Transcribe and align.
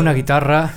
Una 0.00 0.14
guitarra 0.14 0.70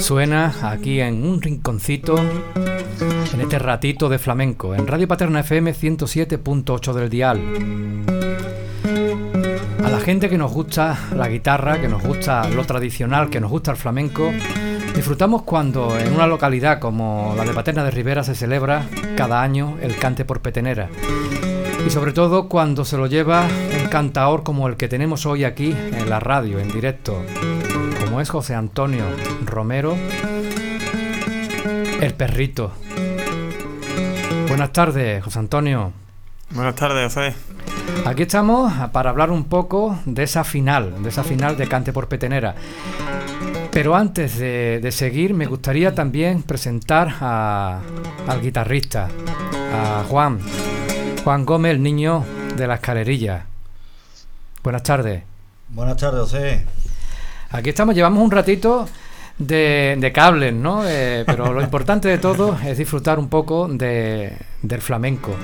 suena 0.00 0.52
aquí 0.64 1.00
en 1.00 1.24
un 1.24 1.40
rinconcito, 1.40 2.18
en 2.18 3.40
este 3.40 3.56
ratito 3.60 4.08
de 4.08 4.18
flamenco, 4.18 4.74
en 4.74 4.84
Radio 4.84 5.06
Paterna 5.06 5.38
FM 5.40 5.72
107.8 5.72 6.92
del 6.92 7.08
dial. 7.08 7.40
A 9.84 9.88
la 9.88 10.00
gente 10.00 10.28
que 10.28 10.36
nos 10.36 10.52
gusta 10.52 10.98
la 11.14 11.28
guitarra, 11.28 11.80
que 11.80 11.86
nos 11.86 12.02
gusta 12.02 12.48
lo 12.48 12.64
tradicional, 12.64 13.30
que 13.30 13.40
nos 13.40 13.48
gusta 13.48 13.70
el 13.70 13.76
flamenco, 13.76 14.32
disfrutamos 14.92 15.42
cuando 15.42 15.96
en 15.96 16.12
una 16.12 16.26
localidad 16.26 16.80
como 16.80 17.34
la 17.36 17.44
de 17.44 17.52
Paterna 17.52 17.84
de 17.84 17.92
Rivera 17.92 18.24
se 18.24 18.34
celebra 18.34 18.86
cada 19.16 19.40
año 19.40 19.76
el 19.80 19.96
cante 19.98 20.24
por 20.24 20.40
petenera. 20.40 20.88
Y 21.86 21.90
sobre 21.90 22.12
todo 22.12 22.48
cuando 22.48 22.84
se 22.84 22.96
lo 22.96 23.06
lleva 23.06 23.46
un 23.80 23.88
cantaor 23.88 24.42
como 24.42 24.66
el 24.66 24.76
que 24.76 24.88
tenemos 24.88 25.26
hoy 25.26 25.44
aquí 25.44 25.76
en 25.92 26.10
la 26.10 26.18
radio, 26.18 26.58
en 26.58 26.72
directo, 26.72 27.22
como 28.12 28.20
es 28.20 28.28
José 28.28 28.54
Antonio 28.54 29.06
Romero, 29.46 29.96
el 31.98 32.12
perrito. 32.12 32.70
Buenas 34.48 34.70
tardes, 34.70 35.24
José 35.24 35.38
Antonio. 35.38 35.94
Buenas 36.50 36.74
tardes, 36.74 37.14
José. 37.14 37.34
Aquí 38.04 38.24
estamos 38.24 38.70
para 38.90 39.08
hablar 39.08 39.30
un 39.30 39.44
poco 39.44 39.98
de 40.04 40.24
esa 40.24 40.44
final, 40.44 41.02
de 41.02 41.08
esa 41.08 41.24
final 41.24 41.56
de 41.56 41.66
Cante 41.66 41.94
por 41.94 42.08
Petenera. 42.08 42.54
Pero 43.70 43.96
antes 43.96 44.36
de, 44.36 44.86
seguir, 44.92 45.32
me 45.32 45.46
gustaría 45.46 45.94
también 45.94 46.42
presentar 46.42 47.14
al 47.18 48.42
guitarrista, 48.42 49.08
a 49.72 50.04
Juan. 50.06 50.38
Juan 51.24 51.46
Gómez, 51.46 51.70
el 51.72 51.82
niño 51.82 52.26
de 52.58 52.66
la 52.66 52.74
escalerilla. 52.74 53.46
Buenas 54.62 54.82
tardes. 54.82 55.22
Buenas 55.70 55.96
tardes, 55.96 56.20
José. 56.20 56.66
Aquí 57.52 57.68
estamos, 57.68 57.94
llevamos 57.94 58.24
un 58.24 58.30
ratito 58.30 58.88
de, 59.36 60.12
cables, 60.14 60.54
¿no? 60.54 60.84
Eh, 60.86 61.24
pero 61.26 61.52
lo 61.52 61.60
importante 61.62 62.08
de 62.08 62.18
todo 62.18 62.58
es 62.64 62.78
disfrutar 62.78 63.18
un 63.18 63.28
poco 63.28 63.68
del 63.68 64.80
flamenco. 64.80 65.34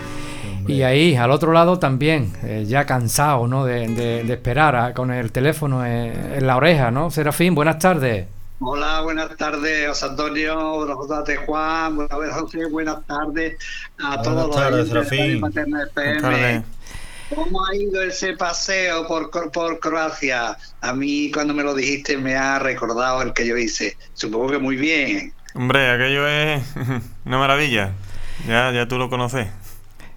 Y 0.67 0.83
ahí, 0.83 1.17
al 1.17 1.31
otro 1.31 1.53
lado 1.53 1.78
también, 1.78 2.33
eh, 2.42 2.65
ya 2.67 2.84
cansado, 2.84 3.47
¿no? 3.47 3.65
De, 3.65 4.20
esperar 4.33 4.95
con 4.95 5.11
el 5.11 5.33
teléfono 5.33 5.84
en, 5.84 6.47
la 6.47 6.56
oreja, 6.56 6.91
¿no? 6.91 7.11
Serafín, 7.11 7.55
buenas 7.55 7.78
tardes. 7.78 8.27
Hola, 8.61 9.03
buenas 9.03 9.37
tardes, 9.37 9.89
José 9.89 10.06
Antonio, 10.06 10.77
buenas 10.77 11.09
tardes, 11.09 11.39
Juan, 11.47 11.95
buenas 11.95 12.11
tardes, 12.19 12.70
buenas 12.72 13.06
tardes 13.06 13.56
a 14.03 14.20
todos 14.20 14.56
tardes, 14.56 14.89
Serafín. 14.89 15.41
Buenas 15.41 15.93
tardes. 15.95 16.65
¿Cómo 17.34 17.65
ha 17.67 17.75
ido 17.75 18.03
ese 18.03 18.34
paseo 18.34 19.07
por, 19.07 19.31
por 19.31 19.79
Croacia? 19.81 20.57
A 20.81 20.93
mí 20.95 21.31
cuando 21.31 21.53
me 21.53 21.62
lo 21.62 21.75
dijiste 21.75 22.17
me 22.17 22.37
ha 22.37 22.59
recordado 22.59 23.23
el 23.23 23.33
que 23.33 23.47
yo 23.47 23.57
hice. 23.57 23.97
Supongo 24.15 24.48
que 24.51 24.59
muy 24.59 24.77
bien. 24.77 25.33
Hombre, 25.55 25.91
aquello 25.91 26.27
es 26.27 26.62
una 27.25 27.39
maravilla. 27.39 27.93
Ya, 28.47 28.73
ya 28.73 28.87
tú 28.87 28.99
lo 28.99 29.11
conoces. 29.11 29.49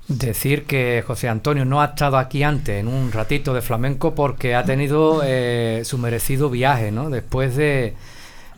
Decir 0.08 0.66
que 0.66 1.04
José 1.06 1.30
Antonio 1.30 1.66
no 1.66 1.82
ha 1.82 1.86
estado 1.86 2.18
aquí 2.18 2.44
antes 2.44 2.80
en 2.80 2.88
un 2.88 3.12
ratito 3.12 3.54
de 3.54 3.62
flamenco 3.62 4.14
porque 4.14 4.56
ha 4.56 4.64
tenido 4.64 5.22
eh, 5.24 5.84
su 5.86 5.98
merecido 5.98 6.50
viaje, 6.50 6.92
¿no? 6.92 7.10
Después 7.10 7.56
de, 7.56 7.96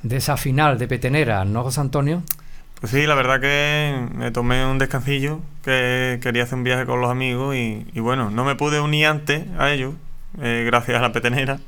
de 0.02 0.18
esa 0.18 0.36
final 0.38 0.78
de 0.78 0.88
Petenera, 0.88 1.46
¿no, 1.46 1.64
José 1.64 1.81
Antonio? 1.81 2.24
Pues 2.84 2.92
sí, 2.92 3.08
la 3.08 3.16
verdad 3.16 3.39
que 3.39 4.09
me 4.14 4.30
tomé 4.31 4.66
un 4.66 4.78
descansillo, 4.78 5.39
que 5.64 6.20
quería 6.22 6.44
hacer 6.44 6.56
un 6.56 6.66
viaje 6.66 6.86
con 6.86 7.00
los 7.00 7.09
amigos 7.09 7.56
y, 7.56 7.86
bueno, 8.02 8.30
no 8.30 8.44
me 8.44 8.56
pude 8.56 8.81
unir 8.81 9.06
antes 9.06 9.45
a 9.58 9.72
ellos, 9.72 9.94
eh, 10.42 10.64
gracias 10.66 10.98
a 10.98 11.02
la 11.02 11.14
petenera, 11.14 11.59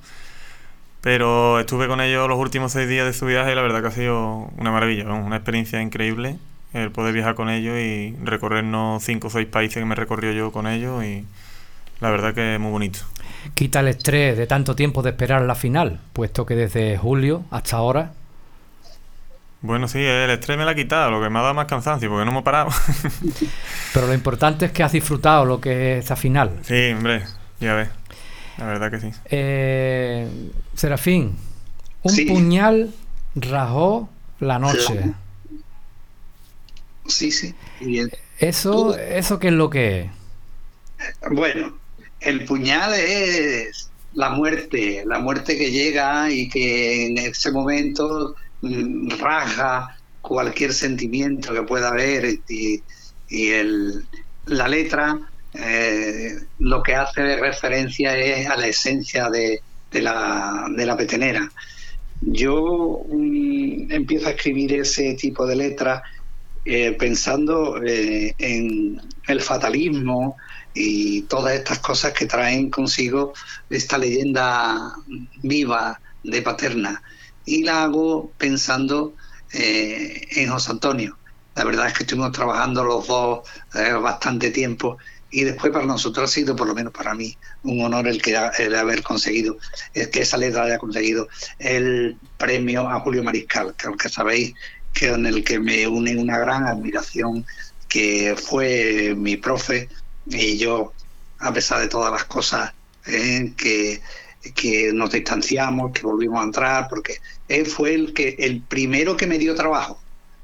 pero 1.00 1.58
estuve 1.62 1.88
con 1.88 2.02
ellos 2.02 2.28
los 2.28 2.38
últimos 2.38 2.74
seis 2.74 2.90
días 2.90 3.06
de 3.06 3.14
su 3.14 3.28
viaje 3.28 3.54
y 3.54 3.56
la 3.56 3.62
verdad 3.62 3.80
que 3.82 3.88
ha 3.88 3.92
sido 3.92 4.52
una 4.58 4.72
maravilla, 4.72 5.06
una 5.06 5.38
experiencia 5.38 5.82
increíble 5.82 6.36
el 6.74 6.92
poder 6.92 7.14
viajar 7.14 7.34
con 7.36 7.50
ellos 7.50 7.78
y 7.78 8.14
recorrernos 8.22 9.02
cinco 9.02 9.28
o 9.28 9.30
seis 9.30 9.48
países 9.48 9.78
que 9.78 9.86
me 9.86 9.96
recorrió 9.96 10.34
yo 10.34 10.52
con 10.52 10.68
ellos 10.68 11.02
y 11.06 11.24
la 12.02 12.10
verdad 12.10 12.34
que 12.34 12.56
es 12.56 12.60
muy 12.60 12.72
bonito. 12.72 13.00
Quita 13.54 13.80
el 13.80 13.88
estrés 13.88 14.38
de 14.38 14.48
tanto 14.48 14.76
tiempo 14.76 15.02
de 15.02 15.12
esperar 15.12 15.44
la 15.44 15.56
final, 15.56 16.02
puesto 16.12 16.46
que 16.46 16.58
desde 16.58 16.98
julio 16.98 17.46
hasta 17.52 17.78
ahora 17.78 18.12
bueno, 19.62 19.88
sí, 19.88 20.00
el 20.00 20.30
estrés 20.30 20.58
me 20.58 20.66
la 20.66 20.72
ha 20.72 20.76
quitado, 20.76 21.12
lo 21.12 21.22
que 21.22 21.30
me 21.30 21.40
ha 21.40 21.42
dado 21.42 21.54
más 21.54 21.66
cansancio, 21.66 22.10
porque 22.10 22.26
no 22.26 22.32
me 22.32 22.40
he 22.40 22.44
parado. 22.44 22.70
Pero 23.94 24.08
lo 24.08 24.14
importante 24.14 24.66
es 24.66 24.72
que 24.72 24.84
has 24.84 24.92
disfrutado 24.92 25.46
lo 25.46 25.60
que 25.60 25.94
es 25.94 26.00
esta 26.00 26.16
final. 26.16 26.60
Sí, 26.64 26.92
hombre, 26.92 27.24
ya 27.60 27.74
ves. 27.74 27.90
La 28.58 28.66
verdad 28.68 28.92
que 28.92 29.00
sí. 29.00 29.10
Eh, 29.26 30.28
Serafín, 30.76 31.36
un 32.04 32.28
puñal 32.28 32.94
rajó 33.36 34.10
la 34.40 34.60
noche. 34.60 35.14
Sí, 37.08 37.32
sí. 37.32 37.54
Eso, 38.40 38.98
¿Eso 38.98 39.40
qué 39.40 39.48
es 39.48 39.54
lo 39.54 39.70
que 39.70 40.02
es? 40.02 40.12
Bueno, 41.32 41.78
el 42.20 42.46
puñal 42.46 42.94
es 42.94 43.90
la 44.14 44.30
muerte, 44.30 45.04
la 45.06 45.20
muerte 45.20 45.58
que 45.58 45.72
llega 45.72 46.32
y 46.32 46.50
que 46.50 47.08
en 47.08 47.18
ese 47.18 47.52
momento 47.52 48.36
Mm, 48.62 49.10
raja 49.20 49.98
cualquier 50.22 50.74
sentimiento 50.74 51.54
que 51.54 51.64
pueda 51.64 51.90
haber 51.90 52.40
y, 52.48 52.84
el, 53.30 54.06
la 54.46 54.68
letra 54.68 55.20
eh, 55.54 56.34
lo 56.60 56.82
que 56.82 56.96
hace 56.96 57.38
referencia 57.38 58.18
es 58.18 58.48
a 58.48 58.56
la 58.58 58.68
esencia 58.68 59.30
de, 59.30 59.62
la, 60.02 60.68
de 60.76 60.86
la 60.86 60.98
petenera. 60.98 61.52
Yo 62.22 63.04
mm, 63.08 63.92
empiezo 63.92 64.28
a 64.28 64.32
escribir 64.32 64.74
ese 64.74 65.14
tipo 65.16 65.46
de 65.46 65.56
letra 65.56 66.04
eh, 66.64 66.94
pensando 66.94 67.82
eh, 67.84 68.34
en 68.38 69.00
el 69.28 69.42
fatalismo 69.42 70.38
y 70.74 71.24
todas 71.24 71.56
estas 71.56 71.80
cosas 71.80 72.14
que 72.14 72.26
traen 72.26 72.70
consigo 72.70 73.34
esta 73.70 73.98
leyenda 73.98 74.94
viva 75.44 76.00
de 76.24 76.42
Paterna 76.42 77.02
y 77.46 77.64
la 77.64 77.84
hago 77.84 78.32
pensando 78.38 79.14
eh, 79.54 80.28
en 80.32 80.50
José 80.50 80.72
Antonio. 80.72 81.18
La 81.56 81.64
verdad 81.64 81.88
es 81.88 81.94
que 81.94 82.04
estuvimos 82.04 82.32
trabajando 82.32 82.84
los 82.84 83.08
dos 83.08 83.48
eh, 83.76 83.94
bastante 83.94 84.52
tiempo 84.52 84.98
y 85.32 85.44
después 85.44 85.72
para 85.72 85.86
nosotros 85.86 86.30
ha 86.30 86.34
sido, 86.34 86.56
por 86.56 86.68
lo 86.68 86.74
menos 86.74 86.94
para 86.94 87.14
mí, 87.14 87.38
un 87.64 87.84
honor 87.84 88.08
el, 88.08 88.22
que, 88.22 88.38
haber 88.38 89.04
conseguido, 89.04 89.58
el 89.94 90.10
que 90.10 90.22
esa 90.22 90.38
letra 90.38 90.64
haya 90.64 90.78
conseguido 90.78 91.28
el 91.60 92.18
premio 92.38 92.88
a 92.88 93.00
Julio 93.02 93.24
Mariscal, 93.24 93.76
que 93.76 93.88
aunque 93.88 94.10
sabéis 94.10 94.54
que 94.94 95.10
en 95.10 95.26
el 95.26 95.44
que 95.44 95.60
me 95.60 95.88
une 95.88 96.16
una 96.16 96.38
gran 96.38 96.66
admiración, 96.68 97.46
que 97.90 98.36
fue 98.42 99.14
mi 99.16 99.36
profe 99.36 99.90
y 100.26 100.58
yo, 100.58 100.94
a 101.40 101.54
pesar 101.54 101.82
de 101.82 101.88
todas 101.88 102.12
las 102.12 102.24
cosas 102.26 102.74
eh, 103.06 103.54
que 103.58 104.02
que 104.54 104.92
nos 104.94 105.12
distanciamos, 105.12 105.92
que 105.92 106.02
volvimos 106.02 106.40
a 106.40 106.44
entrar, 106.44 106.88
porque 106.90 107.20
él 107.48 107.66
fue 107.66 107.94
el 107.94 108.14
que 108.14 108.36
el 108.40 108.62
primero 108.62 109.18
que 109.18 109.28
me 109.28 109.38
dio 109.38 109.56
trabajo. 109.56 110.00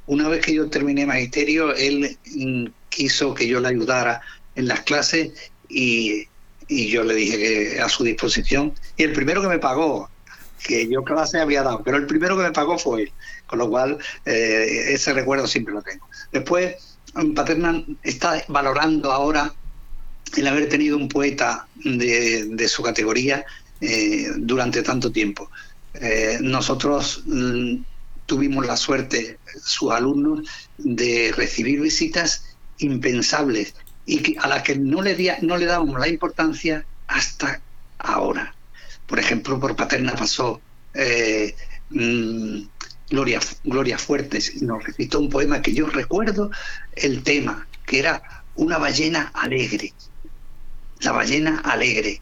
Una 0.08 0.28
vez 0.28 0.46
que 0.46 0.54
yo 0.54 0.70
terminé 0.70 1.06
magisterio, 1.06 1.76
él 1.76 2.18
mm, 2.36 2.66
quiso 2.90 3.34
que 3.34 3.48
yo 3.48 3.60
le 3.60 3.70
ayudara 3.70 4.22
en 4.56 4.68
las 4.68 4.82
clases 4.82 5.32
y, 5.70 6.28
yo 6.68 7.04
le 7.04 7.14
dije 7.16 7.38
que 7.38 7.82
a 7.82 7.90
su 7.90 8.04
disposición. 8.04 8.74
Y 8.96 9.04
el 9.04 9.12
primero 9.12 9.42
que 9.42 9.50
me 9.50 9.60
pagó, 9.60 10.10
que 10.64 10.88
yo 10.88 11.04
clase 11.04 11.40
había 11.40 11.64
dado, 11.64 11.84
pero 11.84 11.98
el 11.98 12.06
primero 12.06 12.38
que 12.38 12.44
me 12.44 12.52
pagó 12.52 12.78
fue 12.78 13.04
él. 13.04 13.12
Con 13.46 13.60
lo 13.60 13.70
cual, 13.70 13.98
eh, 14.26 14.86
ese 14.94 15.12
recuerdo 15.12 15.48
siempre 15.48 15.74
lo 15.74 15.82
tengo. 15.82 16.08
Después, 16.32 16.76
Paterna 17.36 17.84
está 18.04 18.42
valorando 18.48 19.12
ahora 19.12 19.54
el 20.38 20.48
haber 20.48 20.70
tenido 20.70 20.96
un 20.96 21.10
poeta 21.10 21.68
de, 21.84 22.46
de 22.46 22.68
su 22.70 22.84
categoría 22.84 23.46
eh, 23.82 24.32
durante 24.38 24.84
tanto 24.84 25.12
tiempo. 25.12 25.50
Eh, 25.96 26.38
nosotros 26.40 27.24
mm, 27.26 27.78
tuvimos 28.28 28.66
la 28.66 28.78
suerte, 28.78 29.40
sus 29.64 29.92
alumnos, 29.92 30.48
de 30.78 31.34
recibir 31.36 31.82
visitas 31.82 32.56
impensables 32.78 33.74
y 34.06 34.38
a 34.38 34.48
las 34.48 34.62
que 34.62 34.76
no 34.76 35.02
le, 35.02 35.16
dábamos 35.66 36.00
la 36.00 36.08
importancia 36.08 36.86
hasta 37.08 37.60
ahora. 37.98 38.54
Por 39.08 39.20
ejemplo, 39.20 39.60
por 39.60 39.76
Paterna 39.76 40.14
pasó 40.14 40.62
eh, 40.94 41.56
mm, 41.90 42.62
Gloria, 43.10 43.40
Gloria 43.64 43.98
Fuertes 43.98 44.56
y 44.56 44.64
nos 44.64 44.84
recitó 44.84 45.20
un 45.20 45.30
poema 45.30 45.62
que 45.62 45.74
yo 45.74 45.88
recuerdo 45.88 46.52
el 46.96 47.24
tema, 47.24 47.68
que 47.86 47.98
era 48.00 48.44
una 48.56 48.78
ballena 48.78 49.32
alegre. 49.34 49.92
La 51.00 51.12
ballena 51.14 51.60
alegre 51.60 52.22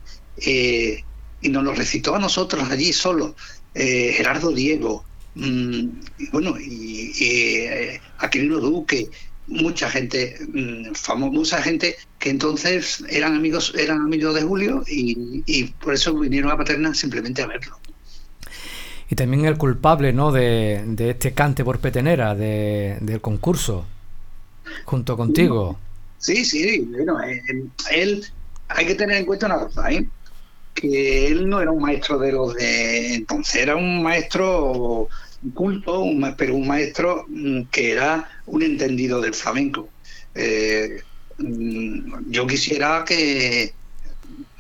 y 1.41 1.50
nos 1.50 1.63
lo 1.63 1.74
recitó 1.74 2.15
a 2.15 2.19
nosotros 2.19 2.69
allí 2.69 2.94
solo, 2.94 3.36
eh, 3.74 4.13
Gerardo 4.15 4.51
Diego, 4.51 5.03
mm, 5.36 5.88
y 6.18 6.30
bueno, 6.31 6.56
y, 6.59 7.12
eh, 7.21 8.01
Aquilino 8.19 8.59
Duque, 8.59 9.09
mucha 9.47 9.89
gente, 9.89 10.38
mm, 10.53 10.94
famosa 10.94 11.62
gente 11.62 11.95
que 12.19 12.30
entonces 12.30 13.03
eran 13.09 13.36
amigos, 13.36 13.74
eran 13.77 14.01
amigos 14.01 14.36
de 14.36 14.44
Julio 14.44 14.83
y, 14.88 15.74
por 15.81 15.94
eso 15.94 16.13
vinieron 16.18 16.51
a 16.51 16.57
Paterna 16.57 16.94
simplemente 16.94 17.42
a 17.42 17.47
verlo. 17.47 17.77
y 19.12 19.15
también 19.15 19.45
el 19.45 19.57
culpable 19.57 20.13
¿no? 20.13 20.31
de, 20.31 20.83
este 21.00 21.33
cante 21.33 21.63
por 21.63 21.80
petenera 21.80 22.35
del 22.35 23.21
concurso, 23.21 23.85
junto 24.85 25.18
contigo. 25.18 25.80
Sí, 26.19 26.44
sí, 26.45 26.80
bueno, 26.92 27.19
eh, 27.24 27.42
él, 27.92 28.25
hay 28.68 28.85
que 28.85 28.95
tener 28.95 29.18
en 29.18 29.25
cuenta 29.25 29.47
una 29.47 29.59
cosa, 29.59 29.89
¿eh? 29.89 30.07
Que 30.74 31.27
él 31.27 31.50
no 31.50 31.62
era 31.62 31.71
un 31.71 31.81
maestro 31.81 32.18
de 32.19 32.31
los 32.31 32.54
de 32.54 33.16
entonces, 33.16 33.56
era 33.56 33.75
un 33.75 34.01
maestro 34.04 35.10
culto, 35.54 36.06
pero 36.38 36.56
un 36.56 36.68
maestro 36.68 37.25
mm, 37.27 37.63
que 37.71 37.92
era 37.92 38.30
un 38.45 38.63
entendido 38.63 39.21
del 39.21 39.33
flamenco. 39.33 39.89
Eh, 40.36 41.01
mm, 41.38 42.31
yo 42.31 42.48
quisiera 42.48 43.04
que 43.06 43.74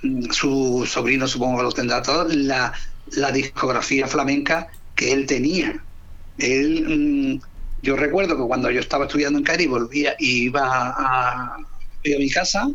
mm, 0.03 0.31
su 0.31 0.85
sobrino, 0.87 1.27
supongo 1.27 1.57
que 1.57 1.63
lo 1.63 1.71
tendrá 1.71 2.01
todos, 2.01 2.33
la, 2.35 2.73
la 3.11 3.31
discografía 3.31 4.07
flamenca 4.07 4.67
que 4.95 5.11
él 5.11 5.25
tenía. 5.25 5.83
Él, 6.37 7.41
yo 7.81 7.95
recuerdo 7.95 8.37
que 8.37 8.47
cuando 8.47 8.71
yo 8.71 8.79
estaba 8.79 9.05
estudiando 9.05 9.39
en 9.39 9.45
Cari 9.45 9.67
volvía 9.67 10.15
y 10.19 10.43
iba 10.45 10.61
a, 10.63 11.55
a, 11.55 11.57
mi 12.03 12.29
casa, 12.29 12.69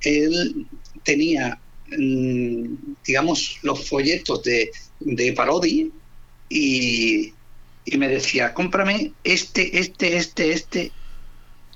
él 0.00 0.66
tenía, 1.02 1.58
digamos, 1.88 3.58
los 3.62 3.88
folletos 3.88 4.42
de, 4.42 4.70
de 5.00 5.32
Parodi 5.32 5.92
y, 6.48 7.32
me 7.96 8.08
decía, 8.08 8.52
cómprame 8.52 9.12
este, 9.24 9.78
este, 9.78 10.16
este, 10.16 10.52
este. 10.52 10.92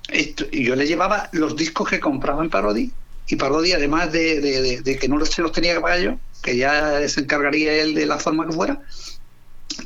Esto. 0.08 0.44
Y 0.50 0.64
yo 0.64 0.74
le 0.74 0.86
llevaba 0.86 1.28
los 1.32 1.54
discos 1.54 1.88
que 1.88 2.00
compraba 2.00 2.42
en 2.42 2.50
Parodi 2.50 2.90
y 3.28 3.36
Parodi, 3.36 3.72
además 3.72 4.10
de, 4.12 4.98
que 5.00 5.08
no 5.08 5.24
se 5.24 5.42
los 5.42 5.52
tenía 5.52 5.80
que 5.80 6.02
yo, 6.02 6.18
que 6.42 6.56
ya 6.56 7.08
se 7.08 7.20
encargaría 7.20 7.74
él 7.74 7.94
de 7.94 8.06
la 8.06 8.18
forma 8.18 8.46
que 8.46 8.52
fuera, 8.52 8.80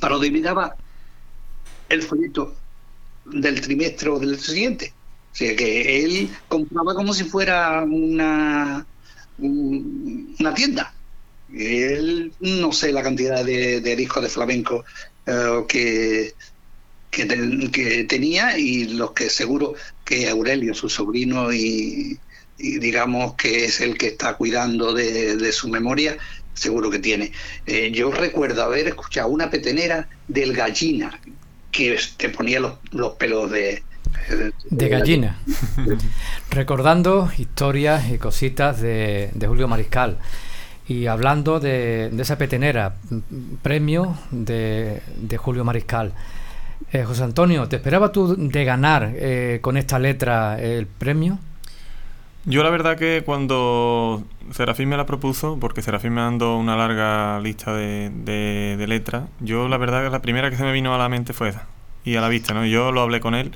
Parodi 0.01 0.31
me 0.31 0.41
daba 0.41 0.77
el 1.91 2.03
folleto 2.03 2.55
del 3.27 3.61
trimestre 3.61 4.09
o 4.09 4.19
del 4.19 4.39
siguiente. 4.39 4.95
O 5.33 5.37
sea 5.37 5.55
que 5.57 6.05
él 6.05 6.31
compraba 6.49 6.95
como 6.95 7.13
si 7.13 7.25
fuera 7.25 7.83
una, 7.83 8.87
una 9.39 10.55
tienda. 10.55 10.95
Él 11.53 12.33
no 12.41 12.73
sé 12.73 12.93
la 12.93 13.03
cantidad 13.03 13.45
de, 13.45 13.81
discos 13.97 14.23
de 14.23 14.29
flamenco 14.29 14.85
eh, 15.27 15.65
que, 15.69 16.35
que, 17.11 18.05
tenía 18.09 18.59
y 18.59 18.87
los 18.89 19.13
que 19.13 19.31
seguro 19.31 19.75
que 20.05 20.29
Aurelio, 20.29 20.75
su 20.75 20.89
sobrino 20.89 21.53
y, 21.53 22.19
digamos 22.57 23.35
que 23.35 23.67
es 23.67 23.81
el 23.81 23.99
que 23.99 24.09
está 24.09 24.35
cuidando 24.35 24.93
de, 24.93 25.53
su 25.53 25.69
memoria, 25.69 26.17
seguro 26.55 26.91
que 26.91 26.99
tiene. 26.99 27.33
Eh, 27.67 27.91
yo 27.93 28.11
recuerdo 28.11 28.63
haber 28.63 28.89
escuchado 28.89 29.29
una 29.29 29.51
petenera 29.51 30.09
del 30.29 30.55
gallina 30.55 31.21
que 31.71 31.99
te 32.17 32.29
ponía 32.29 32.61
los, 32.61 32.79
los 32.93 33.15
pelos 33.15 33.51
de, 33.51 33.83
de, 34.71 34.89
gallina. 34.89 35.39
Recordando 36.51 37.31
historias 37.39 38.11
y 38.11 38.19
cositas 38.19 38.81
de, 38.81 39.31
de 39.35 39.47
Julio 39.47 39.69
Mariscal. 39.69 40.19
Y 40.87 41.07
hablando 41.07 41.61
de, 41.61 42.13
esa 42.19 42.37
petenera, 42.37 42.97
premio 43.63 44.17
de, 44.31 45.01
Julio 45.39 45.65
Mariscal. 45.65 46.13
Eh, 46.93 47.05
José 47.05 47.25
Antonio, 47.25 47.67
¿te 47.69 47.77
esperabas 47.77 48.13
tú 48.13 48.37
de 48.37 48.65
ganar 48.65 49.13
eh, 49.15 49.59
con 49.63 49.77
esta 49.79 49.99
letra 49.99 50.61
el 50.61 50.87
premio? 50.87 51.39
Yo 52.45 52.63
la 52.63 52.69
verdad 52.69 52.99
que 52.99 53.23
cuando 53.25 54.23
Serafín 54.51 54.91
me 54.91 54.99
la 54.99 55.07
propuso, 55.07 55.59
porque 55.59 55.81
Serafín 55.81 56.13
me 56.13 56.21
mandó 56.21 56.59
una 56.59 56.77
larga 56.77 57.41
lista 57.41 57.75
de, 57.75 58.11
de, 58.11 58.87
letras, 58.87 59.31
yo 59.41 59.67
la 59.69 59.79
verdad 59.79 60.05
que 60.05 60.11
la 60.11 60.21
primera 60.21 60.51
que 60.51 60.57
se 60.57 60.65
me 60.65 60.73
vino 60.73 60.95
a 60.95 60.99
la 60.99 61.09
mente 61.09 61.33
fue 61.33 61.49
esa, 61.49 61.67
y 62.05 62.17
a 62.17 62.21
la 62.21 62.29
vista, 62.29 62.53
¿no? 62.53 62.67
Yo 62.67 62.93
lo 62.93 63.01
hablé 63.01 63.21
con 63.21 63.35
él 63.35 63.53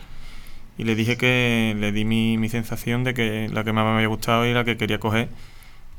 y 0.78 0.84
le 0.84 0.94
dije 0.94 1.16
que 1.18 1.76
le 1.78 1.92
di 1.92 2.04
mi, 2.04 2.38
mi 2.38 2.48
sensación 2.48 3.04
de 3.04 3.12
que 3.12 3.48
la 3.52 3.64
que 3.64 3.72
más 3.72 3.84
me 3.84 3.90
había 3.90 4.06
gustado 4.06 4.46
y 4.46 4.54
la 4.54 4.64
que 4.64 4.76
quería 4.76 4.98
coger 4.98 5.28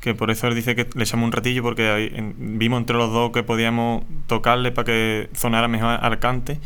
que 0.01 0.15
por 0.15 0.31
eso 0.31 0.47
él 0.47 0.55
dice 0.55 0.75
que 0.75 0.87
le 0.95 1.03
echamos 1.03 1.25
un 1.25 1.31
ratillo 1.31 1.61
porque 1.61 2.33
vimos 2.37 2.79
entre 2.79 2.95
los 2.95 3.11
dos 3.11 3.31
que 3.31 3.43
podíamos 3.43 4.03
tocarle 4.27 4.71
para 4.71 4.85
que 4.85 5.29
sonara 5.33 5.67
mejor 5.67 5.99
al 6.01 6.19
cante 6.19 6.59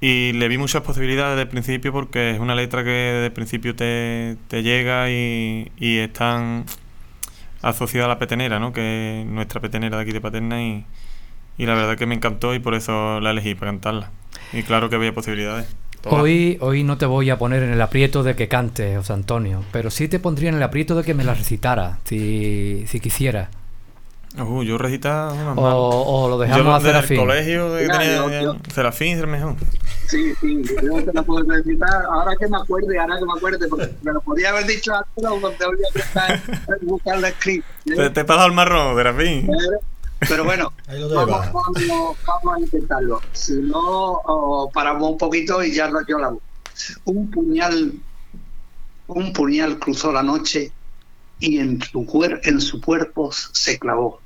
y 0.00 0.32
le 0.32 0.48
vi 0.48 0.56
muchas 0.56 0.82
posibilidades 0.82 1.32
desde 1.32 1.42
el 1.42 1.48
principio 1.48 1.92
porque 1.92 2.30
es 2.30 2.40
una 2.40 2.54
letra 2.54 2.82
que 2.82 2.90
desde 2.90 3.26
el 3.26 3.32
principio 3.32 3.76
te, 3.76 4.36
llega 4.50 5.10
y, 5.10 5.70
y 5.76 5.98
es 5.98 6.12
tan 6.12 6.64
asociada 7.60 8.06
a 8.06 8.08
la 8.08 8.18
petenera, 8.18 8.58
¿no? 8.58 8.72
que 8.72 9.20
es 9.20 9.26
nuestra 9.26 9.60
petenera 9.60 9.98
de 9.98 10.02
aquí 10.04 10.12
de 10.12 10.22
Paterna 10.22 10.62
y, 10.62 10.86
y 11.58 11.66
la 11.66 11.74
verdad 11.74 11.98
que 11.98 12.06
me 12.06 12.14
encantó 12.14 12.54
y 12.54 12.58
por 12.58 12.74
eso 12.74 13.20
la 13.20 13.32
elegí 13.32 13.54
para 13.54 13.72
cantarla 13.72 14.10
y 14.54 14.62
claro 14.62 14.88
que 14.88 14.96
había 14.96 15.12
posibilidades. 15.12 15.68
Hoy, 16.04 16.56
hoy 16.60 16.82
no 16.82 16.96
te 16.96 17.06
voy 17.06 17.30
a 17.30 17.38
poner 17.38 17.62
en 17.62 17.72
el 17.72 17.80
aprieto 17.80 18.22
de 18.22 18.34
que 18.34 18.48
cante, 18.48 18.96
José 18.96 19.12
Antonio, 19.12 19.64
pero 19.72 19.90
sí 19.90 20.08
te 20.08 20.18
pondría 20.18 20.48
en 20.48 20.56
el 20.56 20.62
aprieto 20.62 20.96
de 20.96 21.02
que 21.02 21.14
me 21.14 21.24
la 21.24 21.34
recitara, 21.34 21.98
si, 22.04 22.84
si 22.86 23.00
quisiera. 23.00 23.50
Uh, 24.38 24.62
yo 24.62 24.78
recita 24.78 25.32
o, 25.56 26.24
o, 26.24 26.28
lo 26.28 26.38
dejamos 26.38 26.64
yo 26.64 26.72
a 26.72 26.80
Serafín. 26.80 27.18
el 27.18 27.26
colegio 27.26 27.72
de 27.72 27.82
que 27.82 27.92
tenía 27.92 28.54
Serafín 28.72 29.16
es 29.16 29.22
el 29.22 29.26
mejor. 29.26 29.56
Sí, 30.06 30.32
sí, 30.40 30.62
yo 30.82 31.04
te 31.04 31.12
la 31.12 31.22
puedo 31.22 31.44
recitar 31.50 32.04
ahora 32.04 32.36
que 32.38 32.46
me 32.46 32.56
acuerde, 32.56 32.96
ahora 32.98 33.18
que 33.18 33.24
me 33.24 33.32
acuerde, 33.36 33.68
porque 33.68 33.90
me 34.02 34.12
lo 34.12 34.20
podía 34.20 34.50
haber 34.50 34.66
dicho 34.66 34.94
antes, 34.94 35.10
pero 35.16 35.50
te 35.50 35.64
habría 35.64 35.86
que 36.78 36.86
buscar 36.86 37.18
la 37.18 37.30
script. 37.30 37.66
Te, 37.84 38.10
te 38.10 38.24
pasa 38.24 38.46
el 38.46 38.52
marrón, 38.52 38.96
Serafín. 38.96 39.48
Pero 39.48 39.80
bueno, 40.44 40.72
vamos, 41.14 42.56
a 42.56 42.60
intentarlo. 42.60 43.20
Si 43.32 43.54
no, 43.54 44.70
paramos 44.72 45.12
un 45.12 45.18
poquito 45.18 45.62
y 45.62 45.74
ya 45.74 45.88
lo 45.88 46.04
yo 46.06 46.18
la 46.18 46.28
voz. 46.28 46.42
Un 47.04 47.30
puñal, 47.30 47.92
un 49.06 49.32
puñal 49.32 49.78
cruzó 49.78 50.12
la 50.12 50.22
noche 50.22 50.72
y 51.38 51.58
en 51.58 51.82
su, 51.82 52.40
en 52.42 52.60
su 52.60 52.80
cuerpo 52.80 53.30
se 53.32 53.78
clavó. 53.78 54.20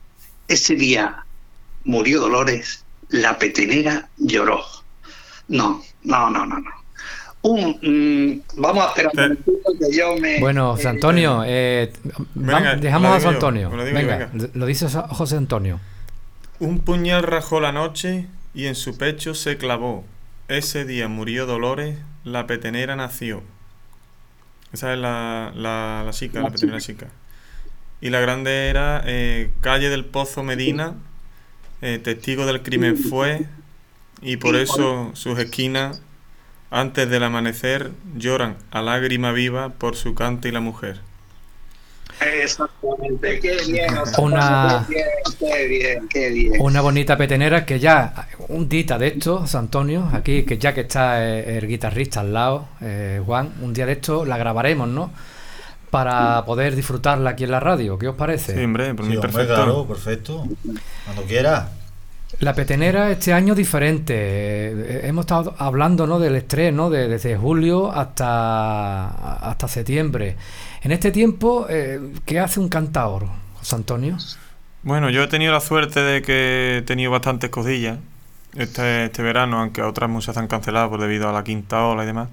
Ese 0.48 0.74
día 0.74 1.24
murió 1.84 2.20
Dolores, 2.20 2.84
la 3.08 3.38
petenera 3.38 4.08
lloró. 4.18 4.62
No, 5.48 5.82
no, 6.02 6.30
no, 6.30 6.46
no, 6.46 6.58
no. 6.58 6.70
Un, 7.42 7.78
mm, 7.82 8.60
vamos 8.60 8.84
a 8.84 8.88
esperar 8.88 9.12
que 9.36 9.96
yo 9.96 10.16
me. 10.16 10.40
Bueno, 10.40 10.72
José 10.72 10.88
Antonio, 10.88 11.42
eh, 11.46 11.92
dejamos 12.34 13.10
a 13.10 13.14
José 13.16 13.28
Antonio. 13.28 13.70
venga, 13.70 14.30
lo 14.54 14.64
dice 14.64 14.88
José 14.88 15.36
Antonio. 15.36 15.78
Un 16.60 16.78
puñal 16.78 17.24
rajó 17.24 17.60
la 17.60 17.72
noche 17.72 18.26
y 18.54 18.66
en 18.66 18.76
su 18.76 18.96
pecho 18.96 19.34
se 19.34 19.56
clavó. 19.56 20.04
Ese 20.46 20.84
día 20.84 21.08
murió 21.08 21.46
Dolores, 21.46 21.98
la 22.22 22.46
petenera 22.46 22.94
nació. 22.94 23.42
Esa 24.72 24.92
es 24.92 24.98
la, 24.98 25.52
la, 25.54 26.02
la 26.04 26.12
chica, 26.12 26.40
la, 26.40 26.50
petenera 26.50 26.80
chica. 26.80 27.08
Y 28.00 28.10
la 28.10 28.20
grande 28.20 28.68
era 28.68 29.02
eh, 29.04 29.50
Calle 29.62 29.88
del 29.88 30.04
Pozo 30.04 30.44
Medina, 30.44 30.94
eh, 31.82 31.98
testigo 32.02 32.46
del 32.46 32.62
crimen 32.62 32.96
fue, 32.98 33.46
y 34.22 34.36
por 34.36 34.54
eso 34.54 35.10
sus 35.14 35.38
esquinas 35.38 36.00
antes 36.70 37.08
del 37.08 37.24
amanecer 37.24 37.90
lloran 38.16 38.56
a 38.70 38.82
lágrima 38.82 39.32
viva 39.32 39.70
por 39.70 39.96
su 39.96 40.14
canto 40.14 40.48
y 40.48 40.52
la 40.52 40.60
mujer. 40.60 41.00
Exactamente, 42.20 43.40
qué 43.40 43.56
bien. 43.66 43.94
Una, 44.18 44.86
qué 45.38 45.68
bien, 45.68 46.08
qué 46.08 46.30
bien, 46.30 46.52
Una 46.60 46.80
bonita 46.80 47.16
petenera 47.16 47.64
que 47.64 47.78
ya, 47.78 48.28
un 48.48 48.68
dita 48.68 48.98
de 48.98 49.08
esto, 49.08 49.44
Antonio, 49.54 50.08
aquí, 50.12 50.44
que 50.44 50.58
ya 50.58 50.72
que 50.72 50.82
está 50.82 51.24
eh, 51.24 51.58
el 51.58 51.66
guitarrista 51.66 52.20
al 52.20 52.32
lado, 52.32 52.68
eh, 52.80 53.20
Juan, 53.24 53.52
un 53.60 53.72
día 53.72 53.86
de 53.86 53.92
esto 53.92 54.24
la 54.24 54.36
grabaremos, 54.36 54.88
¿no? 54.88 55.10
Para 55.90 56.44
poder 56.44 56.74
disfrutarla 56.74 57.30
aquí 57.30 57.44
en 57.44 57.52
la 57.52 57.60
radio, 57.60 57.98
¿qué 57.98 58.08
os 58.08 58.16
parece? 58.16 58.54
Sí, 58.56 58.64
hombre, 58.64 58.94
por 58.94 59.20
perfecto. 59.20 59.86
perfecto. 59.86 60.44
Cuando 61.04 61.22
quiera. 61.22 61.70
La 62.40 62.52
petenera 62.52 63.12
este 63.12 63.32
año 63.32 63.54
diferente. 63.54 65.06
Hemos 65.06 65.22
estado 65.22 65.54
hablando 65.56 66.04
¿no? 66.06 66.18
del 66.18 66.34
estrés, 66.34 66.74
De, 66.74 67.08
desde 67.08 67.36
julio 67.36 67.92
hasta, 67.92 69.08
hasta 69.50 69.68
septiembre. 69.68 70.36
En 70.84 70.92
este 70.92 71.10
tiempo, 71.10 71.66
eh, 71.70 71.98
¿qué 72.26 72.38
hace 72.38 72.60
un 72.60 72.68
cantador, 72.68 73.26
José 73.54 73.74
Antonio? 73.74 74.18
Bueno, 74.82 75.08
yo 75.08 75.22
he 75.22 75.26
tenido 75.28 75.50
la 75.50 75.60
suerte 75.60 76.00
de 76.00 76.20
que 76.20 76.76
he 76.78 76.82
tenido 76.82 77.10
bastantes 77.10 77.48
cosillas 77.48 77.98
este, 78.54 79.06
este 79.06 79.22
verano, 79.22 79.60
aunque 79.60 79.80
otras 79.80 80.10
muchas 80.10 80.36
han 80.36 80.46
cancelado 80.46 80.90
por 80.90 81.00
debido 81.00 81.26
a 81.26 81.32
la 81.32 81.42
quinta 81.42 81.82
ola 81.86 82.02
y 82.02 82.06
demás. 82.06 82.28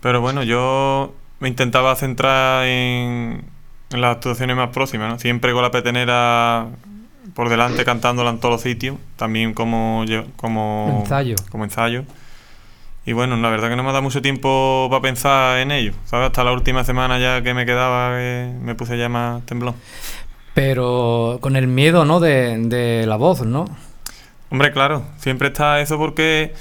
Pero 0.00 0.22
bueno, 0.22 0.42
yo 0.42 1.14
me 1.38 1.48
intentaba 1.48 1.94
centrar 1.96 2.64
en, 2.64 3.44
en 3.90 4.00
las 4.00 4.16
actuaciones 4.16 4.56
más 4.56 4.70
próximas, 4.70 5.10
¿no? 5.10 5.18
Siempre 5.18 5.52
con 5.52 5.60
la 5.60 5.70
petenera 5.70 6.66
por 7.34 7.50
delante 7.50 7.84
cantándola 7.84 8.30
en 8.30 8.38
todos 8.38 8.54
los 8.54 8.62
sitios, 8.62 8.96
también 9.16 9.52
como, 9.52 10.06
como 10.36 11.00
ensayo. 11.02 11.36
Como 11.50 11.64
ensayo. 11.64 12.04
Y 13.06 13.12
bueno, 13.12 13.36
la 13.36 13.48
verdad 13.48 13.70
que 13.70 13.76
no 13.76 13.82
me 13.82 13.88
ha 13.88 13.92
dado 13.92 14.02
mucho 14.02 14.20
tiempo 14.22 14.88
para 14.90 15.02
pensar 15.02 15.58
en 15.58 15.70
ello, 15.72 15.92
¿sabes? 16.04 16.26
Hasta 16.26 16.44
la 16.44 16.52
última 16.52 16.84
semana 16.84 17.18
ya 17.18 17.42
que 17.42 17.54
me 17.54 17.64
quedaba 17.64 18.10
me 18.10 18.74
puse 18.74 18.98
ya 18.98 19.08
más 19.08 19.44
temblón. 19.46 19.74
Pero 20.54 21.38
con 21.40 21.56
el 21.56 21.66
miedo, 21.66 22.04
¿no? 22.04 22.20
De, 22.20 22.58
de 22.58 23.06
la 23.06 23.16
voz, 23.16 23.42
¿no? 23.42 23.64
Hombre, 24.50 24.72
claro, 24.72 25.04
siempre 25.18 25.48
está 25.48 25.80
eso 25.80 25.96
porque 25.96 26.52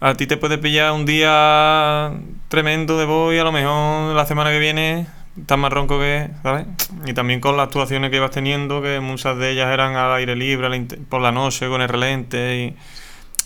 a 0.00 0.14
ti 0.14 0.26
te 0.26 0.36
puede 0.36 0.58
pillar 0.58 0.92
un 0.92 1.06
día 1.06 2.12
tremendo 2.48 2.98
de 2.98 3.06
voz 3.06 3.32
y 3.34 3.38
a 3.38 3.44
lo 3.44 3.52
mejor 3.52 4.14
la 4.14 4.26
semana 4.26 4.50
que 4.50 4.58
viene 4.58 5.06
estás 5.38 5.58
más 5.58 5.72
ronco 5.72 5.98
que, 5.98 6.28
¿sabes? 6.42 6.66
Y 7.06 7.14
también 7.14 7.40
con 7.40 7.56
las 7.56 7.66
actuaciones 7.66 8.10
que 8.10 8.16
ibas 8.16 8.32
teniendo, 8.32 8.82
que 8.82 9.00
muchas 9.00 9.38
de 9.38 9.50
ellas 9.50 9.72
eran 9.72 9.96
al 9.96 10.12
aire 10.14 10.36
libre, 10.36 10.86
por 11.08 11.22
la 11.22 11.32
noche, 11.32 11.68
con 11.68 11.80
el 11.80 11.88
relente 11.88 12.56
y 12.56 12.76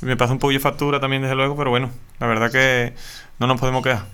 me 0.01 0.17
pasa 0.17 0.33
un 0.33 0.39
poquillo 0.39 0.59
de 0.59 0.63
factura 0.63 1.01
también, 1.01 1.23
desde 1.23 1.35
luego, 1.35 1.57
pero 1.57 1.71
bueno, 1.71 1.91
la 2.21 2.27
verdad 2.27 2.51
que 2.51 2.95
no 3.39 3.47
nos 3.47 3.61
podemos 3.61 3.83
quedar. 3.83 4.07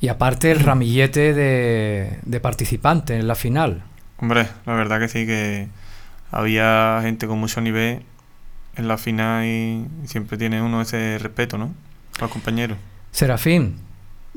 Y 0.00 0.08
aparte 0.08 0.50
el 0.50 0.60
ramillete 0.60 1.32
de, 1.32 2.18
de 2.22 2.40
participantes 2.40 3.18
en 3.18 3.26
la 3.26 3.34
final. 3.34 3.82
Hombre, 4.18 4.48
la 4.66 4.74
verdad 4.74 5.00
que 5.00 5.08
sí, 5.08 5.26
que 5.26 5.68
había 6.30 7.00
gente 7.02 7.26
con 7.26 7.38
mucho 7.38 7.60
nivel 7.60 8.02
en 8.76 8.88
la 8.88 8.98
final 8.98 9.44
y 9.44 9.86
siempre 10.06 10.36
tiene 10.36 10.60
uno 10.60 10.80
ese 10.82 11.18
respeto, 11.18 11.58
¿no? 11.58 11.72
A 12.18 12.22
los 12.22 12.30
compañeros. 12.30 12.76
Serafín. 13.12 13.76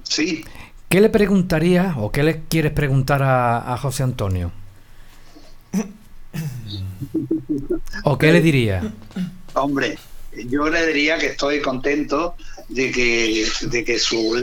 Sí. 0.04 0.46
¿Qué 0.90 1.02
le 1.02 1.10
preguntaría 1.10 1.96
o 1.98 2.12
qué 2.12 2.24
le 2.24 2.42
quieres 2.48 2.72
preguntar 2.72 3.24
a, 3.24 3.74
a 3.74 3.78
José 3.78 4.04
Antonio? 4.04 4.52
¿O 8.04 8.18
qué 8.18 8.32
le 8.32 8.42
diría? 8.42 8.94
Hombre, 9.54 9.98
yo 10.46 10.70
le 10.70 10.86
diría 10.88 11.18
que 11.18 11.28
estoy 11.28 11.62
contento 11.62 12.36
de 12.70 12.92
que, 12.92 13.48
de 13.62 13.84
que 13.84 14.00
su 14.00 14.34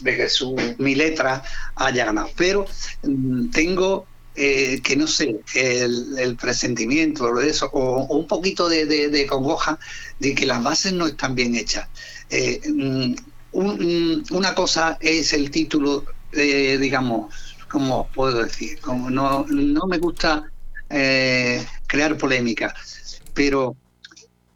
de 0.00 0.16
que 0.16 0.28
su 0.28 0.56
mi 0.78 0.94
letra 0.94 1.42
haya 1.76 2.06
ganado. 2.06 2.30
Pero 2.36 2.66
mm, 3.02 3.50
tengo 3.50 4.06
eh, 4.40 4.80
que 4.84 4.94
no 4.94 5.08
sé, 5.08 5.40
el, 5.56 6.36
presentimiento 6.36 7.34
de 7.34 7.50
eso, 7.50 7.68
o, 7.72 8.04
un 8.16 8.28
poquito 8.28 8.68
de, 8.68 8.86
de, 8.86 9.26
congoja 9.26 9.80
de 10.20 10.32
que 10.32 10.46
las 10.46 10.62
bases 10.62 10.92
no 10.92 11.08
están 11.08 11.34
bien 11.34 11.56
hechas. 11.56 11.88
Eh, 12.30 12.60
mm, 12.68 13.14
una 14.30 14.54
cosa 14.54 14.96
es 15.00 15.32
el 15.32 15.50
título, 15.50 16.04
eh, 16.32 16.78
digamos, 16.80 17.34
como 17.68 18.06
puedo 18.08 18.44
decir, 18.44 18.78
como 18.80 19.10
no, 19.10 19.44
no 19.48 19.86
me 19.88 19.98
gusta 19.98 20.48
crear 20.88 22.16
polémica, 22.16 22.74
pero 23.34 23.76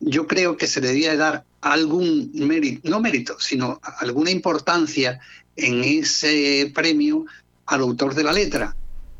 yo 0.02 0.26
creo 0.26 0.56
que 0.56 0.66
se 0.66 0.80
debería 0.80 1.16
dar 1.16 1.44
algún 1.60 2.30
mérito, 2.34 2.88
no 2.90 3.00
mérito, 3.00 3.38
sino 3.38 3.80
alguna 3.98 4.30
importancia 4.30 5.20
en 5.56 5.84
ese 5.84 6.70
premio 6.74 7.24
al 7.66 7.82
autor 7.82 8.14
de 8.14 8.24
la 8.24 8.32
letra. 8.32 8.74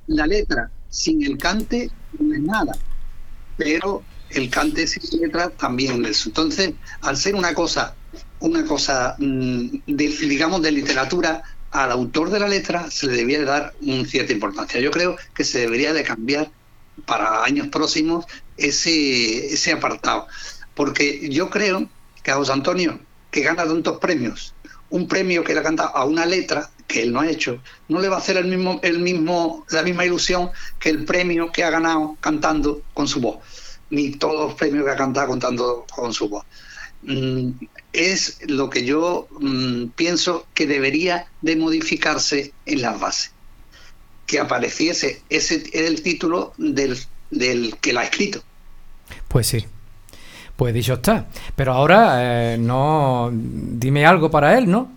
La 0.09 0.27
letra 0.27 0.71
sin 0.91 1.23
el 1.25 1.39
cante 1.39 1.91
no 2.19 2.35
es 2.35 2.41
nada, 2.41 2.77
pero 3.57 4.03
el 4.31 4.51
cante 4.51 4.87
sin 4.87 5.21
letra 5.21 5.51
también 5.51 6.05
es. 6.05 6.27
Entonces, 6.27 6.75
al 7.01 7.17
ser 7.17 7.37
una 7.37 7.55
cosa, 7.55 7.95
una 8.41 8.65
cosa, 8.65 9.15
mm, 9.19 9.83
digamos, 9.87 10.63
de 10.63 10.73
literatura, 10.73 11.43
al 11.71 11.93
autor 11.93 12.31
de 12.31 12.41
la 12.41 12.49
letra 12.49 12.91
se 12.91 13.07
le 13.07 13.15
debía 13.15 13.45
dar 13.45 13.73
una 13.81 14.05
cierta 14.05 14.33
importancia. 14.33 14.81
Yo 14.81 14.91
creo 14.91 15.17
que 15.33 15.45
se 15.45 15.61
debería 15.61 15.93
de 15.93 16.03
cambiar 16.03 16.51
para 17.07 17.45
años 17.45 17.69
próximos 17.69 18.27
ese, 18.57 19.55
ese 19.55 19.73
apartado. 19.73 20.27
Porque 20.75 21.29
yo 21.29 21.51
creo 21.51 21.89
que 22.23 22.31
a 22.31 22.37
José 22.37 22.53
Antonio, 22.53 22.99
que 23.31 23.43
gana 23.43 23.65
tantos 23.65 23.99
premios, 23.99 24.55
un 24.91 25.09
premio 25.09 25.43
que 25.43 25.55
le 25.55 25.63
canta 25.63 25.87
a 25.87 26.05
una 26.05 26.27
letra 26.27 26.71
que 26.87 27.03
él 27.03 27.13
no 27.13 27.21
ha 27.21 27.29
hecho, 27.29 27.61
no 27.89 28.01
le 28.01 28.09
va 28.09 28.17
a 28.17 28.19
hacer 28.19 28.37
el 28.37 28.47
mismo, 28.47 28.79
el 28.83 28.99
mismo, 28.99 29.65
la 29.71 29.83
misma 29.83 30.05
ilusión 30.05 30.51
que 30.79 30.91
el 30.91 31.05
premio 31.05 31.51
que 31.51 31.65
ha 31.65 31.71
ganado 31.71 32.17
cantando 32.21 32.83
con 32.93 33.09
su 33.09 33.21
voz, 33.21 33.39
ni 33.91 34.11
todos 34.11 34.49
los 34.49 34.55
premios 34.55 34.85
que 34.85 34.91
ha 34.91 34.97
cantado 34.97 35.31
cantando 35.31 35.87
con 35.91 36.13
su 36.13 36.29
voz. 36.29 36.45
Mm, 37.03 37.53
es 37.93 38.39
lo 38.47 38.71
que 38.71 38.85
yo 38.85 39.29
mm, 39.41 39.87
pienso 39.97 40.47
que 40.55 40.67
debería 40.67 41.27
de 41.41 41.57
modificarse 41.57 42.53
en 42.67 42.83
las 42.83 43.01
bases. 43.01 43.33
Que 44.27 44.39
apareciese 44.39 45.23
ese 45.29 45.65
el 45.73 46.03
título 46.03 46.55
del, 46.57 46.99
del 47.31 47.77
que 47.81 47.93
la 47.93 48.03
ha 48.03 48.05
escrito. 48.05 48.43
Pues 49.29 49.49
sí, 49.49 49.67
pues 50.57 50.75
dicho 50.75 50.95
está. 50.95 51.27
Pero 51.57 51.73
ahora, 51.73 52.53
eh, 52.55 52.59
no. 52.59 53.31
Dime 53.33 54.07
algo 54.07 54.31
para 54.31 54.57
él, 54.59 54.71
¿no? 54.71 54.91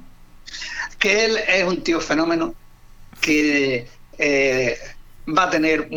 Que 0.99 1.25
él 1.25 1.37
es 1.47 1.63
un 1.63 1.83
tío 1.83 1.99
fenómeno 1.99 2.53
que 3.21 3.87
eh, 4.17 4.77
va 5.27 5.43
a 5.45 5.49
tener 5.49 5.89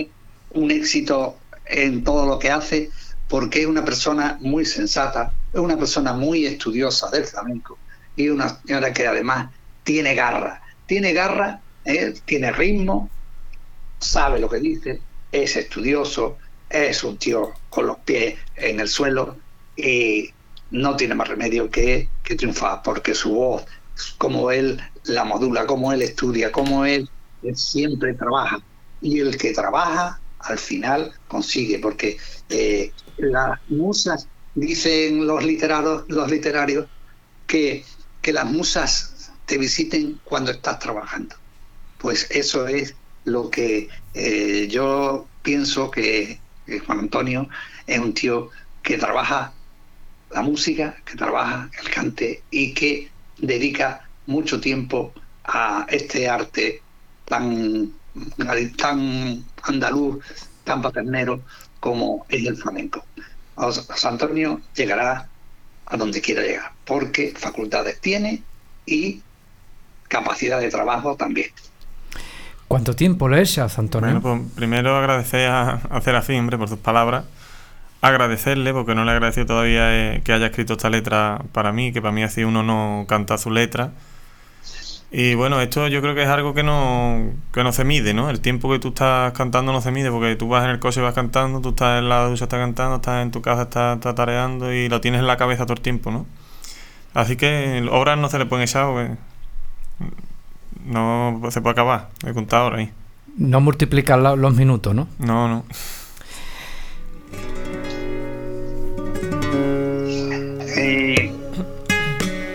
un, 0.51 0.71
éxito 0.71 1.37
en 1.67 2.03
todo 2.03 2.27
lo 2.27 2.39
que 2.39 2.51
hace 2.51 2.91
porque 3.29 3.61
es 3.61 3.67
una 3.67 3.85
persona 3.85 4.39
muy 4.41 4.65
sensata, 4.65 5.33
es 5.53 5.61
una 5.61 5.77
persona 5.77 6.15
muy 6.15 6.47
estudiosa 6.47 7.11
del 7.11 7.25
flamenco 7.25 7.77
y 8.17 8.31
una 8.31 8.49
señora 8.49 8.93
que 8.93 9.07
además 9.07 9.51
tiene 9.85 10.15
garra. 10.15 10.63
Tiene 10.87 11.13
garra, 11.13 11.61
¿eh? 11.85 12.15
tiene 12.25 12.51
ritmo, 12.51 13.11
sabe 13.99 14.41
lo 14.41 14.49
que 14.49 14.59
dice, 14.59 15.01
es 15.31 15.57
estudioso, 15.57 16.39
es 16.71 17.05
un 17.05 17.19
tío 17.19 17.53
con 17.69 17.87
los 17.87 17.99
pies 17.99 18.39
en 18.57 18.81
el 18.81 18.89
suelo 18.89 19.37
no 20.71 20.97
tiene 20.97 21.15
más 21.15 21.29
remedio 21.29 21.71
que, 21.71 22.09
que 22.23 22.37
triunfar, 22.37 22.83
porque 22.83 23.15
su 23.15 23.31
voz, 23.31 23.65
como 24.19 24.51
él 24.51 24.81
la 25.05 25.25
modula, 25.25 25.67
como 25.67 25.93
él 25.93 26.03
estudia, 26.03 26.53
como 26.53 26.85
él, 26.85 27.09
siempre 27.55 28.15
trabaja. 28.15 28.61
Y 29.01 29.21
el 29.21 29.37
que 29.37 29.53
trabaja, 29.53 30.21
al 30.41 30.59
final 30.59 31.13
consigue, 31.29 31.79
porque 31.79 32.19
eh, 32.49 32.93
las 33.17 33.59
musas, 33.69 34.29
dicen 34.55 35.27
los 35.27 35.45
literatos, 35.45 36.05
los 36.09 36.31
literarios, 36.31 36.87
que, 37.47 37.85
que 38.21 38.33
las 38.33 38.45
musas 38.45 39.33
te 39.47 39.57
visiten 39.57 40.21
cuando 40.25 40.51
estás 40.51 40.79
trabajando. 40.79 41.37
Pues 41.99 42.27
eso 42.31 42.67
es 42.67 42.95
lo 43.25 43.51
que 43.51 43.89
eh, 44.15 44.69
yo 44.69 45.27
pienso 45.43 45.91
que 45.91 46.41
Juan 46.87 47.01
Antonio 47.01 47.49
es 47.87 47.99
un 47.99 48.13
tío 48.13 48.51
que 48.83 48.99
trabaja 48.99 49.53
la 50.31 50.43
música, 50.43 50.97
que 51.05 51.17
trabaja 51.17 51.71
el 51.83 51.91
cante 51.91 52.43
y 52.51 52.75
que 52.75 53.11
dedica 53.39 54.09
mucho 54.27 54.61
tiempo 54.61 55.13
a 55.45 55.87
este 55.89 56.29
arte 56.29 56.83
tan, 57.25 57.93
tan 58.77 59.45
andaluz, 59.63 60.25
tan 60.65 60.83
paternero 60.83 61.43
como 61.81 62.27
es 62.29 62.47
el 62.47 62.57
flamenco. 62.57 63.05
San 63.73 64.15
Antonio 64.15 64.61
llegará 64.75 65.29
a 65.87 65.97
donde 65.97 66.21
quiera 66.21 66.43
llegar, 66.43 66.73
porque 66.85 67.33
facultades 67.37 68.01
tiene 68.01 68.43
y 68.87 69.23
capacidad 70.09 70.61
de 70.61 70.71
trabajo 70.71 71.17
también. 71.17 71.51
¿Cuánto 72.69 72.95
tiempo 72.95 73.29
le 73.29 73.41
echas, 73.41 73.79
Antonio? 73.79 74.21
Bueno, 74.21 74.43
pues 74.43 74.53
primero 74.55 74.97
agradecer 74.97 75.49
a, 75.49 75.71
a 75.91 76.01
Serafín, 76.03 76.41
hombre, 76.41 76.59
por 76.59 76.69
sus 76.69 76.79
palabras 76.79 77.25
agradecerle, 78.01 78.73
porque 78.73 78.95
no 78.95 79.05
le 79.05 79.11
he 79.11 79.15
agradecido 79.15 79.47
todavía 79.47 80.15
eh, 80.15 80.23
que 80.25 80.33
haya 80.33 80.47
escrito 80.47 80.75
esta 80.75 80.91
letra 80.91 81.43
para 81.53 81.73
mí, 81.73 81.93
que 81.93 82.01
para 82.01 82.13
mí 82.13 82.23
así 82.23 82.45
uno 82.45 82.63
no 82.63 83.07
canta 83.09 83.39
su 83.39 83.51
letra. 83.51 83.93
Y 85.11 85.35
bueno, 85.35 85.61
esto 85.63 85.89
yo 85.89 86.03
creo 86.03 86.15
que 86.15 86.23
es 86.23 86.29
algo 86.29 86.53
que 86.53 86.63
no, 86.63 87.33
que 87.53 87.65
no 87.65 87.73
se 87.73 87.85
mide, 87.85 88.13
¿no? 88.13 88.29
El 88.29 88.41
tiempo 88.41 88.71
que 88.71 88.79
tú 88.79 88.89
estás 88.89 89.33
cantando 89.33 89.73
no 89.73 89.81
se 89.81 89.91
mide, 89.91 90.11
porque 90.11 90.37
tú 90.37 90.49
vas 90.49 90.65
en 90.65 90.71
el 90.71 90.81
coche 90.81 91.01
y 91.01 91.03
vas 91.03 91.15
cantando, 91.15 91.63
tú 91.63 91.71
estás 91.71 91.99
en 91.99 92.11
la 92.11 92.27
ducha, 92.27 92.45
estás 92.45 92.61
cantando, 92.61 92.97
estás 92.97 93.23
en 93.23 93.31
tu 93.31 93.41
casa, 93.41 93.63
estás, 93.63 94.15
tareando 94.15 94.73
y 94.73 94.89
lo 94.89 95.01
tienes 95.01 95.21
en 95.21 95.27
la 95.27 95.39
cabeza 95.39 95.65
todo 95.65 95.75
el 95.75 95.81
tiempo, 95.81 96.11
¿no? 96.11 96.27
Así 97.15 97.37
que 97.37 97.87
horas 97.91 98.19
no 98.19 98.29
se 98.29 98.39
le 98.39 98.45
pueden 98.45 98.65
echar, 98.65 98.87
porque 98.87 99.17
no 100.85 101.41
se 101.51 101.61
puede 101.63 101.73
acabar 101.73 102.11
he 102.27 102.35
contado 102.35 102.65
ahora 102.65 102.79
ahí. 102.79 102.93
No 103.37 103.61
multiplicar 103.61 104.19
los 104.19 104.55
minutos, 104.55 104.95
¿no? 104.95 105.09
No, 105.19 105.49
no. 105.49 105.65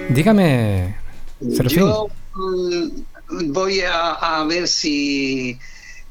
Dígame, 0.10 0.96
Yo 1.40 2.08
mm, 2.36 3.52
voy 3.52 3.82
a, 3.82 4.46
ver 4.48 4.68
si 4.68 5.58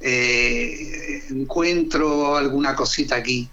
eh, 0.00 1.22
encuentro 1.30 2.36
alguna 2.36 2.74
cosita 2.74 3.16
aquí, 3.16 3.48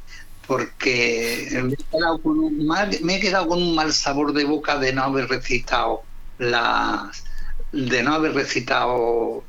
porque 0.47 1.47
me 1.51 1.73
he, 1.73 1.77
quedado 1.77 2.21
con 2.21 2.39
un 2.39 2.65
mal, 2.65 2.97
me 3.03 3.17
he 3.17 3.19
quedado 3.19 3.47
con 3.47 3.61
un 3.61 3.75
mal 3.75 3.93
sabor 3.93 4.33
de 4.33 4.45
boca 4.45 4.79
de 4.79 4.91
no 4.91 5.03
haber 5.03 5.27
recitado 5.27 6.01
las 6.39 7.23
de 7.71 8.01
no 8.01 8.15
haber 8.15 8.33
recitado 8.33 9.43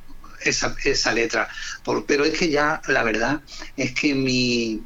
esa, 0.44 0.76
esa 0.84 1.12
letra. 1.12 1.48
Por, 1.82 2.04
pero 2.04 2.24
es 2.24 2.38
que 2.38 2.50
ya 2.50 2.82
la 2.88 3.02
verdad 3.02 3.40
es 3.76 3.92
que 3.92 4.14
mi, 4.14 4.82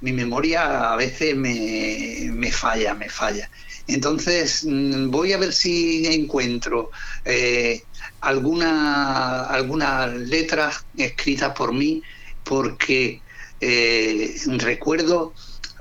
mi 0.00 0.12
memoria 0.12 0.92
a 0.92 0.96
veces 0.96 1.36
me, 1.36 2.30
me 2.32 2.50
falla, 2.50 2.94
me 2.94 3.08
falla. 3.08 3.48
Entonces, 3.86 4.64
mm, 4.64 5.10
voy 5.10 5.32
a 5.32 5.38
ver 5.38 5.52
si 5.52 6.06
encuentro 6.06 6.90
eh, 7.24 7.82
alguna, 8.20 9.44
algunas 9.44 10.14
letras 10.14 10.84
escritas 10.96 11.54
por 11.54 11.72
mí, 11.72 12.02
porque 12.44 13.20
eh, 13.60 14.34
recuerdo 14.58 15.32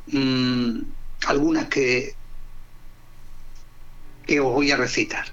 mm, 0.08 0.80
algunas 1.28 1.66
que, 1.66 2.16
que 4.26 4.40
os 4.40 4.54
voy 4.54 4.72
a 4.72 4.78
recitar. 4.78 5.26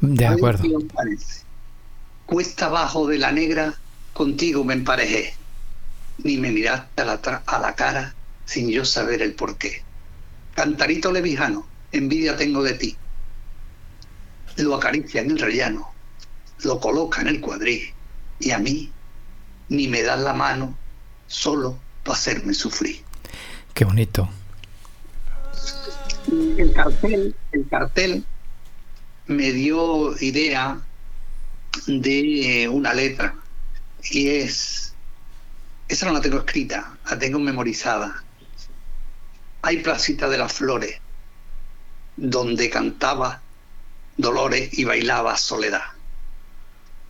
De 0.00 0.26
acuerdo. 0.26 0.64
Cuesta 2.26 2.66
abajo 2.66 3.06
de 3.06 3.18
la 3.18 3.30
negra, 3.30 3.74
contigo 4.12 4.64
me 4.64 4.74
emparejé, 4.74 5.34
ni 6.24 6.38
me 6.38 6.50
miraste 6.50 7.02
a 7.02 7.04
la, 7.04 7.14
a 7.46 7.58
la 7.58 7.74
cara 7.74 8.14
sin 8.44 8.70
yo 8.70 8.84
saber 8.84 9.22
el 9.22 9.34
porqué. 9.34 9.82
Cantarito 10.54 11.10
levijano, 11.10 11.66
envidia 11.92 12.36
tengo 12.36 12.62
de 12.62 12.74
ti. 12.74 12.96
Lo 14.56 14.74
acaricia 14.74 15.22
en 15.22 15.30
el 15.30 15.38
rellano, 15.38 15.92
lo 16.64 16.78
coloca 16.78 17.22
en 17.22 17.28
el 17.28 17.40
cuadril, 17.40 17.92
y 18.38 18.50
a 18.50 18.58
mí 18.58 18.92
ni 19.68 19.88
me 19.88 20.02
das 20.02 20.20
la 20.20 20.34
mano 20.34 20.76
solo 21.26 21.78
para 22.04 22.18
hacerme 22.18 22.52
sufrir. 22.52 23.02
Qué 23.72 23.84
bonito. 23.84 24.28
El 26.30 26.72
cartel, 26.72 27.34
el 27.52 27.68
cartel 27.68 28.24
me 29.26 29.52
dio 29.52 30.14
idea 30.22 30.78
de 31.86 32.68
una 32.70 32.92
letra 32.92 33.34
y 34.10 34.28
es 34.28 34.92
esa 35.88 36.06
no 36.06 36.12
la 36.12 36.20
tengo 36.20 36.38
escrita, 36.38 36.96
la 37.10 37.18
tengo 37.18 37.38
memorizada. 37.38 38.24
Hay 39.62 39.78
placita 39.78 40.28
de 40.28 40.38
las 40.38 40.52
flores 40.52 41.00
donde 42.16 42.68
cantaba 42.70 43.40
Dolores 44.16 44.78
y 44.78 44.84
bailaba 44.84 45.36
Soledad. 45.36 45.82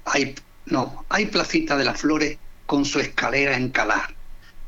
Hay 0.05 0.35
no, 0.67 1.05
hay 1.09 1.27
placita 1.27 1.77
de 1.77 1.85
las 1.85 2.01
flores 2.01 2.39
con 2.67 2.85
su 2.85 3.01
escalera 3.01 3.57
en 3.57 3.71
calar, 3.71 4.15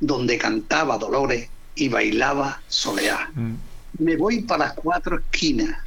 donde 0.00 0.38
cantaba 0.38 0.98
Dolores 0.98 1.48
y 1.74 1.88
bailaba 1.88 2.60
Soledad. 2.68 3.28
Mm. 3.34 3.54
Me 4.00 4.16
voy 4.16 4.42
para 4.42 4.66
las 4.66 4.74
cuatro 4.74 5.18
esquinas, 5.18 5.78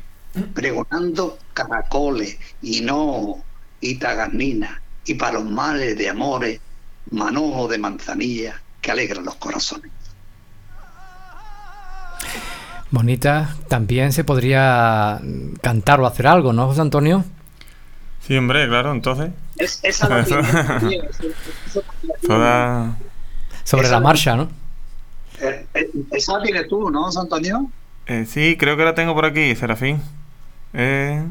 pregonando 0.53 1.39
caracoles 1.53 2.37
y 2.61 2.81
no 2.81 3.43
y 3.81 3.95
tagarnina, 3.95 4.81
y 5.05 5.15
para 5.15 5.33
los 5.33 5.45
males 5.45 5.97
de 5.97 6.09
amores, 6.09 6.59
manojo 7.11 7.67
de 7.67 7.77
manzanilla 7.77 8.61
que 8.81 8.91
alegran 8.91 9.25
los 9.25 9.35
corazones. 9.35 9.91
Bonita, 12.89 13.55
también 13.67 14.13
se 14.13 14.23
podría 14.23 15.19
cantar 15.61 15.99
o 15.99 16.05
hacer 16.05 16.27
algo, 16.27 16.53
¿no, 16.53 16.67
José 16.67 16.81
Antonio? 16.81 17.25
Sí, 18.21 18.37
hombre, 18.37 18.67
claro, 18.67 18.91
entonces. 18.91 19.31
Es, 19.57 19.79
esa 19.83 20.09
la 20.09 20.25
Toda... 22.27 22.97
Sobre 23.63 23.89
la 23.89 23.99
marcha, 23.99 24.35
¿no? 24.35 24.49
Eh, 25.41 25.65
eh, 25.73 25.89
esa 26.11 26.41
tienes 26.41 26.67
tú, 26.67 26.89
¿no, 26.89 27.03
José 27.03 27.19
Antonio? 27.19 27.69
Eh, 28.05 28.25
sí, 28.25 28.55
creo 28.57 28.77
que 28.77 28.85
la 28.85 28.95
tengo 28.95 29.13
por 29.13 29.25
aquí, 29.25 29.53
Serafín. 29.55 30.01
Eh, 30.73 31.21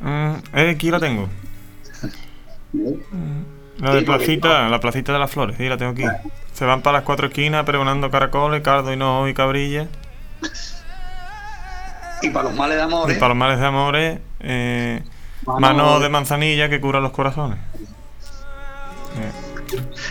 mm, 0.00 0.34
aquí 0.52 0.90
la 0.90 0.98
tengo. 0.98 1.28
La 3.78 3.94
de 3.94 4.02
placita, 4.02 4.68
la 4.68 4.80
placita 4.80 5.12
de 5.12 5.18
las 5.18 5.30
flores, 5.30 5.56
sí, 5.56 5.68
la 5.68 5.76
tengo 5.76 5.92
aquí. 5.92 6.04
Se 6.52 6.64
van 6.64 6.82
para 6.82 6.98
las 6.98 7.04
cuatro 7.04 7.28
esquinas 7.28 7.64
pregonando 7.64 8.10
caracoles, 8.10 8.62
cardo, 8.62 8.92
hinojo 8.92 9.28
y 9.28 9.34
cabrilla. 9.34 9.88
Y 12.22 12.30
para 12.30 12.48
los 12.48 12.54
males 12.54 12.76
de 12.76 12.82
amores. 12.82 13.16
Y 13.16 13.20
para 13.20 13.28
los 13.28 13.36
males 13.36 13.60
de 13.60 13.66
amores, 13.66 14.18
eh, 14.40 15.02
mano, 15.46 16.00
de 16.00 16.08
manzanilla 16.08 16.68
que 16.68 16.80
cura 16.80 17.00
los 17.00 17.12
corazones. 17.12 17.58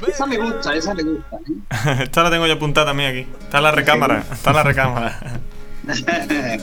Esa 0.08 0.25
me 0.25 0.38
gusta, 0.38 0.75
esa 0.75 0.94
me 0.94 1.04
gusta. 1.04 1.38
¿eh? 1.38 2.04
Esta 2.04 2.24
la 2.24 2.30
tengo 2.30 2.46
yo 2.48 2.54
apuntada 2.54 2.88
también 2.88 3.09
aquí. 3.12 3.27
Está 3.44 3.57
en 3.57 3.64
la 3.64 3.72
recámara, 3.72 4.24
está 4.31 4.50
en 4.51 4.55
la 4.55 4.64
recámara. 4.64 5.40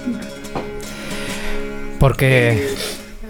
Porque 1.98 2.74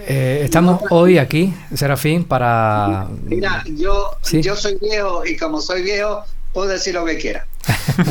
eh, 0.06 0.40
estamos 0.44 0.82
hoy 0.90 1.18
aquí, 1.18 1.54
Serafín, 1.74 2.24
para... 2.24 3.06
Mira, 3.24 3.62
yo, 3.66 4.16
yo 4.30 4.56
soy 4.56 4.78
viejo 4.80 5.24
y 5.26 5.36
como 5.36 5.60
soy 5.60 5.82
viejo, 5.82 6.24
puedo 6.52 6.68
decir 6.68 6.94
lo 6.94 7.04
que 7.04 7.18
quiera. 7.18 7.46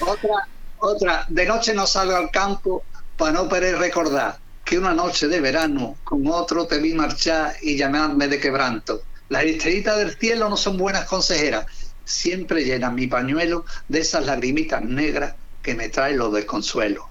otra, 0.00 0.46
otra, 0.80 1.24
de 1.28 1.46
noche 1.46 1.74
no 1.74 1.86
salgo 1.86 2.16
al 2.16 2.30
campo 2.30 2.84
para 3.16 3.32
no 3.32 3.48
poder 3.48 3.78
recordar 3.78 4.38
que 4.64 4.78
una 4.78 4.94
noche 4.94 5.28
de 5.28 5.40
verano 5.40 5.96
con 6.04 6.26
otro 6.26 6.66
te 6.66 6.78
vi 6.78 6.94
marchar 6.94 7.54
y 7.62 7.76
llamarme 7.76 8.28
de 8.28 8.38
quebranto. 8.38 9.02
Las 9.28 9.44
estrellitas 9.44 9.98
del 9.98 10.16
cielo 10.16 10.48
no 10.48 10.56
son 10.56 10.76
buenas 10.76 11.06
consejeras, 11.06 11.66
siempre 12.04 12.64
llenan 12.64 12.94
mi 12.94 13.06
pañuelo 13.06 13.64
de 13.88 14.00
esas 14.00 14.26
lagrimitas 14.26 14.82
negras 14.82 15.34
que 15.62 15.74
me 15.74 15.88
traen 15.88 16.18
los 16.18 16.32
desconsuelos 16.32 17.04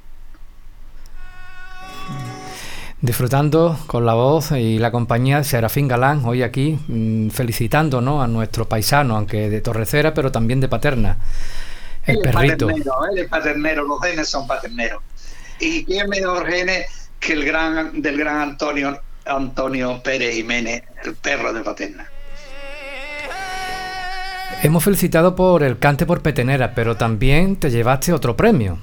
disfrutando 3.01 3.79
con 3.87 4.05
la 4.05 4.13
voz 4.13 4.51
y 4.51 4.77
la 4.77 4.91
compañía 4.91 5.37
de 5.37 5.43
Serafín 5.43 5.87
Galán, 5.87 6.23
hoy 6.25 6.43
aquí 6.43 6.77
mm, 6.87 7.29
felicitando 7.29 8.01
¿no? 8.01 8.21
a 8.21 8.27
nuestro 8.27 8.67
paisano, 8.67 9.15
aunque 9.15 9.49
de 9.49 9.61
Torrecera, 9.61 10.13
pero 10.13 10.31
también 10.31 10.59
de 10.59 10.67
Paterna, 10.67 11.17
el 12.09 12.19
perrito. 12.19 12.67
Paternero, 12.67 12.93
él 13.11 13.17
es 13.17 13.29
paternero, 13.29 13.83
los 13.83 14.01
genes 14.01 14.29
son 14.29 14.47
paterneros. 14.47 15.01
¿Y 15.59 15.83
quién 15.85 16.09
mejor 16.09 16.47
genes 16.47 17.09
que 17.19 17.33
el 17.33 17.45
gran, 17.45 18.01
del 18.01 18.17
gran 18.17 18.37
Antonio, 18.41 18.99
Antonio 19.25 20.01
Pérez 20.01 20.35
Jiménez, 20.35 20.83
el 21.03 21.15
perro 21.15 21.53
de 21.53 21.61
Paterna? 21.61 22.07
Hemos 24.61 24.83
felicitado 24.83 25.35
por 25.35 25.63
el 25.63 25.79
cante 25.79 26.05
por 26.05 26.21
petenera, 26.21 26.73
pero 26.73 26.97
también 26.97 27.55
te 27.55 27.69
llevaste 27.69 28.11
otro 28.11 28.35
premio. 28.35 28.77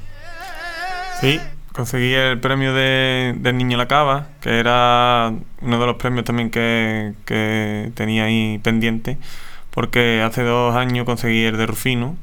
Sí, 1.21 1.41
conseguí 1.73 2.15
el 2.15 2.41
premio 2.41 2.73
de, 2.73 3.35
del 3.39 3.57
Niño 3.57 3.77
La 3.77 3.87
Cava, 3.87 4.29
que 4.41 4.59
era 4.59 5.33
uno 5.61 5.79
de 5.79 5.87
los 5.87 5.97
premios 5.97 6.25
también 6.25 6.51
que, 6.51 7.13
que 7.25 7.91
tenía 7.95 8.25
ahí 8.25 8.59
pendiente, 8.63 9.19
porque 9.71 10.23
hace 10.23 10.43
dos 10.43 10.75
años 10.75 11.05
conseguí 11.05 11.45
el 11.45 11.57
de 11.59 11.67
Rufino 11.67 12.17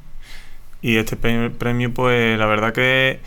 y 0.83 0.97
este 0.97 1.15
premio 1.15 1.93
pues 1.93 2.37
la 2.37 2.45
verdad 2.45 2.73
que 2.73 3.19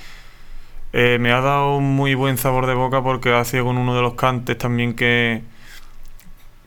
eh, 0.92 1.18
me 1.18 1.32
ha 1.32 1.40
dado 1.40 1.76
un 1.76 1.96
muy 1.96 2.14
buen 2.14 2.38
sabor 2.38 2.66
de 2.66 2.74
boca 2.74 3.02
porque 3.02 3.32
ha 3.32 3.44
sido 3.44 3.64
con 3.64 3.78
uno 3.78 3.96
de 3.96 4.02
los 4.02 4.14
cantes 4.14 4.56
también 4.56 4.94
que, 4.94 5.42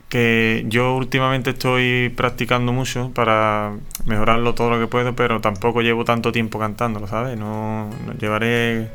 que 0.08 0.64
yo 0.68 0.96
últimamente 0.96 1.50
estoy 1.50 2.12
practicando 2.16 2.72
mucho 2.72 3.12
para 3.14 3.72
mejorarlo 4.04 4.54
todo 4.54 4.70
lo 4.70 4.80
que 4.80 4.88
puedo, 4.88 5.14
pero 5.14 5.40
tampoco 5.40 5.80
llevo 5.80 6.04
tanto 6.04 6.32
tiempo 6.32 6.58
cantándolo, 6.58 7.06
¿sabes? 7.06 7.38
No, 7.38 7.88
llevaré 8.20 8.90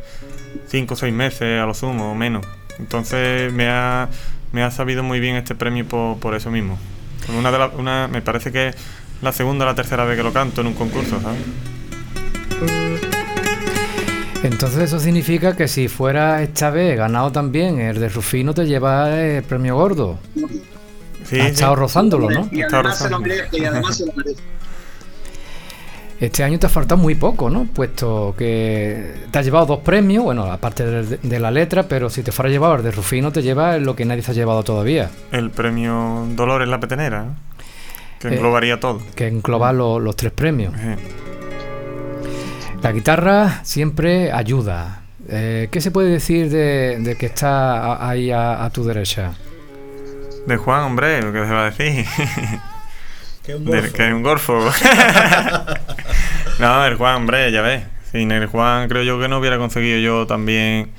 cinco 0.68 0.94
o 0.94 0.98
seis 0.98 1.14
meses 1.14 1.62
a 1.62 1.66
lo 1.66 1.74
sumo 1.74 2.12
o 2.12 2.16
menos. 2.16 2.46
Entonces 2.78 3.52
me 3.54 3.70
ha, 3.70 4.10
me 4.52 4.64
ha 4.64 4.72
sabido 4.72 5.04
muy 5.04 5.22
bien 5.22 5.38
este 5.38 5.56
premio 5.56 5.86
por, 5.86 6.36
eso 6.36 6.52
mismo. 6.52 6.78
Una 7.38 7.52
de 7.52 7.78
una, 7.78 8.08
me 8.10 8.22
parece 8.22 8.52
que 8.52 8.70
es 8.70 8.76
la 9.22 9.32
segunda 9.32 9.66
o 9.66 9.68
la 9.68 9.76
tercera 9.76 10.04
vez 10.04 10.18
que 10.18 10.24
lo 10.24 10.34
canto 10.34 10.62
en 10.62 10.68
un 10.68 10.74
concurso, 10.74 11.22
¿sabes? 11.22 11.42
Entonces 14.46 14.84
eso 14.84 15.00
significa 15.00 15.56
que 15.56 15.68
si 15.68 15.88
fuera 15.88 16.44
esta 16.44 16.70
vez 16.70 16.96
ganado 16.96 17.32
también 17.32 17.80
el 17.80 18.00
de 18.00 18.10
Rufino 18.10 18.54
te 18.54 18.68
lleva 18.68 19.20
el 19.20 19.42
premio 19.44 19.76
gordo. 19.76 20.20
Sí, 21.24 21.40
ha 21.40 21.48
estado 21.48 21.76
rozándolo, 21.76 22.30
¿no? 22.30 22.48
Y 22.52 22.62
además, 22.62 23.00
se 23.00 23.10
lo 23.10 23.20
merece, 23.20 23.58
y 23.58 23.66
además 23.66 23.98
se 23.98 24.06
lo 24.06 24.14
merece. 24.14 24.44
Este 26.20 26.44
año 26.44 26.60
te 26.60 26.68
ha 26.68 26.70
faltado 26.70 27.02
muy 27.02 27.16
poco, 27.16 27.50
¿no? 27.50 27.66
Puesto 27.66 28.36
que 28.38 29.16
te 29.32 29.40
has 29.40 29.46
llevado 29.46 29.66
dos 29.66 29.80
premios, 29.80 30.24
bueno, 30.24 30.44
aparte 30.44 30.86
de, 30.86 31.40
la 31.40 31.50
letra, 31.50 31.84
pero 31.84 32.12
si 32.12 32.22
te 32.22 32.32
fuera 32.32 32.50
llevado 32.50 32.76
el 32.76 32.84
de 32.84 32.92
Rufino, 32.92 33.32
te 33.32 33.42
lleva 33.42 33.80
lo 33.80 33.96
que 33.96 34.06
nadie 34.06 34.22
se 34.22 34.30
ha 34.32 34.36
llevado 34.36 34.64
todavía. 34.64 35.10
El 35.32 35.50
premio 35.50 36.28
Dolores 36.36 36.68
la 36.68 36.80
Petenera, 36.80 37.34
que 38.20 38.28
eh, 38.28 38.36
englobaría 38.36 38.80
todo. 38.80 39.02
Que 39.16 39.28
engloba 39.28 39.74
los 39.74 40.16
tres 40.16 40.32
premios. 40.32 40.74
La 42.86 42.92
guitarra 42.92 43.62
siempre 43.64 44.32
ayuda. 44.32 45.02
Eh, 45.28 45.70
¿Qué 45.72 45.82
se 45.82 45.90
puede 45.90 46.12
decir 46.12 46.52
de, 46.52 47.18
que 47.18 47.26
está 47.26 48.08
ahí 48.08 48.30
a, 48.30 48.70
tu 48.72 48.84
derecha? 48.84 49.34
De 50.46 50.56
Juan, 50.58 50.84
hombre, 50.84 51.20
lo 51.24 51.34
que 51.34 51.40
se 51.40 51.52
va 51.52 51.66
a 51.66 51.72
decir. 51.72 52.06
Que 53.44 53.54
es 53.54 54.14
un 54.14 54.22
golfo. 54.22 54.54
no, 56.60 56.86
el 56.86 56.96
Juan, 56.96 57.16
hombre, 57.16 57.52
ya 57.52 57.64
ves. 57.64 57.86
Sin 58.12 58.32
el 58.32 58.46
Juan 58.46 58.88
creo 58.88 59.02
yo 59.02 59.20
que 59.20 59.28
no 59.30 59.40
hubiera 59.40 59.58
conseguido 59.58 59.98
yo 59.98 60.28
también 60.28 60.92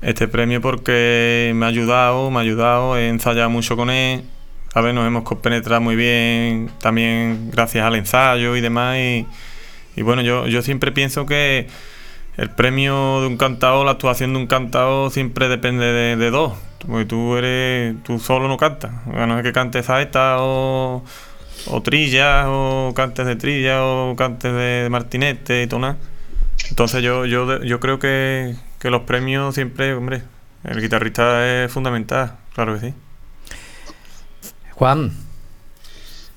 este 0.00 0.28
premio 0.28 0.62
porque 0.62 1.52
me 1.54 1.66
ha 1.66 1.68
ayudado, 1.68 2.30
me 2.30 2.38
ha 2.38 2.40
ayudado, 2.40 2.96
he 2.96 3.10
ensayado 3.10 3.50
mucho 3.50 3.76
con 3.76 3.90
él. 3.90 4.24
ver, 4.74 4.94
Nos 4.94 5.06
hemos 5.06 5.24
compenetrado 5.24 5.82
muy 5.82 5.94
bien, 5.94 6.70
también 6.80 7.50
gracias 7.50 7.84
al 7.84 7.96
ensayo 7.96 8.56
y 8.56 8.62
demás. 8.62 8.96
Y, 8.96 9.26
y 9.96 10.02
bueno, 10.02 10.22
yo, 10.22 10.46
yo 10.46 10.62
siempre 10.62 10.92
pienso 10.92 11.26
que 11.26 11.66
el 12.36 12.50
premio 12.50 13.20
de 13.20 13.26
un 13.26 13.36
cantado, 13.36 13.84
la 13.84 13.92
actuación 13.92 14.32
de 14.32 14.38
un 14.40 14.46
cantado 14.46 15.10
siempre 15.10 15.48
depende 15.48 16.16
de, 16.16 16.30
dos. 16.30 16.54
Porque 16.86 17.04
tú 17.04 17.36
eres, 17.36 17.94
tú 18.04 18.18
solo 18.18 18.48
no 18.48 18.56
cantas. 18.56 18.90
A 19.14 19.26
no 19.26 19.36
ser 19.36 19.44
que 19.44 19.52
cantes 19.52 19.86
saeta 19.86 20.36
o, 20.40 21.04
o 21.66 21.82
trillas, 21.82 22.46
o 22.48 22.92
cantes 22.96 23.26
de 23.26 23.36
trilla, 23.36 23.84
o 23.84 24.16
cantes 24.16 24.52
de 24.52 24.88
martinete 24.90 25.62
y 25.62 25.66
todo 25.66 25.96
Entonces 26.70 27.02
yo, 27.02 27.26
yo, 27.26 27.62
yo 27.62 27.80
creo 27.80 27.98
que, 27.98 28.56
que 28.78 28.90
los 28.90 29.02
premios 29.02 29.54
siempre, 29.54 29.94
hombre, 29.94 30.22
el 30.64 30.80
guitarrista 30.80 31.64
es 31.64 31.70
fundamental, 31.70 32.36
claro 32.54 32.74
que 32.74 32.80
sí. 32.88 32.94
Juan, 34.72 35.12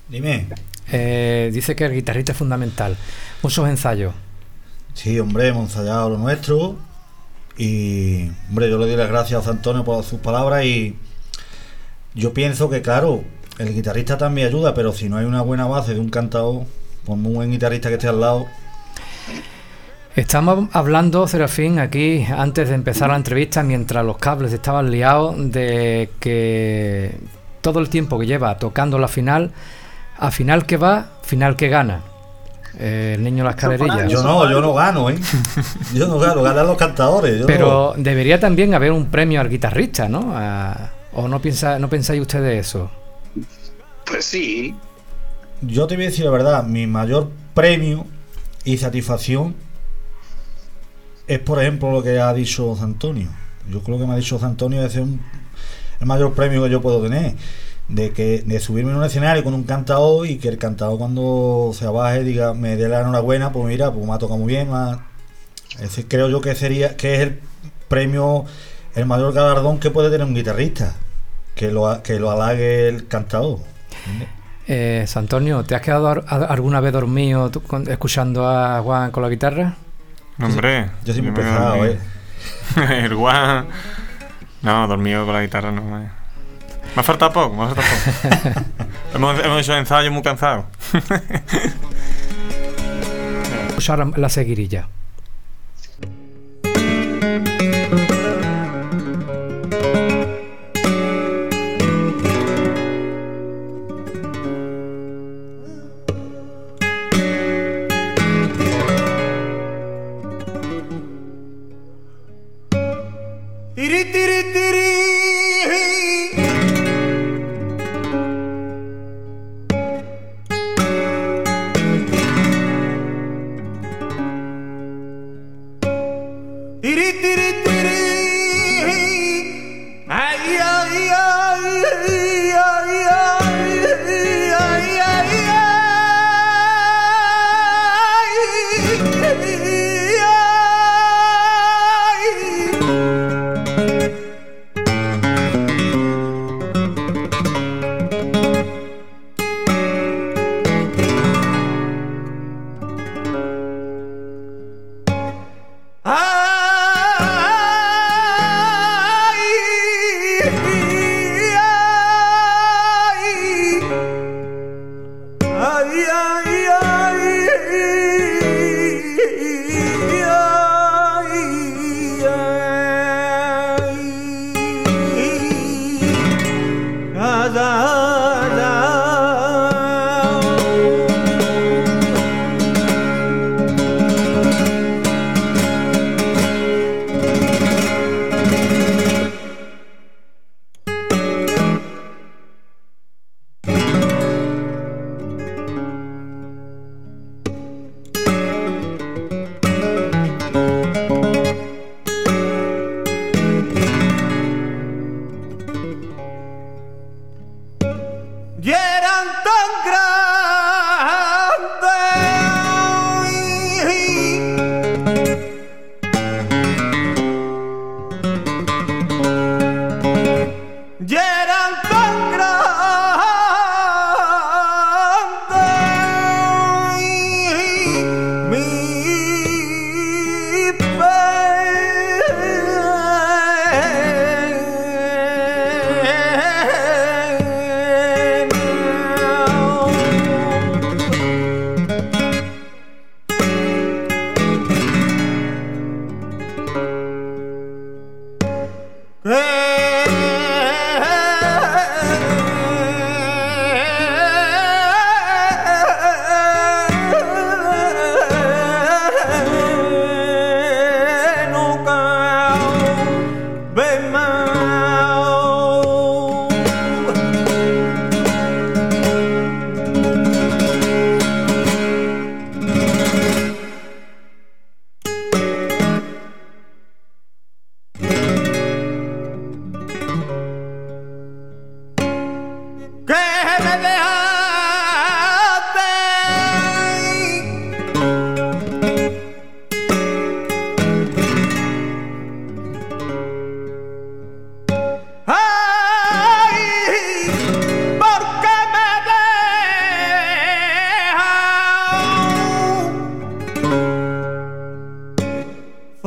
Dime. 0.08 0.46
Eh, 0.90 1.50
dice 1.52 1.76
que 1.76 1.84
el 1.84 1.92
guitarrista 1.92 2.32
es 2.32 2.38
fundamental. 2.38 2.96
Muchos 3.42 3.68
ensayos. 3.68 4.14
Sí, 4.94 5.18
hombre, 5.18 5.48
hemos 5.48 5.70
ensayado 5.70 6.10
lo 6.10 6.18
nuestro. 6.18 6.76
Y, 7.58 8.28
hombre, 8.48 8.70
yo 8.70 8.78
le 8.78 8.86
doy 8.86 8.96
las 8.96 9.08
gracias 9.08 9.38
a 9.38 9.40
José 9.40 9.50
Antonio 9.50 9.84
por 9.84 10.04
sus 10.04 10.20
palabras. 10.20 10.64
Y 10.64 10.96
yo 12.14 12.32
pienso 12.32 12.70
que, 12.70 12.82
claro, 12.82 13.24
el 13.58 13.74
guitarrista 13.74 14.18
también 14.18 14.48
ayuda, 14.48 14.74
pero 14.74 14.92
si 14.92 15.08
no 15.08 15.16
hay 15.16 15.24
una 15.24 15.42
buena 15.42 15.66
base 15.66 15.94
de 15.94 16.00
un 16.00 16.10
cantador, 16.10 16.64
por 17.04 17.16
muy 17.16 17.34
buen 17.34 17.50
guitarrista 17.50 17.88
que 17.88 17.94
esté 17.94 18.08
al 18.08 18.20
lado, 18.20 18.46
Estamos 20.16 20.70
hablando, 20.72 21.28
Serafín, 21.28 21.78
aquí 21.78 22.24
antes 22.24 22.70
de 22.70 22.74
empezar 22.74 23.10
la 23.10 23.16
entrevista, 23.16 23.62
mientras 23.62 24.02
los 24.02 24.16
cables 24.16 24.50
estaban 24.54 24.90
liados, 24.90 25.34
de 25.52 26.08
que 26.20 27.18
todo 27.60 27.80
el 27.80 27.90
tiempo 27.90 28.18
que 28.18 28.24
lleva 28.24 28.56
tocando 28.56 28.98
la 28.98 29.08
final, 29.08 29.52
a 30.18 30.30
final 30.30 30.66
que 30.66 30.76
va, 30.76 31.06
final 31.22 31.56
que 31.56 31.68
gana. 31.68 32.02
Eh, 32.78 33.14
el 33.16 33.24
niño 33.24 33.38
de 33.38 33.44
las 33.44 33.54
escalerillas. 33.56 34.10
yo 34.10 34.22
no, 34.22 34.50
yo 34.50 34.60
no 34.60 34.74
gano, 34.74 35.08
¿eh? 35.08 35.18
Yo 35.94 36.06
no 36.08 36.18
gano, 36.18 36.42
ganan 36.42 36.66
los 36.66 36.76
cantadores. 36.76 37.40
yo 37.40 37.46
Pero 37.46 37.94
debería 37.96 38.38
también 38.38 38.74
haber 38.74 38.92
un 38.92 39.06
premio 39.06 39.40
al 39.40 39.48
guitarrista, 39.48 40.08
¿no? 40.08 40.32
A- 40.36 40.90
¿O 41.14 41.26
no, 41.28 41.40
piensa, 41.40 41.78
no 41.78 41.88
pensáis 41.88 42.20
ustedes 42.20 42.66
eso? 42.66 42.90
Pues 44.04 44.26
sí. 44.26 44.74
Yo 45.62 45.86
te 45.86 45.96
voy 45.96 46.04
a 46.04 46.08
decir 46.08 46.26
la 46.26 46.30
verdad, 46.30 46.64
mi 46.64 46.86
mayor 46.86 47.30
premio 47.54 48.06
y 48.64 48.76
satisfacción 48.76 49.54
es, 51.26 51.38
por 51.38 51.60
ejemplo, 51.62 51.90
lo 51.90 52.02
que 52.02 52.20
ha 52.20 52.32
dicho 52.34 52.76
Antonio. 52.80 53.28
Yo 53.70 53.80
creo 53.82 53.98
que 53.98 54.06
me 54.06 54.12
ha 54.12 54.16
dicho 54.16 54.36
José 54.36 54.46
Antonio 54.46 54.84
es 54.84 54.94
un- 54.96 55.20
el 55.98 56.06
mayor 56.06 56.34
premio 56.34 56.62
que 56.64 56.70
yo 56.70 56.82
puedo 56.82 57.00
tener. 57.02 57.34
De 57.88 58.10
que 58.12 58.42
de 58.44 58.58
subirme 58.58 58.90
en 58.90 58.96
un 58.98 59.04
escenario 59.04 59.44
con 59.44 59.54
un 59.54 59.62
cantador 59.62 60.26
y 60.26 60.38
que 60.38 60.48
el 60.48 60.58
cantador 60.58 60.98
cuando 60.98 61.70
se 61.72 61.86
abaje 61.86 62.24
diga, 62.24 62.52
me 62.52 62.76
dé 62.76 62.88
la 62.88 63.00
enhorabuena, 63.00 63.52
pues 63.52 63.64
mira, 63.66 63.92
pues 63.92 64.04
me 64.06 64.12
ha 64.12 64.18
tocado 64.18 64.38
muy 64.38 64.48
bien. 64.52 64.68
me 64.70 64.76
ha- 64.76 65.00
Ese 65.80 66.06
creo 66.08 66.28
yo 66.28 66.40
que 66.40 66.54
sería, 66.56 66.96
que 66.96 67.14
es 67.14 67.20
el 67.20 67.40
premio, 67.88 68.44
el 68.94 69.06
mayor 69.06 69.32
galardón 69.32 69.78
que 69.78 69.90
puede 69.90 70.10
tener 70.10 70.26
un 70.26 70.34
guitarrista. 70.34 70.94
Que 71.54 71.70
lo, 71.70 71.88
ha- 71.88 72.02
que 72.02 72.18
lo 72.18 72.30
halague 72.30 72.88
el 72.88 73.06
cantador. 73.08 73.60
Eh, 74.66 75.04
Santonio, 75.06 75.62
¿te 75.64 75.74
has 75.74 75.80
quedado 75.80 76.08
ar- 76.08 76.24
alguna 76.28 76.80
vez 76.80 76.92
dormido 76.92 77.50
tú 77.50 77.62
con- 77.62 77.88
escuchando 77.88 78.48
a 78.48 78.80
Juan 78.82 79.10
con 79.12 79.22
la 79.22 79.28
guitarra? 79.28 79.76
Hombre, 80.42 80.90
Yo 81.04 81.14
muy 81.14 81.22
me 81.22 81.28
he 81.30 81.32
pesado. 81.32 81.86
¿eh? 81.86 81.98
el 83.04 83.14
guan. 83.14 83.68
No, 84.62 84.86
dormido 84.88 85.24
con 85.24 85.34
la 85.34 85.42
guitarra 85.42 85.70
no. 85.70 85.82
Me, 85.82 86.08
me 86.96 87.00
ha 87.00 87.02
faltado 87.02 87.32
poco, 87.32 87.54
me 87.54 87.64
ha 87.64 87.68
faltado 87.68 87.88
poco. 88.52 88.60
hemos, 89.14 89.44
hemos 89.44 89.60
hecho 89.60 89.76
ensayos 89.76 90.12
muy 90.12 90.22
cansados. 90.22 90.64
Escuchar 93.68 94.18
la 94.18 94.28
seguirilla. 94.30 94.88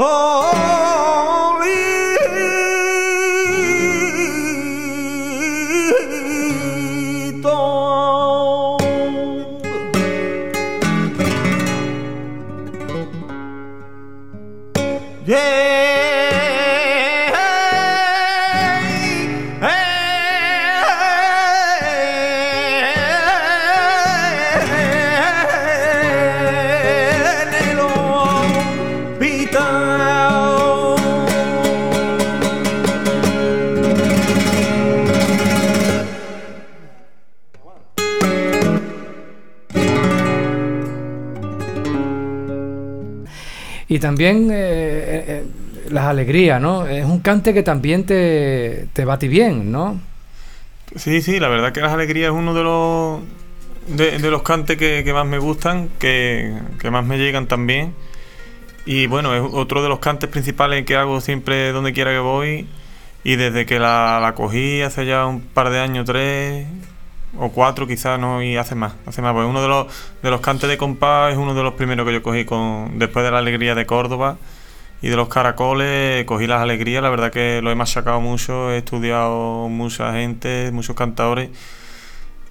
oh. 0.01 0.51
oh, 0.53 0.75
oh. 0.75 0.78
También 44.09 44.49
eh, 44.49 44.55
eh, 44.55 45.23
eh, 45.27 45.43
las 45.91 46.05
alegrías, 46.05 46.59
¿no? 46.59 46.87
Es 46.87 47.05
un 47.05 47.19
cante 47.19 47.53
que 47.53 47.61
también 47.61 48.07
te, 48.07 48.87
te 48.91 49.05
bate 49.05 49.27
bien, 49.27 49.71
¿no? 49.71 50.01
Sí, 50.95 51.21
sí, 51.21 51.39
la 51.39 51.47
verdad 51.47 51.71
que 51.73 51.81
las 51.81 51.93
alegrías 51.93 52.31
es 52.31 52.35
uno 52.35 52.55
de 52.55 52.63
los 52.63 53.21
de 53.95 54.31
los 54.31 54.41
cantes 54.41 54.77
que, 54.77 55.03
que 55.03 55.13
más 55.13 55.27
me 55.27 55.37
gustan, 55.37 55.89
que, 55.99 56.57
que 56.79 56.89
más 56.89 57.05
me 57.05 57.19
llegan 57.19 57.45
también. 57.45 57.93
Y 58.83 59.05
bueno, 59.05 59.35
es 59.35 59.43
otro 59.53 59.83
de 59.83 59.89
los 59.89 59.99
cantes 59.99 60.27
principales 60.27 60.85
que 60.85 60.95
hago 60.95 61.21
siempre 61.21 61.71
donde 61.71 61.93
quiera 61.93 62.09
que 62.09 62.17
voy. 62.17 62.67
Y 63.23 63.35
desde 63.35 63.67
que 63.67 63.77
la, 63.77 64.17
la 64.19 64.33
cogí 64.33 64.81
hace 64.81 65.05
ya 65.05 65.27
un 65.27 65.41
par 65.41 65.69
de 65.69 65.79
años, 65.79 66.05
tres 66.05 66.65
o 67.37 67.49
cuatro 67.49 67.87
quizás, 67.87 68.19
no, 68.19 68.41
y 68.41 68.57
hace 68.57 68.75
más, 68.75 68.93
hace 69.05 69.21
más. 69.21 69.33
Pues 69.33 69.47
uno 69.47 69.61
de 69.61 69.67
los, 69.67 69.87
de 70.21 70.29
los 70.29 70.41
cantes 70.41 70.69
de 70.69 70.77
compás 70.77 71.31
es 71.33 71.37
uno 71.37 71.53
de 71.53 71.63
los 71.63 71.73
primeros 71.73 72.05
que 72.05 72.13
yo 72.13 72.23
cogí 72.23 72.45
con, 72.45 72.97
después 72.99 73.25
de 73.25 73.31
la 73.31 73.39
alegría 73.39 73.75
de 73.75 73.85
Córdoba 73.85 74.37
y 75.01 75.09
de 75.09 75.15
los 75.15 75.29
caracoles, 75.29 76.25
cogí 76.25 76.47
las 76.47 76.61
alegrías, 76.61 77.01
la 77.01 77.09
verdad 77.09 77.31
que 77.31 77.61
lo 77.61 77.71
he 77.71 77.75
machacado 77.75 78.19
mucho, 78.19 78.71
he 78.71 78.79
estudiado 78.79 79.69
mucha 79.69 80.13
gente, 80.13 80.71
muchos 80.71 80.95
cantadores. 80.95 81.49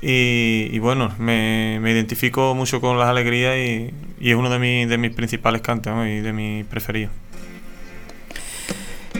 Y, 0.00 0.78
bueno, 0.78 1.12
me, 1.18 1.80
me 1.80 1.90
identifico 1.90 2.54
mucho 2.54 2.80
con 2.80 2.98
las 3.00 3.08
alegrías 3.08 3.56
y, 3.56 3.92
y 4.20 4.30
es 4.30 4.36
uno 4.36 4.48
de, 4.48 4.60
mis 4.60 4.88
de 4.88 4.96
mis 4.96 5.10
principales 5.10 5.60
cantes 5.60 5.92
y 6.06 6.20
de 6.20 6.32
mis 6.32 6.64
preferidos. 6.66 7.10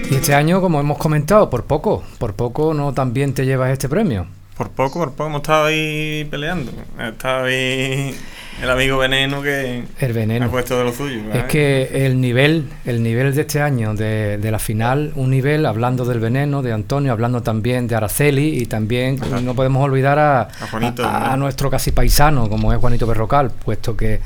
Y 0.08 0.14
este 0.14 0.34
año, 0.34 0.60
como 0.60 0.78
hemos 0.80 0.98
comentado, 0.98 1.50
por 1.50 1.64
poco, 1.64 2.04
por 2.18 2.34
poco 2.34 2.72
no 2.74 2.94
también 2.94 3.34
te 3.34 3.44
llevas 3.44 3.72
este 3.72 3.88
premio. 3.88 4.26
Por 4.58 4.70
poco, 4.70 4.98
por 4.98 5.12
poco 5.12 5.26
hemos 5.28 5.40
estado 5.42 5.66
ahí 5.66 6.26
peleando. 6.30 6.72
Ha 6.98 7.08
estado 7.10 7.44
ahí 7.44 8.12
el 8.60 8.68
amigo 8.70 8.98
Veneno 8.98 9.40
que 9.40 9.84
El 10.00 10.08
me 10.08 10.08
ha 10.08 10.12
veneno. 10.12 10.50
puesto 10.50 10.76
de 10.76 10.82
lo 10.84 10.92
suyo. 10.92 11.20
Es 11.32 11.44
que 11.44 12.06
el 12.06 12.20
nivel, 12.20 12.64
el 12.84 13.00
nivel 13.04 13.32
de 13.36 13.42
este 13.42 13.60
año 13.62 13.94
de, 13.94 14.36
de 14.36 14.50
la 14.50 14.58
final, 14.58 15.12
un 15.14 15.30
nivel 15.30 15.64
hablando 15.64 16.04
del 16.04 16.18
veneno 16.18 16.60
de 16.62 16.72
Antonio, 16.72 17.12
hablando 17.12 17.40
también 17.40 17.86
de 17.86 17.94
Araceli 17.94 18.58
y 18.60 18.66
también 18.66 19.22
Ajá. 19.22 19.40
no 19.40 19.54
podemos 19.54 19.84
olvidar 19.84 20.18
a, 20.18 20.40
A 20.40 20.66
Juanito, 20.68 21.04
a- 21.06 21.28
a 21.32 21.36
¿no? 21.36 21.44
nuestro 21.44 21.70
casi 21.70 21.92
paisano 21.92 22.48
como 22.48 22.72
es 22.72 22.80
Juanito 22.80 23.06
Berrocal, 23.06 23.52
puesto 23.64 23.96
que 23.96 24.18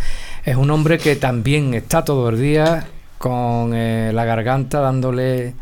es 0.46 0.56
un 0.56 0.70
hombre 0.70 0.96
que 0.96 1.14
también 1.16 1.74
está 1.74 2.02
todo 2.04 2.30
el 2.30 2.40
día 2.40 2.86
con 3.18 3.72
eh, 3.74 4.12
la 4.14 4.24
garganta 4.24 4.80
dándole 4.80 5.52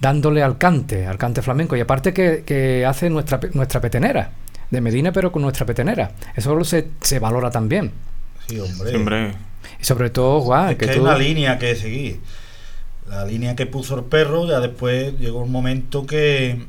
dándole 0.00 0.42
al 0.42 0.58
cante, 0.58 1.06
al 1.06 1.18
cante 1.18 1.42
flamenco 1.42 1.76
y 1.76 1.80
aparte 1.80 2.12
que, 2.12 2.44
que 2.46 2.86
hace 2.86 3.10
nuestra 3.10 3.40
pe- 3.40 3.50
nuestra 3.54 3.80
petenera 3.80 4.30
de 4.70 4.80
Medina 4.80 5.12
pero 5.12 5.32
con 5.32 5.42
nuestra 5.42 5.66
petenera. 5.66 6.12
Eso 6.36 6.62
se, 6.64 6.88
se 7.00 7.18
valora 7.18 7.50
también. 7.50 7.92
Sí, 8.46 8.58
hombre. 8.60 8.90
Sí, 8.90 8.96
hombre. 8.96 9.32
Y 9.80 9.84
sobre 9.84 10.10
todo, 10.10 10.40
Juan, 10.40 10.70
Es 10.70 10.76
que 10.76 10.86
que 10.86 10.92
tú 10.94 11.00
hay 11.00 11.04
una 11.04 11.18
línea 11.18 11.58
que 11.58 11.74
seguir. 11.74 12.20
La 13.08 13.24
línea 13.24 13.56
que 13.56 13.66
puso 13.66 13.96
el 13.96 14.04
perro, 14.04 14.46
ya 14.46 14.60
después 14.60 15.18
llegó 15.18 15.42
un 15.42 15.50
momento 15.50 16.06
que, 16.06 16.66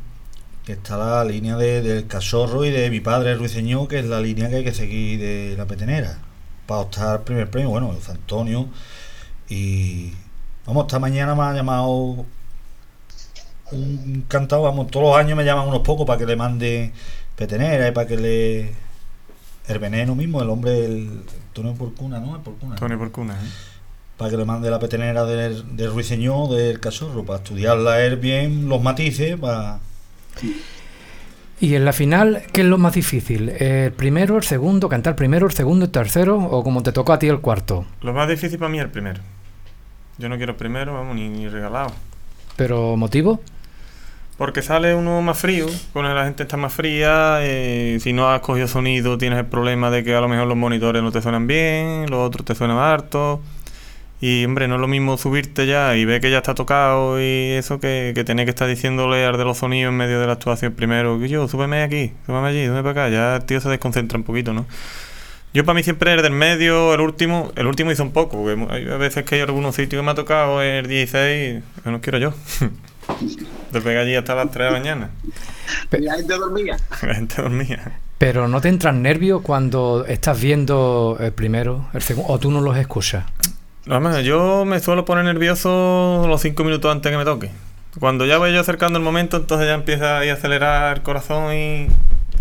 que 0.66 0.72
está 0.74 0.98
la 0.98 1.24
línea 1.26 1.58
de- 1.58 1.82
del 1.82 2.08
cachorro 2.08 2.64
y 2.66 2.72
de 2.72 2.90
mi 2.90 3.00
padre, 3.02 3.36
ruiseñor, 3.36 3.88
que 3.88 4.00
es 4.00 4.06
la 4.06 4.22
línea 4.22 4.50
que 4.50 4.58
hay 4.58 4.64
que 4.64 4.74
seguir 4.74 5.20
de 5.20 5.56
la 5.58 5.66
petenera. 5.66 6.18
Para 6.66 6.82
optar 6.82 7.08
al 7.10 7.22
primer 7.24 7.50
premio, 7.50 7.70
bueno, 7.72 7.88
José 7.94 8.12
Antonio. 8.12 8.68
Y 9.50 10.14
vamos, 10.66 10.86
esta 10.86 11.00
mañana 11.00 11.36
me 11.36 11.44
ha 11.44 11.54
llamado 11.54 12.26
un 13.72 14.26
cantado, 14.28 14.64
vamos, 14.64 14.88
todos 14.88 15.08
los 15.08 15.18
años 15.18 15.38
me 15.38 15.44
llaman 15.44 15.68
unos 15.68 15.82
pocos 15.82 16.06
para 16.06 16.18
que 16.18 16.26
le 16.26 16.36
mande 16.36 16.92
petenera 17.36 17.88
y 17.88 17.92
para 17.92 18.08
que 18.08 18.18
le. 18.18 18.74
El 19.68 19.78
veneno 19.78 20.16
mismo, 20.16 20.42
el 20.42 20.50
hombre, 20.50 20.86
el 20.86 21.22
Antonio 21.48 21.74
Porcuna, 21.76 22.20
¿no? 22.20 22.36
El 22.36 22.42
Porcuna. 22.42 22.76
Tony 22.76 22.98
Porcuna, 22.98 23.34
¿eh? 23.36 23.48
para 24.20 24.32
que 24.32 24.38
le 24.38 24.44
mande 24.44 24.70
la 24.70 24.80
petenera 24.80 25.24
del, 25.24 25.78
del 25.78 25.94
ruiseñor, 25.94 26.50
del 26.50 26.82
cachorro, 26.82 27.24
para 27.24 27.40
estudiarla 27.40 28.02
él 28.02 28.18
bien, 28.18 28.68
los 28.68 28.82
matices, 28.82 29.40
para... 29.40 29.80
Y 31.62 31.76
en 31.76 31.86
la 31.86 31.94
final, 31.94 32.44
¿qué 32.52 32.62
es 32.62 32.68
lo 32.68 32.78
más 32.78 32.96
difícil? 32.96 33.48
¿El 33.50 33.94
primero, 33.94 34.36
el 34.36 34.44
segundo, 34.44 34.90
cantar 34.90 35.16
primero, 35.16 35.48
el 35.48 35.54
segundo, 35.54 35.86
el 35.86 35.92
tercero 35.92 36.38
o 36.38 36.64
como 36.66 36.84
te 36.84 36.92
tocó 36.92 37.14
a 37.14 37.20
ti 37.20 37.28
el 37.28 37.40
cuarto? 37.40 37.86
Lo 38.02 38.12
más 38.12 38.28
difícil 38.28 38.60
para 38.60 38.70
mí 38.70 38.78
es 38.80 38.84
el 38.84 38.92
primero. 38.92 39.22
Yo 40.18 40.28
no 40.28 40.36
quiero 40.36 40.52
el 40.52 40.58
primero, 40.58 40.94
vamos, 40.94 41.16
ni, 41.16 41.30
ni 41.30 41.48
regalado. 41.48 41.94
¿Pero 42.58 42.98
motivo? 42.98 43.40
Porque 44.40 44.62
sale 44.62 44.96
uno 44.96 45.22
más 45.22 45.38
frío, 45.38 45.66
con 45.92 46.06
la 46.06 46.24
gente 46.24 46.44
está 46.44 46.56
más 46.56 46.74
fría, 46.74 47.40
eh, 47.42 47.98
si 48.00 48.14
no 48.14 48.30
has 48.30 48.40
cogido 48.40 48.70
sonido 48.70 49.18
tienes 49.18 49.38
el 49.38 49.46
problema 49.46 49.92
de 49.92 50.06
que 50.06 50.16
a 50.16 50.22
lo 50.22 50.30
mejor 50.30 50.48
los 50.48 50.56
monitores 50.56 51.04
no 51.04 51.12
te 51.12 51.22
suenan 51.22 51.46
bien, 51.46 52.10
los 52.10 52.26
otros 52.26 52.46
te 52.46 52.56
suenan 52.56 52.78
harto. 52.78 53.42
Y 54.22 54.46
hombre, 54.46 54.70
no 54.70 54.76
es 54.76 54.82
lo 54.82 54.88
mismo 54.88 55.18
subirte 55.18 55.68
ya 55.68 55.98
y 55.98 56.06
ver 56.06 56.22
que 56.22 56.32
ya 56.32 56.38
está 56.38 56.56
tocado 56.56 57.20
y 57.20 57.52
eso 57.52 57.82
que, 57.82 58.14
que 58.16 58.24
que 58.24 58.44
estar 58.50 58.70
diciéndole 58.70 59.26
al 59.26 59.38
de 59.38 59.44
los 59.44 59.58
sonidos 59.58 59.92
en 59.92 59.98
medio 59.98 60.22
de 60.22 60.28
la 60.28 60.34
actuación 60.34 60.72
primero, 60.72 61.20
que 61.20 61.28
yo, 61.28 61.50
súbeme 61.50 61.84
aquí, 61.84 62.14
súbeme 62.26 62.48
allí, 62.48 62.66
súbeme 62.66 62.84
para 62.84 63.08
acá, 63.08 63.10
ya 63.10 63.36
el 63.36 63.44
tío 63.44 63.60
se 63.60 63.68
desconcentra 63.68 64.18
un 64.18 64.24
poquito, 64.24 64.54
¿no? 64.54 64.66
Yo 65.54 65.66
para 65.66 65.76
mí 65.76 65.84
siempre 65.84 66.14
el 66.14 66.22
del 66.22 66.32
medio, 66.32 66.94
el 66.94 67.02
último, 67.02 67.52
el 67.58 67.68
último 67.68 67.92
hizo 67.92 68.04
un 68.04 68.14
poco, 68.14 68.38
porque 68.42 68.74
hay 68.74 68.86
veces 68.86 69.26
que 69.26 69.36
hay 69.36 69.42
algunos 69.42 69.76
sitios 69.76 70.00
que 70.00 70.06
me 70.06 70.12
ha 70.12 70.16
tocado 70.16 70.62
el 70.62 70.88
16, 70.88 71.64
que 71.84 71.92
no 71.92 72.00
quiero 72.00 72.20
yo. 72.20 72.34
De 73.72 73.82
pegar 73.82 74.04
allí 74.04 74.16
hasta 74.16 74.36
las 74.36 74.52
3 74.52 74.66
de 74.68 74.72
la 74.72 74.78
mañana. 74.80 75.10
Y 75.92 76.02
la 76.02 76.16
gente 76.16 76.34
dormía. 76.36 76.78
La 77.02 77.16
gente 77.16 77.42
dormía. 77.42 78.00
¿Pero 78.18 78.48
no 78.48 78.60
te 78.60 78.68
entran 78.68 79.02
nervios 79.02 79.42
cuando 79.42 80.06
estás 80.06 80.42
viendo 80.42 81.18
el 81.20 81.32
primero, 81.32 81.88
el 81.94 82.02
segundo, 82.02 82.34
o 82.34 82.40
tú 82.40 82.52
no 82.52 82.60
los 82.60 82.76
escuchas? 82.78 83.24
No, 83.86 84.20
yo 84.20 84.66
me 84.66 84.80
suelo 84.82 85.06
poner 85.06 85.24
nervioso 85.24 86.26
los 86.28 86.42
5 86.42 86.64
minutos 86.64 86.92
antes 86.92 87.12
que 87.12 87.18
me 87.18 87.24
toque. 87.24 87.50
Cuando 88.00 88.26
ya 88.26 88.38
voy 88.38 88.54
yo 88.54 88.60
acercando 88.60 89.00
el 89.00 89.06
momento, 89.06 89.38
entonces 89.38 89.68
ya 89.68 89.74
empieza 89.74 90.20
ahí 90.20 90.30
a 90.30 90.34
acelerar 90.34 90.98
el 90.98 91.04
corazón 91.04 91.54
y, 91.54 91.88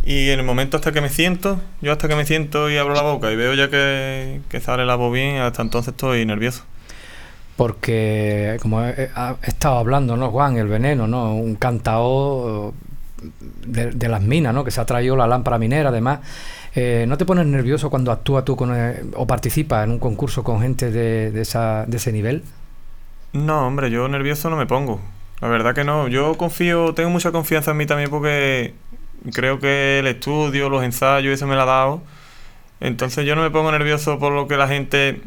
y 0.05 0.31
en 0.31 0.41
el 0.41 0.45
momento 0.45 0.77
hasta 0.77 0.93
que 0.93 1.01
me 1.01 1.09
siento, 1.09 1.61
yo 1.81 1.93
hasta 1.93 2.09
que 2.09 2.17
me 2.17 2.27
siento 2.27 2.69
y 2.71 2.77
abro 2.77 2.95
la 2.95 3.03
boca 3.03 3.31
y 3.31 3.37
veo 3.37 3.55
ya 3.55 3.71
que, 3.71 4.41
que 4.49 4.61
sale 4.61 4.85
la 4.85 4.97
voz 4.97 5.13
bien, 5.13 5.39
hasta 5.39 5.63
entonces 5.63 5.93
estoy 5.93 6.27
nervioso. 6.27 6.65
Porque, 7.59 8.57
como 8.63 8.85
he, 8.85 9.11
estado 9.43 9.79
hablando, 9.79 10.17
¿no, 10.17 10.31
Juan? 10.31 10.57
El 10.59 10.69
veneno, 10.69 11.09
¿no? 11.09 11.35
Un 11.35 11.57
cantao 11.57 12.73
de, 13.67 13.91
de 13.91 14.09
las 14.09 14.23
minas, 14.23 14.55
¿no? 14.55 14.63
Que 14.63 14.71
se 14.71 14.81
ha 14.81 14.87
traído 14.87 15.17
la 15.17 15.27
lámpara 15.27 15.59
minera, 15.59 15.89
además. 15.89 16.21
Eh, 16.77 17.05
¿No 17.09 17.19
te 17.19 17.25
pones 17.25 17.47
nervioso 17.47 17.91
cuando 17.91 18.13
actúas 18.13 18.45
tú 18.45 18.55
con, 18.55 18.73
eh, 18.77 19.03
o 19.17 19.27
participas 19.27 19.83
en 19.83 19.91
un 19.91 19.99
concurso 19.99 20.45
con 20.45 20.61
gente 20.61 20.93
de, 20.93 21.33
de 21.33 21.41
ese 21.43 22.13
nivel? 22.13 22.45
No, 23.33 23.67
hombre, 23.67 23.91
yo 23.91 24.07
nervioso 24.07 24.51
no 24.51 24.57
me 24.57 24.67
pongo. 24.67 25.01
La 25.41 25.49
verdad 25.49 25.75
que 25.75 25.83
no. 25.83 26.07
Yo 26.07 26.37
confío, 26.37 26.95
tengo 26.95 27.11
mucha 27.11 27.33
confianza 27.33 27.73
en 27.73 27.79
mí 27.79 27.87
también 27.87 28.09
porque 28.09 28.73
creo 29.33 29.59
que 29.59 29.99
el 29.99 30.07
estudio, 30.07 30.69
los 30.69 30.85
ensayos, 30.85 31.35
eso 31.35 31.49
me 31.49 31.57
lo 31.57 31.63
ha 31.63 31.67
dado. 31.67 32.03
Entonces 32.79 33.27
yo 33.27 33.35
no 33.35 33.43
me 33.43 33.51
pongo 33.51 33.73
nervioso 33.73 34.21
por 34.21 34.33
lo 34.33 34.47
que 34.47 34.57
la 34.57 34.69
gente 34.69 35.23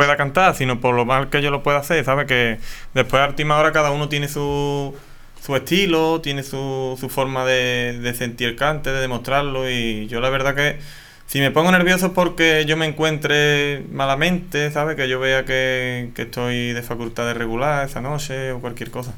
pueda 0.00 0.16
cantar, 0.16 0.54
sino 0.54 0.80
por 0.80 0.94
lo 0.94 1.04
mal 1.04 1.28
que 1.28 1.42
yo 1.42 1.50
lo 1.50 1.62
pueda 1.62 1.76
hacer, 1.76 2.02
¿sabes? 2.06 2.26
Que 2.26 2.58
después 2.94 3.22
a 3.22 3.28
última 3.28 3.58
hora 3.58 3.70
cada 3.70 3.90
uno 3.90 4.08
tiene 4.08 4.28
su, 4.28 4.96
su 5.44 5.54
estilo, 5.54 6.22
tiene 6.22 6.42
su, 6.42 6.96
su 6.98 7.10
forma 7.10 7.44
de, 7.44 7.98
de 8.00 8.14
sentir 8.14 8.48
el 8.48 8.56
cante, 8.56 8.92
de 8.92 8.98
demostrarlo 8.98 9.68
y 9.70 10.06
yo 10.06 10.20
la 10.20 10.30
verdad 10.30 10.54
que 10.54 10.78
si 11.26 11.40
me 11.40 11.50
pongo 11.50 11.70
nervioso 11.70 12.06
es 12.06 12.12
porque 12.12 12.64
yo 12.66 12.78
me 12.78 12.86
encuentre 12.86 13.84
malamente, 13.92 14.70
¿sabes? 14.70 14.96
Que 14.96 15.06
yo 15.06 15.20
vea 15.20 15.44
que, 15.44 16.12
que 16.14 16.22
estoy 16.22 16.72
de 16.72 16.80
facultades 16.80 17.36
regular 17.36 17.86
esa 17.86 18.00
noche 18.00 18.52
o 18.52 18.60
cualquier 18.60 18.90
cosa. 18.90 19.12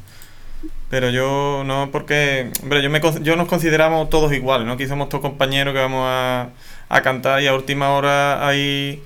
Pero 0.90 1.10
yo 1.10 1.62
no, 1.64 1.90
porque, 1.92 2.50
hombre, 2.60 2.82
yo, 2.82 2.90
me, 2.90 3.00
yo 3.22 3.36
nos 3.36 3.46
consideramos 3.46 4.10
todos 4.10 4.32
iguales, 4.32 4.66
¿no? 4.66 4.72
Aquí 4.72 4.88
somos 4.88 5.08
todos 5.08 5.22
compañeros 5.22 5.74
que 5.74 5.80
vamos 5.80 6.02
a, 6.08 6.48
a 6.88 7.02
cantar 7.02 7.40
y 7.40 7.46
a 7.46 7.54
última 7.54 7.90
hora 7.90 8.48
hay 8.48 9.00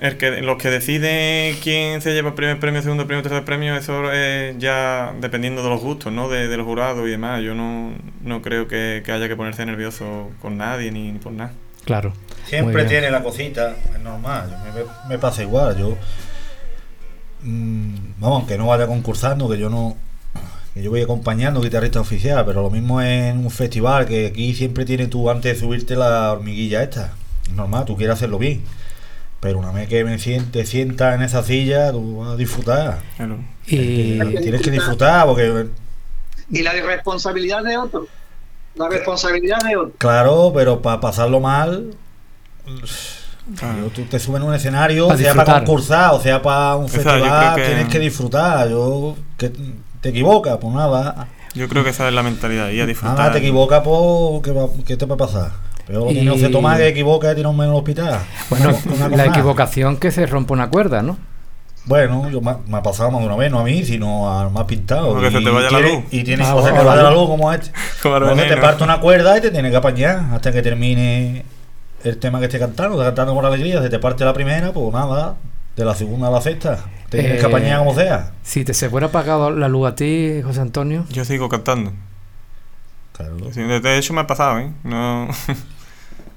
el 0.00 0.16
que, 0.16 0.40
los 0.42 0.56
que 0.56 0.70
deciden 0.70 1.56
quién 1.62 2.00
se 2.02 2.12
lleva 2.12 2.30
el 2.30 2.34
primer 2.34 2.58
premio, 2.58 2.82
segundo 2.82 3.06
premio, 3.06 3.22
tercer 3.22 3.44
premio, 3.44 3.76
eso 3.76 4.10
es 4.12 4.56
ya 4.58 5.12
dependiendo 5.20 5.62
de 5.62 5.68
los 5.68 5.80
gustos, 5.80 6.12
¿no? 6.12 6.28
De, 6.28 6.48
de 6.48 6.56
los 6.56 6.66
jurados 6.66 7.06
y 7.06 7.10
demás. 7.10 7.42
Yo 7.42 7.54
no, 7.54 7.92
no 8.22 8.42
creo 8.42 8.66
que, 8.66 9.02
que 9.04 9.12
haya 9.12 9.28
que 9.28 9.36
ponerse 9.36 9.64
nervioso 9.66 10.30
con 10.40 10.56
nadie 10.56 10.90
ni, 10.90 11.12
ni 11.12 11.18
por 11.18 11.32
nada. 11.32 11.52
Claro. 11.84 12.12
Siempre 12.46 12.84
tiene 12.84 13.10
la 13.10 13.22
cosita, 13.22 13.76
es 13.94 14.00
normal, 14.00 14.56
me, 14.64 14.80
me- 14.80 14.88
me 15.08 15.18
pasa 15.18 15.42
igual, 15.42 15.76
yo... 15.78 15.96
mm, 17.42 17.94
vamos, 18.18 18.40
aunque 18.40 18.58
no 18.58 18.66
vaya 18.66 18.86
concursando, 18.86 19.48
que 19.48 19.58
yo 19.58 19.70
no... 19.70 19.96
Que 20.74 20.82
yo 20.84 20.90
voy 20.90 21.02
acompañando 21.02 21.60
guitarrista 21.60 22.00
oficial, 22.00 22.44
pero 22.46 22.62
lo 22.62 22.70
mismo 22.70 23.02
en 23.02 23.38
un 23.38 23.50
festival, 23.50 24.06
que 24.06 24.26
aquí 24.28 24.54
siempre 24.54 24.84
tiene 24.84 25.08
tú 25.08 25.28
antes 25.28 25.54
de 25.54 25.60
subirte 25.60 25.96
la 25.96 26.32
hormiguilla 26.32 26.82
esta. 26.84 27.12
Es 27.44 27.52
normal, 27.52 27.84
tú 27.86 27.96
quieres 27.96 28.14
hacerlo 28.14 28.38
bien. 28.38 28.62
Pero 29.40 29.58
una 29.58 29.72
vez 29.72 29.88
que 29.88 30.04
me 30.04 30.18
sien- 30.18 30.50
te 30.50 30.66
sientas 30.66 31.14
en 31.14 31.22
esa 31.22 31.42
silla, 31.42 31.90
tú 31.92 32.18
vas 32.18 32.30
a 32.32 32.36
disfrutar. 32.36 32.98
Claro. 33.16 33.38
Y, 33.66 34.18
Tienes 34.38 34.60
que 34.62 34.70
disfrutar, 34.70 35.26
porque 35.26 35.66
Y 36.50 36.62
la 36.62 36.72
responsabilidad 36.72 37.62
de 37.64 37.76
otro. 37.78 38.06
La 38.74 38.88
responsabilidad 38.88 39.60
de 39.66 39.76
otro. 39.76 39.94
Claro, 39.98 40.52
pero 40.54 40.80
para 40.82 41.00
pasarlo 41.00 41.40
mal, 41.40 41.94
tú 43.94 44.02
te 44.04 44.18
subes 44.18 44.40
en 44.42 44.48
un 44.48 44.54
escenario, 44.54 45.08
Pa' 45.08 45.16
sea 45.16 45.34
para 45.34 45.58
concursar 45.58 46.12
o 46.14 46.20
sea 46.20 46.40
para 46.42 46.76
un 46.76 46.88
festival, 46.88 47.56
que- 47.56 47.66
tienes 47.66 47.88
que 47.88 47.98
disfrutar. 47.98 48.68
Yo, 48.68 49.16
que 49.36 49.50
te 50.00 50.08
equivocas, 50.10 50.58
pues 50.60 50.74
nada. 50.74 51.28
Yo 51.54 51.68
creo 51.68 51.82
que 51.82 51.90
esa 51.90 52.06
es 52.06 52.14
la 52.14 52.22
mentalidad, 52.22 52.70
y 52.70 52.80
a 52.80 52.86
disfrutar. 52.86 53.18
Nada, 53.18 53.32
te 53.32 53.38
equivocas, 53.38 53.82
pues, 53.82 54.42
¿qué, 54.44 54.52
va- 54.52 54.68
qué 54.86 54.96
te 54.96 55.06
puede 55.06 55.18
pasar? 55.18 55.50
Pero 55.90 56.08
Y- 56.10 56.14
tiene 56.14 56.30
José 56.30 56.48
Tomás 56.50 56.78
que 56.78 56.86
equivoca 56.88 57.32
y 57.32 57.34
tiene 57.34 57.48
un 57.48 57.56
menos 57.56 57.70
en 57.72 57.74
el 57.74 57.78
hospital. 57.80 58.20
Bueno, 58.48 58.68
Una- 58.94 59.06
una 59.06 59.16
la 59.16 59.26
equivocación 59.26 59.96
que 59.96 60.12
se 60.12 60.24
rompe 60.26 60.52
una 60.52 60.70
cuerda, 60.70 61.02
¿no? 61.02 61.18
Bueno, 61.86 62.30
yo, 62.30 62.40
me, 62.40 62.54
me 62.68 62.76
ha 62.76 62.82
pasado 62.82 63.10
más 63.10 63.20
de 63.22 63.26
una 63.26 63.36
vez, 63.36 63.50
no 63.50 63.58
a 63.58 63.64
mí, 63.64 63.82
sino 63.84 64.30
al 64.38 64.50
más 64.52 64.64
pintado. 64.64 65.12
Porque 65.14 65.28
y 65.28 65.32
se 65.32 65.40
te 65.40 65.50
vaya 65.50 65.70
la 65.70 65.80
luz. 65.80 66.04
Y 66.12 66.22
tienes 66.22 66.46
Ah, 66.46 66.52
cosas 66.52 66.72
que 66.72 66.84
vaya 66.84 67.02
la 67.02 67.10
luz. 67.10 67.26
como 67.26 67.52
este. 67.52 67.72
Entonces 68.04 68.48
te 68.54 68.56
parte 68.58 68.84
una 68.84 69.00
cuerda 69.00 69.36
y 69.36 69.40
te 69.40 69.50
tienes 69.50 69.70
que 69.72 69.76
apañar 69.78 70.26
hasta 70.32 70.52
que 70.52 70.62
termine 70.62 71.44
el 72.04 72.18
tema 72.18 72.38
que 72.38 72.44
esté 72.44 72.58
cantando. 72.60 72.92
Estás 72.94 73.06
cantando 73.08 73.34
con 73.34 73.44
alegría, 73.44 73.82
se 73.82 73.88
te 73.88 73.98
parte 73.98 74.24
la 74.24 74.32
primera, 74.34 74.72
pues 74.72 74.92
nada, 74.92 75.34
de 75.74 75.84
la 75.84 75.94
segunda 75.96 76.28
a 76.28 76.30
la 76.30 76.40
sexta. 76.40 76.84
Te 77.08 77.18
tienes 77.18 77.38
Eh, 77.38 77.40
que 77.40 77.46
apañar 77.46 77.78
como 77.80 77.94
sea. 77.94 78.32
Si 78.44 78.62
te 78.64 78.74
se 78.74 78.88
fuera 78.90 79.08
apagado 79.08 79.50
la 79.50 79.66
luz 79.66 79.88
a 79.88 79.94
ti, 79.96 80.42
José 80.44 80.60
Antonio, 80.60 81.04
Yo 81.10 81.24
sigo 81.24 81.48
cantando. 81.48 81.92
Claro. 83.16 83.36
Sí, 83.52 83.62
de 83.62 83.98
hecho 83.98 84.12
me 84.14 84.20
ha 84.20 84.26
pasado, 84.26 84.58
¿eh? 84.60 84.70
No... 84.84 85.28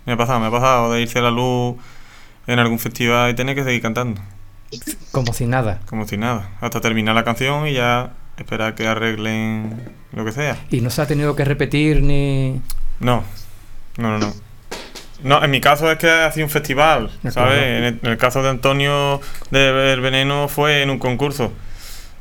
me 0.06 0.14
ha 0.14 0.18
pasado, 0.18 0.40
me 0.40 0.48
ha 0.48 0.52
pasado 0.52 0.92
de 0.92 1.02
irse 1.02 1.22
la 1.22 1.32
luz 1.32 1.76
en 2.48 2.60
algún 2.60 2.80
festival 2.80 3.32
y 3.32 3.36
tener 3.36 3.56
que 3.56 3.64
seguir 3.64 3.82
cantando. 3.82 4.22
como 5.12 5.34
si 5.34 5.46
nada. 5.46 5.80
Como 5.86 6.08
si 6.08 6.18
nada. 6.18 6.50
Hasta 6.62 6.82
terminar 6.82 7.16
la 7.16 7.24
canción 7.24 7.68
y 7.68 7.74
ya 7.74 8.12
esperar 8.38 8.76
que 8.76 8.88
arreglen 8.88 9.94
lo 10.12 10.26
que 10.26 10.32
sea. 10.32 10.58
Y 10.70 10.82
no 10.82 10.90
se 10.90 11.02
ha 11.02 11.08
tenido 11.08 11.36
que 11.36 11.46
repetir 11.46 12.02
ni... 12.02 12.62
No, 13.00 13.24
no, 13.98 14.18
no, 14.18 14.20
no. 14.20 14.34
No, 15.24 15.42
en 15.42 15.52
mi 15.52 15.62
caso 15.62 15.90
es 15.90 15.98
que 15.98 16.10
ha 16.10 16.32
sido 16.32 16.46
un 16.46 16.50
festival, 16.50 17.10
¿sabes? 17.30 17.64
En 17.64 17.84
el, 17.84 18.00
en 18.04 18.12
el 18.12 18.18
caso 18.18 18.44
de 18.44 18.50
Antonio 18.50 19.22
de 19.52 19.94
El 19.94 20.02
Veneno 20.02 20.50
fue 20.50 20.82
en 20.82 20.90
un 20.90 21.00
concurso. 21.00 21.54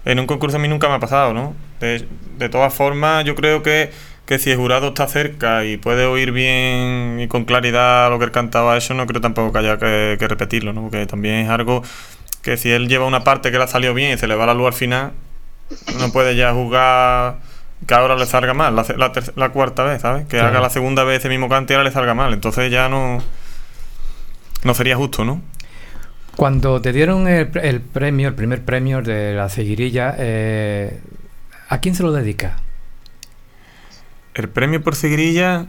En 0.04 0.20
un 0.20 0.26
concurso 0.26 0.56
a 0.56 0.60
mí 0.60 0.68
nunca 0.68 0.88
me 0.88 0.94
ha 0.94 1.00
pasado, 1.00 1.32
¿no? 1.34 1.54
De, 1.80 2.06
de 2.38 2.48
todas 2.48 2.72
formas, 2.72 3.24
yo 3.24 3.34
creo 3.34 3.62
que, 3.64 3.90
que 4.26 4.38
si 4.38 4.50
el 4.50 4.56
jurado 4.56 4.88
está 4.88 5.06
cerca 5.08 5.64
y 5.64 5.76
puede 5.76 6.06
oír 6.06 6.32
bien 6.32 7.18
y 7.20 7.28
con 7.28 7.44
claridad 7.44 8.08
lo 8.10 8.18
que 8.18 8.26
él 8.26 8.30
cantaba, 8.32 8.76
eso 8.76 8.94
no 8.94 9.06
creo 9.06 9.20
tampoco 9.20 9.52
que 9.52 9.58
haya 9.58 9.78
que, 9.78 10.16
que 10.18 10.28
repetirlo, 10.28 10.72
¿no? 10.72 10.82
Porque 10.82 11.06
también 11.06 11.36
es 11.36 11.50
algo 11.50 11.82
que 12.42 12.56
si 12.56 12.70
él 12.70 12.88
lleva 12.88 13.06
una 13.06 13.24
parte 13.24 13.50
que 13.50 13.58
le 13.58 13.64
ha 13.64 13.68
salido 13.68 13.94
bien 13.94 14.12
y 14.14 14.18
se 14.18 14.26
le 14.26 14.34
va 14.34 14.46
la 14.46 14.54
luz 14.54 14.66
al 14.68 14.72
final, 14.72 15.12
no 15.98 16.12
puede 16.12 16.36
ya 16.36 16.52
jugar 16.52 17.36
que 17.86 17.94
ahora 17.94 18.14
le 18.16 18.26
salga 18.26 18.54
mal, 18.54 18.76
la, 18.76 19.48
cuarta 19.50 19.82
vez, 19.82 20.02
¿sabes? 20.02 20.22
Que 20.24 20.36
Claro. 20.36 20.48
haga 20.48 20.60
la 20.60 20.70
segunda 20.70 21.02
vez 21.04 21.18
ese 21.18 21.28
mismo 21.28 21.48
cante 21.48 21.72
y 21.72 21.76
ahora 21.76 21.88
le 21.88 21.92
salga 21.92 22.14
mal. 22.14 22.32
Entonces 22.32 22.70
ya 22.70 22.88
no. 22.88 23.18
No 24.62 24.74
sería 24.74 24.94
justo, 24.96 25.24
¿no? 25.24 25.42
Cuando 26.36 26.80
te 26.80 26.92
dieron 26.92 27.26
el, 27.26 27.50
el 27.60 27.80
premio, 27.80 28.28
el 28.28 28.34
primer 28.34 28.64
premio 28.64 29.02
de 29.02 29.34
la 29.34 29.48
seguirilla, 29.48 30.14
eh, 30.18 31.00
¿a 31.68 31.78
quién 31.80 31.94
se 31.96 32.04
lo 32.04 32.12
dedica? 32.12 32.56
El 34.34 34.48
premio 34.48 34.82
por 34.82 34.94
seguirilla, 34.94 35.66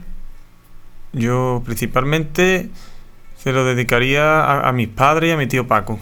yo 1.12 1.62
principalmente 1.64 2.70
se 3.36 3.52
lo 3.52 3.64
dedicaría 3.64 4.66
a, 4.66 4.72
mis 4.72 4.88
padres 4.88 5.28
y 5.30 5.32
a 5.32 5.36
mi 5.36 5.46
tío 5.46 5.66
Paco. 5.66 5.98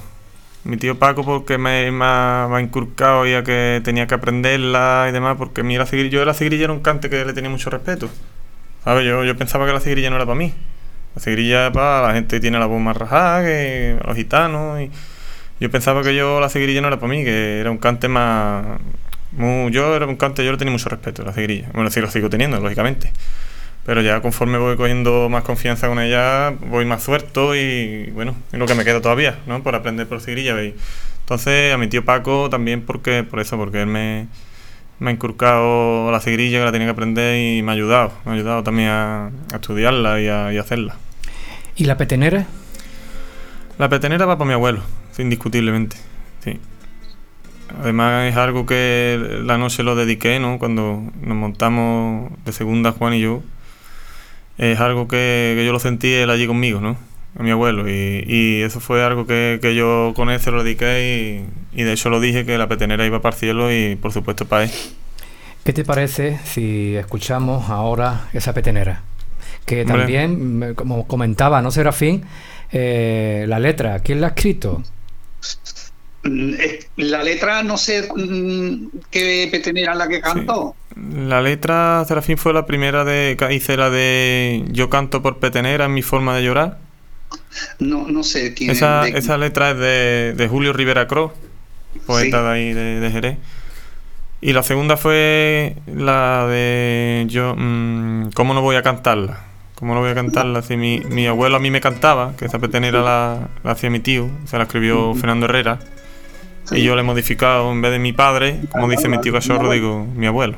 Mi 0.62 0.76
tío 0.76 0.96
Paco 0.96 1.24
porque 1.24 1.58
me, 1.58 1.90
me 1.90 2.04
ha, 2.04 2.58
inculcado 2.60 3.26
ya 3.26 3.42
que 3.42 3.80
tenía 3.82 4.06
que 4.06 4.14
aprenderla 4.14 5.06
y 5.08 5.12
demás, 5.12 5.36
porque 5.36 5.62
a 5.62 5.64
mí 5.64 5.76
la 5.76 5.86
seguirilla, 5.86 6.20
yo 6.20 6.24
la 6.24 6.34
seguirilla 6.34 6.64
era 6.64 6.72
un 6.72 6.80
cante 6.80 7.10
que 7.10 7.24
le 7.24 7.32
tenía 7.32 7.50
mucho 7.50 7.68
respeto. 7.68 8.08
¿Sabes? 8.84 9.04
Yo, 9.06 9.24
yo 9.24 9.36
pensaba 9.36 9.66
que 9.66 9.72
la 9.72 9.80
seguirilla 9.80 10.10
no 10.10 10.16
era 10.16 10.26
para 10.26 10.38
mí. 10.38 10.54
La 11.16 11.20
seguirilla 11.20 11.72
para 11.72 12.06
la 12.06 12.14
gente 12.14 12.36
que 12.36 12.40
tiene 12.40 12.60
la 12.60 12.66
voz 12.66 12.80
más 12.80 12.96
rajada, 12.96 13.42
que 13.42 13.98
los 14.06 14.16
gitanos. 14.16 14.88
Yo 15.58 15.70
pensaba 15.70 16.02
que 16.02 16.14
yo 16.14 16.40
la 16.40 16.48
seguirilla 16.48 16.80
no 16.80 16.88
era 16.88 17.00
para 17.00 17.12
mí, 17.12 17.24
que 17.24 17.60
era 17.60 17.70
un 17.70 17.78
cante 17.78 18.08
más... 18.08 18.64
muy- 19.32 19.70
yo 19.72 19.94
era 19.96 20.06
un 20.06 20.16
cante, 20.16 20.44
yo 20.44 20.52
le 20.52 20.58
tenía 20.58 20.72
mucho 20.72 20.88
respeto 20.88 21.22
a 21.22 21.26
la 21.26 21.32
seguirilla. 21.32 21.68
Bueno, 21.74 21.90
sí 21.90 22.00
lo 22.00 22.10
sigo 22.10 22.28
teniendo, 22.30 22.58
lógicamente. 22.60 23.12
Pero 23.84 24.00
ya 24.00 24.20
conforme 24.20 24.58
voy 24.58 24.76
cogiendo 24.76 25.28
más 25.28 25.42
confianza 25.42 25.88
con 25.88 25.98
ella, 26.00 26.50
voy 26.50 26.84
más 26.84 27.02
suelto 27.02 27.56
y 27.56 28.10
bueno, 28.14 28.36
es 28.52 28.58
lo 28.58 28.66
que 28.66 28.74
me 28.76 28.84
queda 28.84 29.00
todavía, 29.00 29.38
¿no? 29.46 29.62
Por 29.62 29.74
aprender 29.74 30.06
por 30.06 30.20
seguirilla. 30.20 30.54
¿veis? 30.54 30.74
Entonces 31.20 31.74
a 31.74 31.78
mi 31.78 31.88
tío 31.88 32.04
Paco 32.04 32.48
también 32.48 32.82
porque, 32.82 33.24
por 33.24 33.40
eso, 33.40 33.56
porque 33.56 33.80
él 33.82 33.88
me, 33.88 34.28
me 35.00 35.10
ha 35.10 35.12
inculcado 35.14 36.12
la 36.12 36.20
seguirilla 36.20 36.60
que 36.60 36.64
la 36.66 36.70
tenía 36.72 36.86
que 36.86 36.92
aprender 36.92 37.36
y 37.40 37.62
me 37.62 37.72
ha 37.72 37.74
ayudado. 37.74 38.12
Me 38.24 38.30
ha 38.32 38.34
ayudado 38.34 38.62
también 38.62 38.88
a, 38.88 39.26
a 39.26 39.56
estudiarla 39.56 40.20
y 40.20 40.28
a, 40.28 40.52
y 40.52 40.58
a 40.58 40.60
hacerla. 40.60 40.94
¿Y 41.74 41.84
la 41.86 41.96
petenera? 41.96 42.46
La 43.78 43.88
petenera 43.88 44.26
va 44.26 44.38
para 44.38 44.46
mi 44.46 44.54
abuelo, 44.54 44.80
indiscutiblemente. 45.18 45.96
Sí. 46.44 46.60
Además 47.80 48.30
es 48.30 48.36
algo 48.36 48.66
que 48.66 49.40
la 49.44 49.58
noche 49.58 49.82
lo 49.82 49.96
dediqué, 49.96 50.38
¿no? 50.38 50.58
Cuando 50.58 51.02
nos 51.20 51.36
montamos 51.36 52.30
de 52.44 52.52
segunda 52.52 52.92
Juan 52.92 53.14
y 53.14 53.20
yo. 53.20 53.42
Es 54.58 54.80
algo 54.80 55.08
que, 55.08 55.54
que 55.56 55.64
yo 55.64 55.72
lo 55.72 55.78
sentí 55.78 56.12
él 56.12 56.30
allí 56.30 56.46
conmigo, 56.46 56.80
¿no? 56.80 56.96
A 57.38 57.42
mi 57.42 57.50
abuelo. 57.50 57.88
Y, 57.88 58.24
y 58.26 58.62
eso 58.62 58.80
fue 58.80 59.02
algo 59.02 59.26
que, 59.26 59.58
que 59.62 59.74
yo 59.74 60.12
con 60.14 60.30
él 60.30 60.38
se 60.40 60.50
lo 60.50 60.62
dediqué 60.62 61.44
y, 61.72 61.80
y 61.80 61.82
de 61.84 61.92
hecho 61.92 62.10
lo 62.10 62.20
dije 62.20 62.44
que 62.44 62.58
la 62.58 62.68
petenera 62.68 63.06
iba 63.06 63.22
para 63.22 63.34
el 63.34 63.40
cielo 63.40 63.72
y 63.72 63.96
por 63.96 64.12
supuesto 64.12 64.44
para 64.44 64.64
él. 64.64 64.70
¿Qué 65.64 65.72
te 65.72 65.84
parece 65.84 66.38
si 66.44 66.96
escuchamos 66.96 67.70
ahora 67.70 68.28
esa 68.32 68.52
petenera? 68.52 69.02
Que 69.64 69.84
también, 69.84 70.74
como 70.74 71.06
comentaba, 71.06 71.62
¿no, 71.62 71.70
Serafín? 71.70 72.24
Eh, 72.72 73.44
la 73.48 73.60
letra, 73.60 74.00
¿quién 74.00 74.20
la 74.20 74.28
ha 74.28 74.30
escrito? 74.30 74.82
Mm, 76.24 76.54
eh, 76.58 76.80
La 76.96 77.22
letra, 77.22 77.62
no 77.62 77.76
sé 77.76 78.08
mm, 78.14 78.86
qué 79.10 79.48
petenera 79.50 79.94
la 79.94 80.06
que 80.08 80.20
cantó. 80.20 80.74
La 81.16 81.40
letra, 81.40 82.04
Serafín, 82.06 82.36
fue 82.38 82.52
la 82.52 82.66
primera 82.66 83.04
de 83.04 83.36
hice 83.50 83.76
la 83.76 83.90
de 83.90 84.64
Yo 84.70 84.88
canto 84.90 85.22
por 85.22 85.38
petenera 85.38 85.86
en 85.86 85.94
mi 85.94 86.02
forma 86.02 86.36
de 86.36 86.44
llorar. 86.44 86.78
No, 87.78 88.06
no 88.08 88.22
sé 88.22 88.52
quién 88.54 88.70
Esa, 88.70 89.02
de- 89.04 89.18
esa 89.18 89.38
letra 89.38 89.70
es 89.70 89.78
de, 89.78 90.34
de 90.36 90.48
Julio 90.48 90.72
Rivera 90.72 91.06
Cros, 91.08 91.32
poeta 92.06 92.38
Sí. 92.38 92.44
de 92.44 92.48
ahí 92.50 92.72
de, 92.74 93.00
de 93.00 93.10
Jerez. 93.10 93.38
Y 94.42 94.52
la 94.52 94.62
segunda 94.62 94.96
fue 94.96 95.76
la 95.86 96.46
de 96.48 97.24
yo, 97.28 97.54
mm, 97.56 98.30
¿cómo 98.34 98.54
no 98.54 98.60
voy 98.60 98.76
a 98.76 98.82
cantarla? 98.82 99.40
¿Cómo 99.76 99.94
no 99.94 100.00
voy 100.00 100.10
a 100.10 100.14
cantarla? 100.14 100.62
Si 100.62 100.76
mi, 100.76 101.00
mi 101.08 101.26
abuelo 101.26 101.56
a 101.56 101.60
mí 101.60 101.70
me 101.70 101.80
cantaba, 101.80 102.34
que 102.36 102.44
esa 102.44 102.58
petenera 102.58 103.02
la, 103.02 103.48
la 103.64 103.70
hacía 103.72 103.88
mi 103.90 104.00
tío, 104.00 104.28
se 104.46 104.56
la 104.58 104.64
escribió 104.64 105.14
Fernando 105.14 105.46
Herrera. 105.46 105.78
Y 106.70 106.82
yo 106.82 106.94
le 106.94 107.00
he 107.00 107.04
modificado, 107.04 107.70
en 107.72 107.82
vez 107.82 107.92
de 107.92 107.98
mi 107.98 108.12
padre, 108.12 108.60
como 108.70 108.88
dice 108.88 109.08
mi 109.08 109.20
tío 109.20 109.32
Cachorro, 109.32 109.70
digo 109.70 110.06
mi 110.14 110.26
abuelo. 110.26 110.56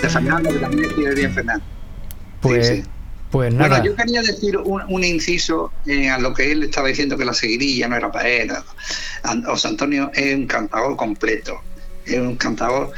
de 0.00 0.08
Fernando, 0.08 0.50
que 0.50 0.58
también 0.58 0.84
escribe 0.86 1.14
bien 1.14 1.32
Fernando. 1.32 1.64
Pues, 2.40 2.68
sí. 2.68 2.82
pues 3.30 3.54
nada. 3.54 3.68
Bueno, 3.68 3.84
yo 3.84 3.96
quería 3.96 4.22
decir 4.22 4.56
un, 4.56 4.82
un 4.88 5.04
inciso 5.04 5.72
eh, 5.86 6.10
a 6.10 6.18
lo 6.18 6.34
que 6.34 6.50
él 6.50 6.64
estaba 6.64 6.88
diciendo 6.88 7.16
que 7.16 7.24
la 7.24 7.34
seguirilla 7.34 7.86
no 7.88 7.96
era 7.96 8.10
para 8.10 8.28
él. 8.28 8.52
José 9.44 9.68
Antonio 9.68 10.10
es 10.14 10.34
un 10.34 10.46
cantador 10.46 10.96
completo, 10.96 11.60
es 12.04 12.18
un 12.18 12.36
cantador 12.36 12.90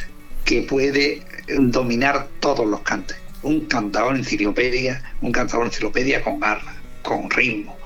que 0.45 0.63
puede 0.63 1.23
dominar 1.49 2.29
todos 2.41 2.67
los 2.67 2.81
cantes. 2.81 3.17
Un 3.43 3.67
cantador 3.67 4.17
enciclopedia, 4.17 5.03
un 5.21 5.33
cantador 5.33 5.67
enciclopedia 5.67 6.23
con 6.23 6.41
garra, 6.41 6.75
con 7.03 7.29
ritmo, 7.31 7.77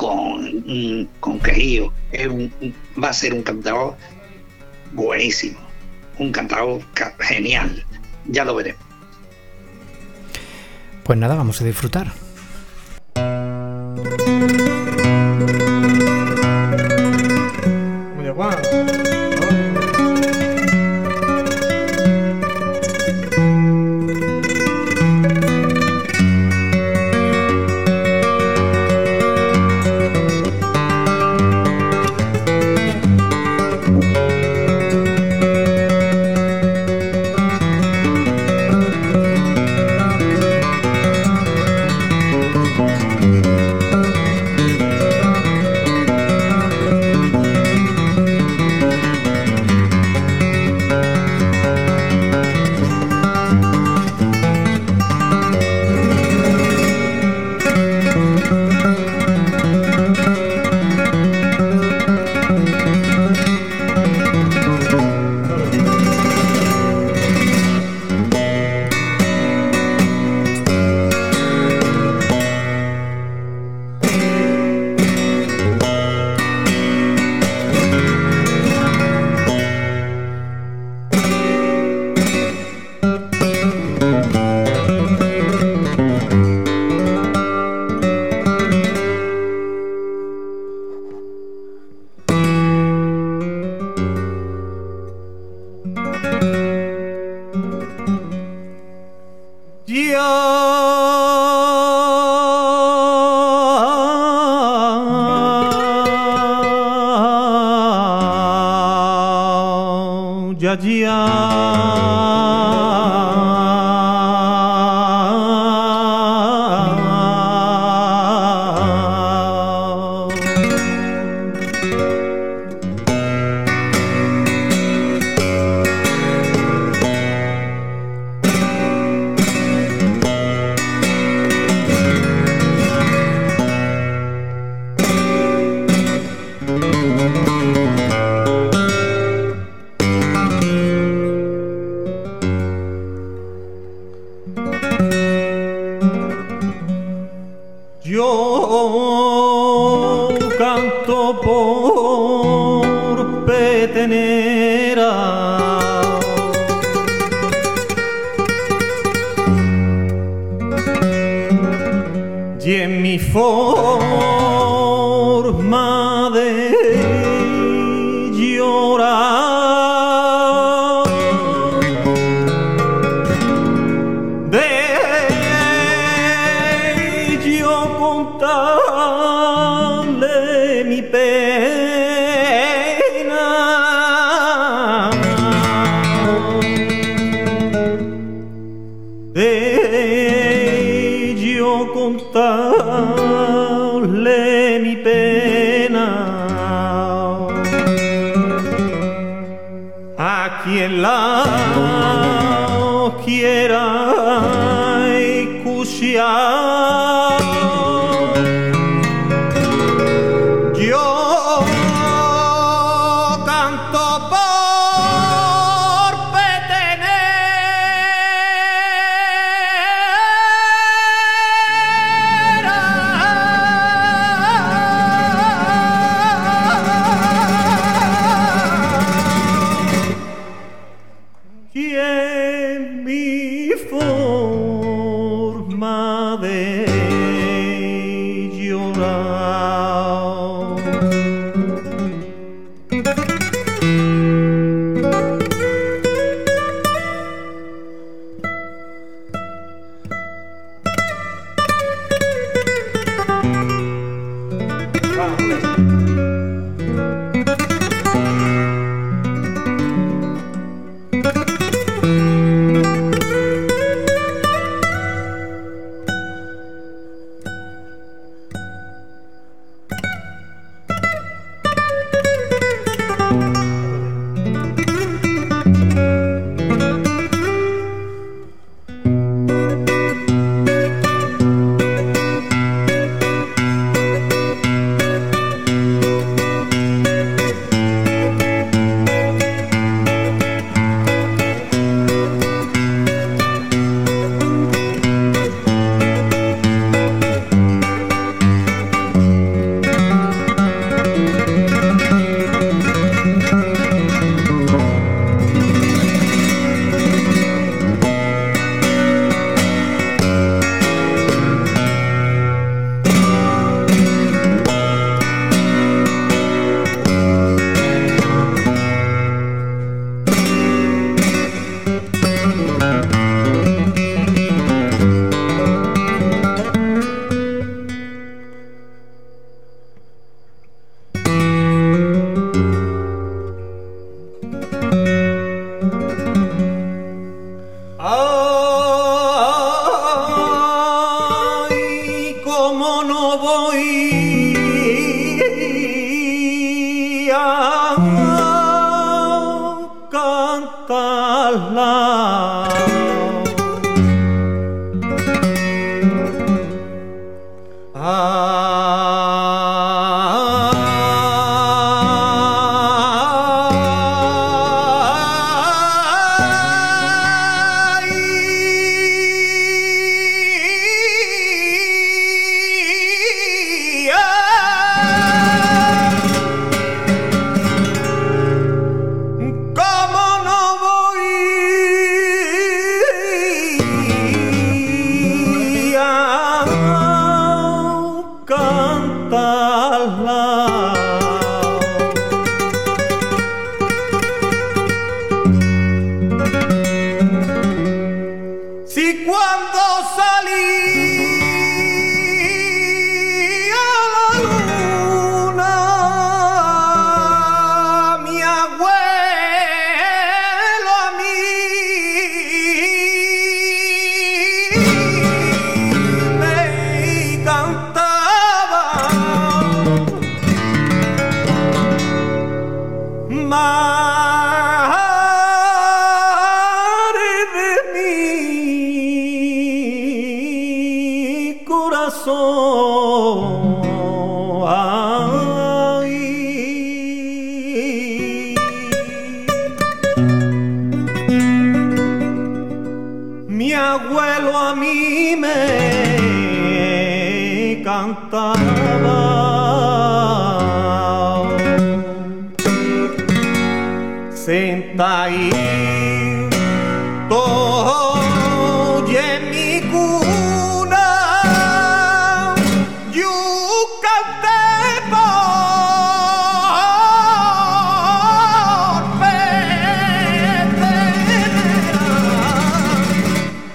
con, 0.00 0.40
mm, 0.66 1.08
con 1.20 1.38
quejío. 1.40 1.92
Va 3.02 3.10
a 3.10 3.12
ser 3.12 3.34
un 3.34 3.42
cantador 3.42 3.96
buenísimo, 4.92 5.58
un 6.18 6.32
cantador 6.32 6.80
ca- 6.94 7.14
genial. 7.18 7.84
Ya 8.24 8.46
lo 8.46 8.54
veremos. 8.54 8.80
Pues 11.04 11.18
nada, 11.18 11.34
vamos 11.34 11.60
a 11.60 11.64
disfrutar. 11.64 12.12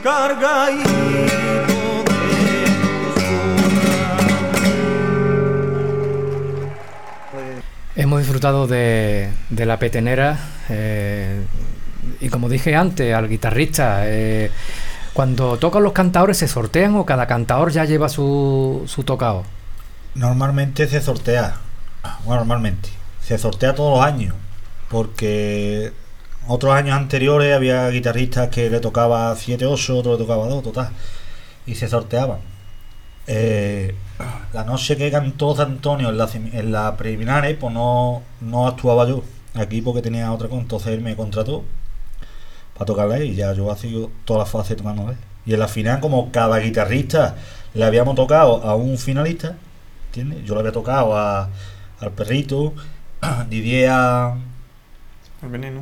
Cargadito 0.06 0.88
de 0.88 1.26
dulzura. 1.68 2.16
Hemos 7.96 8.20
disfrutado 8.20 8.68
de, 8.68 9.32
de 9.50 9.66
la 9.66 9.80
petenera 9.80 10.38
eh, 10.70 11.44
y 12.22 12.30
como 12.30 12.50
dije 12.50 12.76
antes 12.76 13.16
al 13.16 13.28
guitarrista, 13.28 14.02
eh, 14.04 14.52
cuando 15.14 15.58
tocan 15.58 15.82
los 15.82 15.94
cantadores 15.94 16.38
se 16.38 16.48
sortean 16.48 16.96
o 16.98 17.06
cada 17.06 17.26
cantador 17.26 17.72
ya 17.72 17.86
lleva 17.86 18.08
su, 18.08 18.84
su 18.86 19.04
tocado. 19.04 19.44
Normalmente 20.14 20.88
se 20.88 21.02
sortea. 21.02 21.56
Bueno, 22.26 22.42
normalmente. 22.42 22.90
Se 23.24 23.40
sortea 23.40 23.74
todos 23.74 23.98
los 23.98 24.06
años. 24.06 24.36
Porque 24.88 25.94
otros 26.48 26.74
años 26.74 26.96
anteriores 26.96 27.56
había 27.56 27.90
guitarristas 27.90 28.50
que 28.50 28.70
le 28.70 28.80
tocaba 28.80 29.36
7, 29.36 29.66
8, 29.66 29.98
otro 29.98 30.14
le 30.14 30.18
tocaba 30.18 30.48
2, 30.48 30.64
total. 30.64 30.90
Y 31.66 31.76
se 31.76 31.88
sorteaban. 31.88 32.40
Eh, 33.28 33.96
la 34.54 34.64
noche 34.64 34.98
que 34.98 35.12
cantó 35.12 35.56
San 35.56 35.74
Antonio 35.74 36.10
en 36.10 36.18
la, 36.18 36.30
en 36.34 36.72
la 36.72 36.96
preliminares, 36.96 37.58
pues 37.60 37.74
no, 37.74 38.22
no 38.42 38.68
actuaba 38.68 39.08
yo 39.08 39.24
aquí 39.56 39.82
porque 39.82 40.02
tenía 40.02 40.32
otra 40.32 40.48
cosa. 40.48 40.62
Entonces 40.62 40.94
él 40.94 41.02
me 41.02 41.16
contrató 41.16 41.64
para 42.74 42.86
tocarle 42.86 43.26
y 43.26 43.36
ya 43.36 43.54
yo 43.54 43.72
he 43.72 43.78
sido 43.78 44.12
toda 44.26 44.40
la 44.40 44.46
fase 44.46 44.76
tocando 44.76 45.10
él. 45.10 45.18
Y 45.46 45.54
en 45.54 45.60
la 45.60 45.68
final, 45.68 46.00
como 46.00 46.32
cada 46.32 46.60
guitarrista 46.60 47.36
le 47.74 47.84
habíamos 47.84 48.16
tocado 48.16 48.64
a 48.64 48.76
un 48.76 48.98
finalista, 48.98 49.56
¿entiendes? 50.08 50.44
Yo 50.46 50.54
le 50.56 50.62
había 50.62 50.72
tocado 50.72 51.16
a, 51.16 51.50
al 52.00 52.12
perrito, 52.12 52.74
Didier 53.50 53.90
a, 53.92 54.38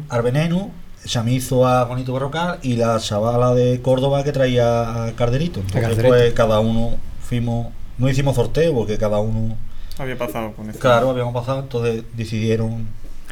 Al 0.09 0.21
veneno, 0.21 0.71
Chamizo 1.05 1.67
a 1.67 1.85
Juanito 1.85 2.13
Barrocal 2.13 2.59
y 2.61 2.75
la 2.77 2.97
chavala 2.99 3.53
de 3.53 3.81
Córdoba 3.81 4.23
que 4.23 4.31
traía 4.31 5.05
a 5.05 5.11
Carderito. 5.13 5.59
Entonces, 5.59 5.81
Carderito. 5.81 6.07
pues 6.07 6.33
cada 6.33 6.59
uno 6.59 6.97
fuimos, 7.21 7.67
no 7.97 8.09
hicimos 8.09 8.35
sorteo 8.35 8.73
porque 8.73 8.97
cada 8.97 9.19
uno, 9.19 9.57
Había 9.97 10.17
pasado 10.17 10.53
con 10.53 10.69
eso. 10.69 10.79
claro, 10.79 11.09
habíamos 11.09 11.33
pasado, 11.33 11.59
entonces 11.59 12.03
decidieron 12.13 12.87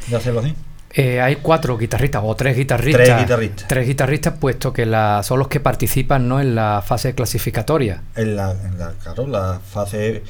de 0.08 0.16
hacerlo 0.16 0.42
así. 0.42 0.54
Eh, 0.94 1.22
hay 1.22 1.38
cuatro 1.38 1.78
guitarristas 1.78 2.22
o 2.26 2.36
tres 2.36 2.58
guitarristas. 2.58 3.06
Tres 3.06 3.20
guitarristas. 3.22 3.68
Tres 3.70 3.88
guitarristas, 3.88 4.34
puesto 4.38 4.74
que 4.74 4.86
la, 4.86 5.24
son 5.24 5.40
los 5.40 5.48
que 5.48 5.62
participan 5.62 6.28
¿no? 6.28 6.42
en 6.42 6.54
la 6.54 6.84
fase 6.86 7.16
clasificatoria. 7.16 8.04
En 8.16 8.36
la, 8.36 8.52
en 8.52 8.78
la, 8.78 8.92
claro, 9.02 9.26
la 9.28 9.62
fase, 9.66 10.24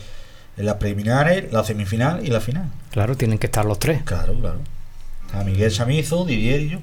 en 0.58 0.66
las 0.66 0.76
preliminares, 0.76 1.52
la 1.52 1.64
semifinal 1.64 2.24
y 2.24 2.30
la 2.30 2.39
final. 2.39 2.66
Claro, 2.91 3.18
tienen 3.18 3.39
que 3.39 3.47
estar 3.47 3.66
los 3.66 3.80
tres. 3.80 4.04
Claro, 4.04 4.36
claro. 4.39 4.60
A 5.34 5.43
Miguel 5.43 5.71
Chamizo, 5.71 6.25
Didier 6.25 6.61
y 6.61 6.69
yo. 6.69 6.79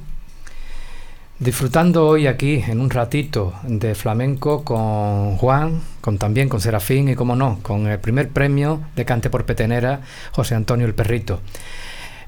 Disfrutando 1.39 2.07
hoy 2.07 2.27
aquí 2.27 2.65
en 2.67 2.81
un 2.81 2.91
ratito 2.91 3.55
de 3.63 3.95
flamenco 3.95 4.65
con 4.65 5.37
Juan, 5.37 5.83
con 6.01 6.19
también 6.19 6.49
con 6.49 6.61
Serafín 6.61 7.09
y 7.09 7.15
como 7.15 7.37
no, 7.37 7.61
con 7.63 7.87
el 7.87 7.99
primer 8.01 8.29
premio 8.31 8.81
de 8.97 9.05
cante 9.05 9.31
por 9.31 9.45
petenera, 9.45 10.01
José 10.33 10.57
Antonio 10.57 10.87
el 10.87 10.95
Perrito. 10.95 11.41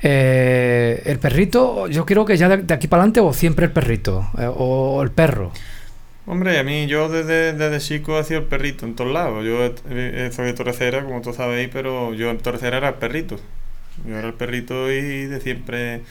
Eh, 0.02 1.02
el 1.04 1.18
perrito, 1.18 1.88
yo 1.88 2.06
creo 2.06 2.24
que 2.24 2.36
ya 2.36 2.48
de, 2.48 2.58
de 2.58 2.72
aquí 2.72 2.86
para 2.86 3.02
adelante 3.02 3.20
o 3.20 3.32
siempre 3.32 3.66
el 3.66 3.72
perrito 3.72 4.30
eh, 4.38 4.48
o 4.48 5.02
el 5.02 5.10
perro. 5.10 5.52
Hombre, 6.26 6.58
a 6.58 6.62
mí 6.62 6.86
yo 6.86 7.08
desde, 7.08 7.52
desde 7.52 7.80
chico 7.80 8.18
he 8.18 8.24
sido 8.24 8.40
el 8.40 8.46
perrito 8.46 8.86
en 8.86 8.94
todos 8.94 9.12
lados. 9.12 9.44
Yo 9.44 9.74
eh, 9.90 10.30
soy 10.32 10.46
de 10.46 10.52
Torrecera, 10.52 11.04
como 11.04 11.20
todos 11.20 11.36
sabéis, 11.36 11.70
pero 11.72 12.14
yo 12.14 12.30
en 12.30 12.38
Torrecera 12.38 12.76
era 12.76 12.88
el 12.90 12.94
perrito. 12.94 13.36
Yo 14.06 14.16
era 14.18 14.28
el 14.28 14.34
perrito 14.34 14.90
y 14.90 15.26
de 15.26 15.40
siempre... 15.40 16.02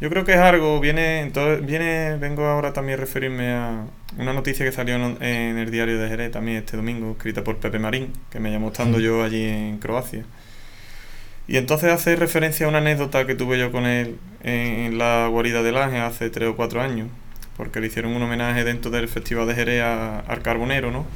Yo 0.00 0.10
creo 0.10 0.24
que 0.24 0.32
es 0.32 0.38
algo, 0.38 0.80
viene, 0.80 1.20
entonces, 1.20 1.64
viene, 1.64 2.16
vengo 2.16 2.44
ahora 2.46 2.72
también 2.72 2.98
a 2.98 3.02
referirme 3.02 3.52
a 3.52 3.84
una 4.18 4.32
noticia 4.32 4.66
que 4.66 4.72
salió 4.72 4.96
en, 4.96 5.22
en 5.22 5.58
el 5.58 5.70
diario 5.70 5.96
de 5.96 6.08
Jerez 6.08 6.32
también 6.32 6.56
este 6.56 6.76
domingo, 6.76 7.12
escrita 7.12 7.44
por 7.44 7.58
Pepe 7.58 7.78
Marín, 7.78 8.12
que 8.28 8.40
me 8.40 8.50
llamó 8.50 8.68
estando 8.68 8.98
Sí. 8.98 9.04
yo 9.04 9.22
allí 9.22 9.44
en 9.44 9.78
Croacia. 9.78 10.24
Y 11.46 11.56
entonces 11.56 11.92
hace 11.92 12.16
referencia 12.16 12.66
a 12.66 12.68
una 12.68 12.78
anécdota 12.78 13.26
que 13.26 13.36
tuve 13.36 13.58
yo 13.60 13.70
con 13.70 13.86
él 13.86 14.16
en 14.42 14.98
la 14.98 15.28
guarida 15.30 15.62
del 15.62 15.76
Ángel 15.76 16.00
hace 16.00 16.30
tres 16.30 16.48
o 16.48 16.56
cuatro 16.56 16.80
años, 16.80 17.06
porque 17.56 17.80
le 17.80 17.86
hicieron 17.86 18.12
un 18.16 18.22
homenaje 18.22 18.64
dentro 18.64 18.90
del 18.90 19.06
Festival 19.08 19.46
de 19.46 19.54
Jerez 19.54 19.82
a- 19.82 20.18
al 20.20 20.42
Carbonero, 20.42 20.90
¿no? 20.90 21.06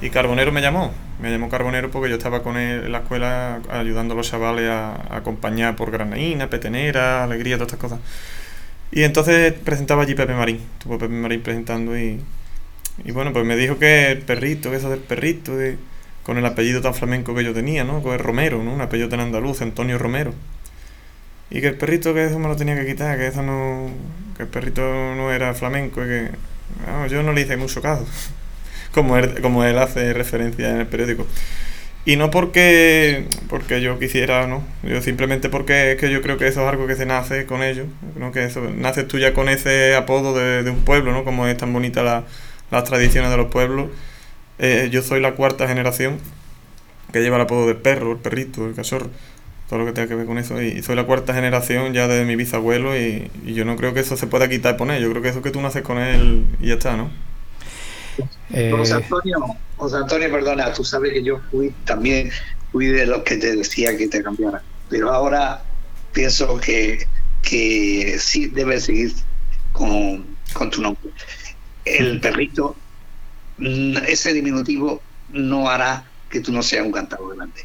Y 0.00 0.10
Carbonero 0.10 0.52
me 0.52 0.60
llamó, 0.60 0.92
me 1.20 1.30
llamó 1.30 1.48
Carbonero 1.48 1.90
porque 1.90 2.10
yo 2.10 2.16
estaba 2.16 2.42
con 2.42 2.56
él 2.58 2.84
en 2.84 2.92
la 2.92 2.98
escuela 2.98 3.60
ayudando 3.70 4.12
a 4.14 4.16
los 4.16 4.28
chavales 4.30 4.68
a, 4.68 5.16
acompañar 5.16 5.74
por 5.76 5.90
granaína, 5.90 6.50
petenera, 6.50 7.24
alegría, 7.24 7.56
todas 7.56 7.72
estas 7.72 7.80
cosas. 7.90 8.00
Y 8.92 9.02
entonces 9.04 9.52
presentaba 9.54 10.02
allí 10.02 10.14
Pepe 10.14 10.34
Marín, 10.34 10.60
estuvo 10.78 10.98
Pepe 10.98 11.14
Marín 11.14 11.42
presentando 11.42 11.98
y, 11.98 12.20
y 13.04 13.12
bueno, 13.12 13.32
pues 13.32 13.44
me 13.46 13.56
dijo 13.56 13.78
que 13.78 14.12
el 14.12 14.18
perrito, 14.22 14.70
que 14.70 14.76
eso 14.78 14.90
del 14.90 15.00
perrito, 15.00 15.56
de- 15.56 15.78
con 16.24 16.38
el 16.38 16.46
apellido 16.46 16.80
tan 16.82 16.94
flamenco 16.94 17.34
que 17.34 17.44
yo 17.44 17.54
tenía, 17.54 17.84
¿no? 17.84 18.02
Con 18.02 18.12
el 18.14 18.18
Romero, 18.20 18.62
¿no? 18.64 18.74
Un 18.74 18.80
apellido 18.82 19.08
tan 19.10 19.20
andaluz, 19.20 19.62
Antonio 19.62 19.98
Romero. 19.98 20.34
Y 21.50 21.60
que 21.60 21.68
el 21.68 21.76
perrito 21.76 22.12
que 22.14 22.24
eso 22.24 22.38
me 22.38 22.48
lo 22.48 22.56
tenía 22.56 22.74
que 22.76 22.86
quitar, 22.86 23.16
que 23.18 23.28
eso 23.28 23.42
no. 23.42 23.90
que 24.36 24.42
el 24.44 24.48
perrito 24.48 24.82
no 24.82 25.30
era 25.32 25.54
flamenco 25.54 26.04
y 26.04 26.08
que. 26.08 26.30
yo 27.10 27.22
no 27.22 27.32
le 27.32 27.42
hice 27.42 27.56
mucho 27.56 27.80
caso. 27.80 28.04
Como, 28.96 29.16
él, 29.18 29.40
como 29.42 29.62
él 29.62 29.78
hace 29.78 30.12
referencia 30.14 30.70
en 30.70 30.78
el 30.78 30.86
periódico. 30.86 31.26
Y 32.06 32.16
no 32.16 32.30
porque, 32.30 33.26
porque 33.48 33.80
yo 33.80 33.98
quisiera, 33.98 34.46
¿no? 34.46 34.64
Yo 34.82 35.02
simplemente 35.02 35.48
porque 35.50 35.92
es 35.92 35.98
que 35.98 36.10
yo 36.10 36.22
creo 36.22 36.38
que 36.38 36.46
eso 36.46 36.62
es 36.62 36.68
algo 36.68 36.86
que 36.86 36.96
se 36.96 37.04
nace 37.04 37.46
con 37.46 37.62
ello. 37.62 37.84
¿no? 38.16 38.32
Que 38.32 38.44
eso, 38.44 38.62
naces 38.74 39.06
tú 39.06 39.18
ya 39.18 39.34
con 39.34 39.48
ese 39.48 39.94
apodo 39.94 40.34
de, 40.36 40.62
de 40.62 40.70
un 40.70 40.84
pueblo, 40.84 41.12
¿no? 41.12 41.24
Como 41.24 41.46
es 41.46 41.56
tan 41.56 41.72
bonita 41.72 42.02
la, 42.02 42.24
las 42.70 42.84
tradiciones 42.84 43.30
de 43.30 43.36
los 43.36 43.48
pueblos. 43.48 43.90
Eh, 44.58 44.88
yo 44.90 45.02
soy 45.02 45.20
la 45.20 45.34
cuarta 45.34 45.68
generación 45.68 46.18
que 47.12 47.20
lleva 47.20 47.36
el 47.36 47.42
apodo 47.42 47.66
del 47.66 47.76
perro, 47.76 48.12
el 48.12 48.18
perrito, 48.18 48.66
el 48.66 48.74
cachorro, 48.74 49.10
todo 49.68 49.80
lo 49.80 49.86
que 49.86 49.92
tenga 49.92 50.08
que 50.08 50.14
ver 50.14 50.26
con 50.26 50.38
eso. 50.38 50.62
Y 50.62 50.82
soy 50.82 50.96
la 50.96 51.04
cuarta 51.04 51.34
generación 51.34 51.92
ya 51.92 52.08
de 52.08 52.24
mi 52.24 52.36
bisabuelo 52.36 52.96
y, 52.96 53.30
y 53.44 53.54
yo 53.54 53.64
no 53.64 53.76
creo 53.76 53.94
que 53.94 54.00
eso 54.00 54.16
se 54.16 54.26
pueda 54.26 54.48
quitar 54.48 54.76
y 54.76 54.78
poner. 54.78 55.02
Yo 55.02 55.10
creo 55.10 55.22
que 55.22 55.30
eso 55.30 55.42
que 55.42 55.50
tú 55.50 55.60
naces 55.60 55.82
con 55.82 55.98
él 55.98 56.46
y 56.60 56.68
ya 56.68 56.74
está, 56.74 56.96
¿no? 56.96 57.10
Eh, 58.50 58.72
José 58.76 58.94
Antonio, 58.94 59.38
José 59.76 59.96
Antonio, 59.96 60.30
perdona, 60.30 60.72
tú 60.72 60.84
sabes 60.84 61.12
que 61.12 61.22
yo 61.22 61.40
fui 61.50 61.74
también 61.84 62.30
fui 62.72 62.86
de 62.86 63.06
los 63.06 63.22
que 63.22 63.36
te 63.36 63.56
decía 63.56 63.96
que 63.96 64.06
te 64.08 64.22
cambiara, 64.22 64.62
pero 64.88 65.12
ahora 65.12 65.62
pienso 66.12 66.58
que, 66.58 67.06
que 67.42 68.16
sí 68.18 68.46
debes 68.46 68.84
seguir 68.84 69.12
con, 69.72 70.26
con 70.52 70.70
tu 70.70 70.82
nombre. 70.82 71.10
El 71.84 72.20
perrito, 72.20 72.76
ese 73.58 74.32
diminutivo 74.32 75.00
no 75.30 75.68
hará 75.68 76.04
que 76.30 76.40
tú 76.40 76.52
no 76.52 76.62
seas 76.62 76.84
un 76.84 76.92
cantador 76.92 77.36
grande. 77.36 77.64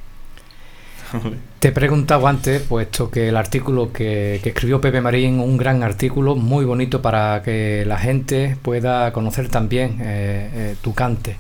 Te 1.62 1.68
he 1.68 1.72
preguntado 1.72 2.26
antes, 2.28 2.60
puesto 2.64 3.12
que 3.12 3.30
el 3.30 3.38
artículo 3.38 3.94
que, 3.94 4.40
que 4.42 4.50
escribió 4.50 4.82
Pepe 4.82 5.00
Marín, 5.00 5.40
un 5.40 5.58
gran 5.58 5.84
artículo, 5.84 6.36
muy 6.36 6.66
bonito 6.66 7.04
para 7.04 7.44
que 7.44 7.84
la 7.86 8.00
gente 8.00 8.58
pueda 8.64 9.14
conocer 9.14 9.48
también 9.48 10.00
eh, 10.02 10.50
eh, 10.54 10.76
tu 10.82 10.96
cante. 10.96 11.38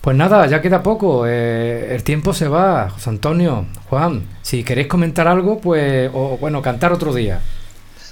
Pues 0.00 0.16
nada, 0.16 0.44
ya 0.48 0.60
queda 0.60 0.82
poco, 0.82 1.24
eh, 1.28 1.94
el 1.94 2.02
tiempo 2.02 2.34
se 2.34 2.48
va, 2.48 2.90
José 2.90 3.10
Antonio, 3.10 3.66
Juan, 3.88 4.24
si 4.42 4.64
queréis 4.64 4.88
comentar 4.88 5.28
algo, 5.28 5.60
pues, 5.60 6.10
o 6.12 6.36
bueno, 6.38 6.60
cantar 6.60 6.92
otro 6.92 7.14
día. 7.14 7.38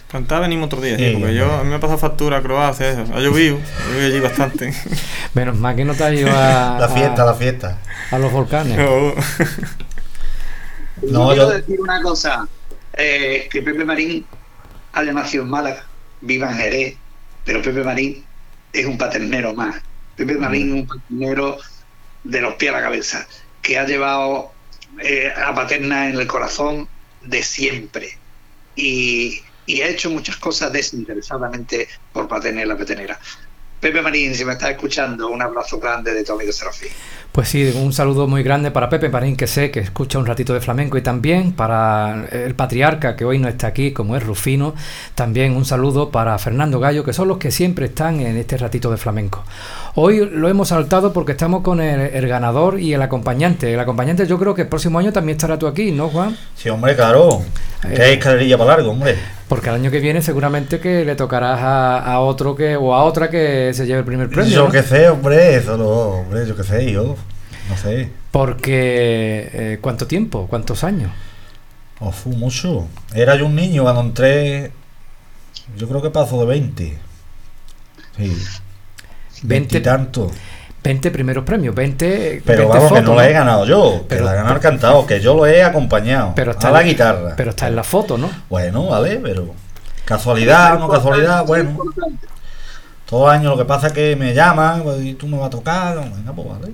Cantar 0.09 0.43
venimos 0.43 0.67
otro 0.67 0.81
día, 0.81 0.97
sí, 0.97 1.17
porque 1.19 1.35
yo, 1.35 1.53
a 1.53 1.65
mí 1.65 1.71
me 1.71 1.75
ha 1.77 1.81
pasado 1.81 1.99
factura 1.99 2.37
a 2.37 2.43
Croacia, 2.43 2.91
eso. 2.91 3.05
ha 3.13 3.19
llovido, 3.19 3.57
ha 3.57 3.91
llovido 3.93 4.07
allí 4.07 4.21
bastante. 4.21 4.73
Menos 5.35 5.57
mal 5.57 5.75
que 5.75 5.85
no 5.85 5.95
te 5.95 6.05
has 6.05 6.13
ido 6.15 6.31
a, 6.31 6.77
La 6.81 6.89
fiesta, 6.89 7.23
a- 7.25 7.27
la 7.27 7.35
fiesta. 7.35 7.79
a 8.13 8.19
los 8.21 8.31
volcanes. 8.31 8.79
No, 8.79 9.13
No, 11.03 11.29
quiero 11.29 11.51
decir 11.51 11.81
una 11.81 12.03
cosa, 12.03 12.49
eh, 12.95 13.49
que 13.51 13.63
Pepe 13.63 13.85
Marín 13.85 14.27
haya 14.93 15.13
nacido 15.13 15.45
en 15.45 15.51
Málaga, 15.51 15.87
viva 16.21 16.51
en 16.51 16.57
Jerez, 16.59 16.97
pero 17.45 17.63
Pepe 17.63 17.85
Marín 17.85 18.25
es 18.73 18.87
un 18.87 18.99
paternero 18.99 19.55
más. 19.55 19.83
Pepe 20.17 20.37
Marín 20.37 20.69
es 20.69 20.75
un 20.83 20.87
paternero 20.87 21.59
de 22.25 22.41
los 22.41 22.55
pies 22.55 22.73
a 22.73 22.77
la 22.77 22.83
cabeza. 22.83 23.27
que 23.63 23.79
ha 23.79 23.85
llevado 23.87 24.53
eh, 25.03 25.33
a 25.37 25.55
Paterna 25.55 26.09
en 26.09 26.17
el 26.19 26.27
corazón 26.27 26.89
de 27.23 27.43
siempre 27.43 28.19
y, 28.77 29.41
y 29.67 29.81
ha 29.83 29.89
hecho 29.89 30.11
muchas 30.11 30.37
cosas 30.37 30.73
desinteresadamente 30.73 31.89
por 32.13 32.29
Paterna 32.29 32.63
y 32.63 32.67
la 32.67 32.77
Petenera. 32.79 33.19
Pepe 33.87 34.03
Marín, 34.03 34.35
si 34.35 34.45
me 34.45 34.55
estás 34.55 34.71
escuchando, 34.71 35.29
un 35.29 35.41
abrazo 35.41 35.79
grande 35.79 36.13
de 36.13 36.25
Tommy 36.25 36.45
de 36.45 36.53
Serafín. 36.53 36.89
Pues 37.31 37.49
sí, 37.49 37.73
un 37.77 37.93
saludo 37.93 38.27
muy 38.27 38.43
grande 38.43 38.73
para 38.73 38.89
Pepe 38.89 39.11
Marín, 39.11 39.37
que 39.37 39.47
sé 39.47 39.71
que 39.71 39.79
escucha 39.79 40.19
un 40.19 40.27
ratito 40.27 40.53
de 40.55 40.61
flamenco, 40.61 40.99
y 40.99 41.03
también 41.03 41.53
para 41.53 42.27
el 42.33 42.57
patriarca, 42.57 43.15
que 43.15 43.25
hoy 43.25 43.39
no 43.39 43.47
está 43.47 43.69
aquí, 43.69 43.93
como 43.93 44.17
es 44.17 44.25
Rufino. 44.25 44.75
También 45.15 45.55
un 45.55 45.65
saludo 45.65 46.11
para 46.11 46.37
Fernando 46.41 46.81
Gallo, 46.81 47.05
que 47.05 47.13
son 47.13 47.29
los 47.29 47.39
que 47.39 47.53
siempre 47.53 47.87
están 47.87 48.19
en 48.19 48.37
este 48.37 48.57
ratito 48.57 48.91
de 48.91 48.97
flamenco. 48.97 49.45
Hoy 49.99 50.29
lo 50.31 50.47
hemos 50.51 50.69
saltado 50.69 51.15
porque 51.15 51.33
estamos 51.33 51.63
con 51.63 51.81
el, 51.81 51.99
el 51.99 52.29
ganador 52.29 52.79
y 52.79 52.93
el 52.93 53.01
acompañante. 53.01 53.73
El 53.73 53.81
acompañante 53.81 54.27
yo 54.27 54.39
creo 54.39 54.55
que 54.55 54.63
el 54.63 54.69
próximo 54.69 54.99
año 54.99 55.11
también 55.11 55.37
estará 55.37 55.59
tú 55.59 55.67
aquí, 55.67 55.91
¿no, 55.91 56.11
Juan? 56.11 56.37
Sí, 56.55 56.69
hombre, 56.69 56.95
claro. 56.95 57.41
Eh. 57.83 57.95
Que 57.95 58.03
hay 58.03 58.19
carrerilla 58.19 58.59
para 58.59 58.73
largo, 58.73 58.91
hombre. 58.91 59.17
Porque 59.49 59.71
el 59.71 59.77
año 59.77 59.91
que 59.91 60.01
viene 60.01 60.21
seguramente 60.21 60.81
que 60.81 61.03
le 61.07 61.17
tocarás 61.17 61.61
a, 61.63 62.13
a 62.13 62.21
otro 62.21 62.55
que 62.55 62.77
o 62.77 62.95
a 62.95 63.05
otra 63.05 63.31
que 63.31 63.73
se 63.73 63.87
lleve 63.87 64.01
el 64.01 64.05
primer 64.05 64.29
premio. 64.29 64.53
Yo 64.53 64.65
¿no? 64.67 64.71
qué 64.71 64.83
sé, 64.83 65.09
hombre, 65.09 65.57
eso 65.57 65.79
no, 65.79 65.89
hombre, 65.89 66.47
yo 66.47 66.55
qué 66.55 66.65
sé, 66.65 66.93
yo. 66.93 67.17
No 67.71 67.77
sé. 67.79 68.11
Porque 68.33 69.49
eh, 69.51 69.79
¿cuánto 69.81 70.07
tiempo? 70.07 70.47
¿Cuántos 70.47 70.85
años? 70.85 71.11
O 72.01 72.13
fue 72.13 72.37
mucho. 72.37 72.87
Era 73.15 73.35
yo 73.35 73.47
un 73.47 73.55
niño 73.55 73.85
cuando 73.85 74.03
entré. 74.03 74.73
Yo 75.75 75.89
creo 75.89 76.03
que 76.03 76.11
pasó 76.11 76.39
de 76.41 76.45
20. 76.45 76.99
Sí. 78.19 78.37
20, 79.47 79.79
y 79.79 79.81
tanto. 79.81 80.31
20 80.83 81.11
primeros 81.11 81.45
premios, 81.45 81.75
20 81.75 82.43
Pero 82.45 82.59
20 82.59 82.65
vamos, 82.75 82.83
que 82.85 82.89
fotos, 83.01 83.05
no 83.05 83.11
¿no? 83.11 83.17
la 83.17 83.29
he 83.29 83.33
ganado 83.33 83.65
yo. 83.67 84.05
Pero- 84.09 84.21
que 84.21 84.25
la 84.27 84.33
he 84.33 84.37
ganado 84.37 84.55
el 84.55 84.61
cantado, 84.61 85.07
que 85.07 85.21
yo 85.21 85.35
lo 85.35 85.47
he 85.47 85.63
acompañado. 85.65 86.33
Pero 86.37 86.53
está 86.53 86.69
a 86.69 86.73
la 86.73 86.83
en- 86.83 86.87
guitarra. 86.89 87.35
Pero 87.37 87.51
está 87.51 87.67
en 87.69 87.75
la 87.77 87.83
foto, 87.83 88.17
¿no? 88.17 88.31
Bueno, 88.49 88.87
vale, 88.87 89.19
pero. 89.23 89.53
Casualidad, 90.05 90.79
no 90.79 90.89
casualidad, 90.89 91.45
bueno. 91.45 91.77
Todo 93.09 93.29
año 93.29 93.51
lo 93.51 93.57
que 93.59 93.65
pasa 93.65 93.89
es 93.89 93.93
que 93.93 94.17
me 94.17 94.35
llaman 94.35 94.83
pues, 94.83 95.03
y 95.05 95.15
tú 95.15 95.27
me 95.29 95.37
vas 95.39 95.47
a 95.49 95.51
tocar. 95.51 95.97
Venga, 95.99 96.33
pues 96.33 96.49
vale. 96.49 96.73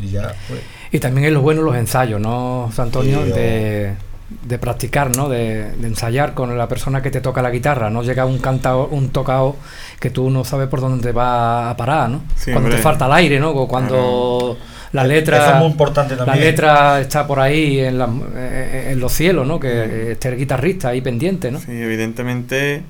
Y 0.00 0.10
ya, 0.10 0.32
pues. 0.48 0.60
Y 0.92 0.98
también 1.00 1.26
es 1.26 1.32
lo 1.32 1.40
bueno 1.40 1.62
los 1.62 1.74
ensayos, 1.76 2.20
¿no, 2.20 2.66
José 2.68 2.82
Antonio? 2.82 3.22
Sí, 3.24 3.28
yo- 3.30 3.34
de, 3.34 3.94
de 4.42 4.58
practicar, 4.58 5.16
¿no? 5.16 5.28
De, 5.28 5.72
de 5.76 5.86
ensayar 5.86 6.34
con 6.34 6.56
la 6.58 6.68
persona 6.68 7.00
que 7.02 7.10
te 7.10 7.20
toca 7.20 7.42
la 7.42 7.50
guitarra. 7.50 7.90
No 7.90 8.02
llega 8.02 8.24
un 8.26 8.38
cantao, 8.38 8.88
un 8.90 9.10
tocado 9.10 9.56
que 10.00 10.10
tú 10.10 10.30
no 10.30 10.44
sabes 10.44 10.68
por 10.68 10.80
dónde 10.80 11.02
te 11.08 11.12
va 11.12 11.70
a 11.70 11.76
parar, 11.76 12.10
¿no? 12.10 12.22
Sí, 12.34 12.52
cuando 12.52 12.70
te 12.70 12.78
falta 12.78 13.06
el 13.06 13.12
aire, 13.12 13.38
¿no? 13.40 13.50
O 13.50 13.68
cuando 13.68 14.56
la 14.92 15.04
letra... 15.04 15.38
Eso 15.38 15.50
es 15.52 15.56
muy 15.58 15.68
importante 15.68 16.16
La 16.16 16.24
también. 16.24 16.44
letra 16.46 17.00
está 17.00 17.26
por 17.26 17.38
ahí 17.40 17.78
en, 17.80 17.98
la- 17.98 18.08
eh, 18.34 18.88
en 18.92 19.00
los 19.00 19.12
cielos, 19.12 19.46
¿no? 19.46 19.60
Que 19.60 20.12
esté 20.12 20.28
el 20.30 20.36
guitarrista 20.38 20.88
ahí 20.88 21.00
pendiente, 21.00 21.50
¿no? 21.50 21.60
Sí, 21.60 21.70
evidentemente 21.70 22.82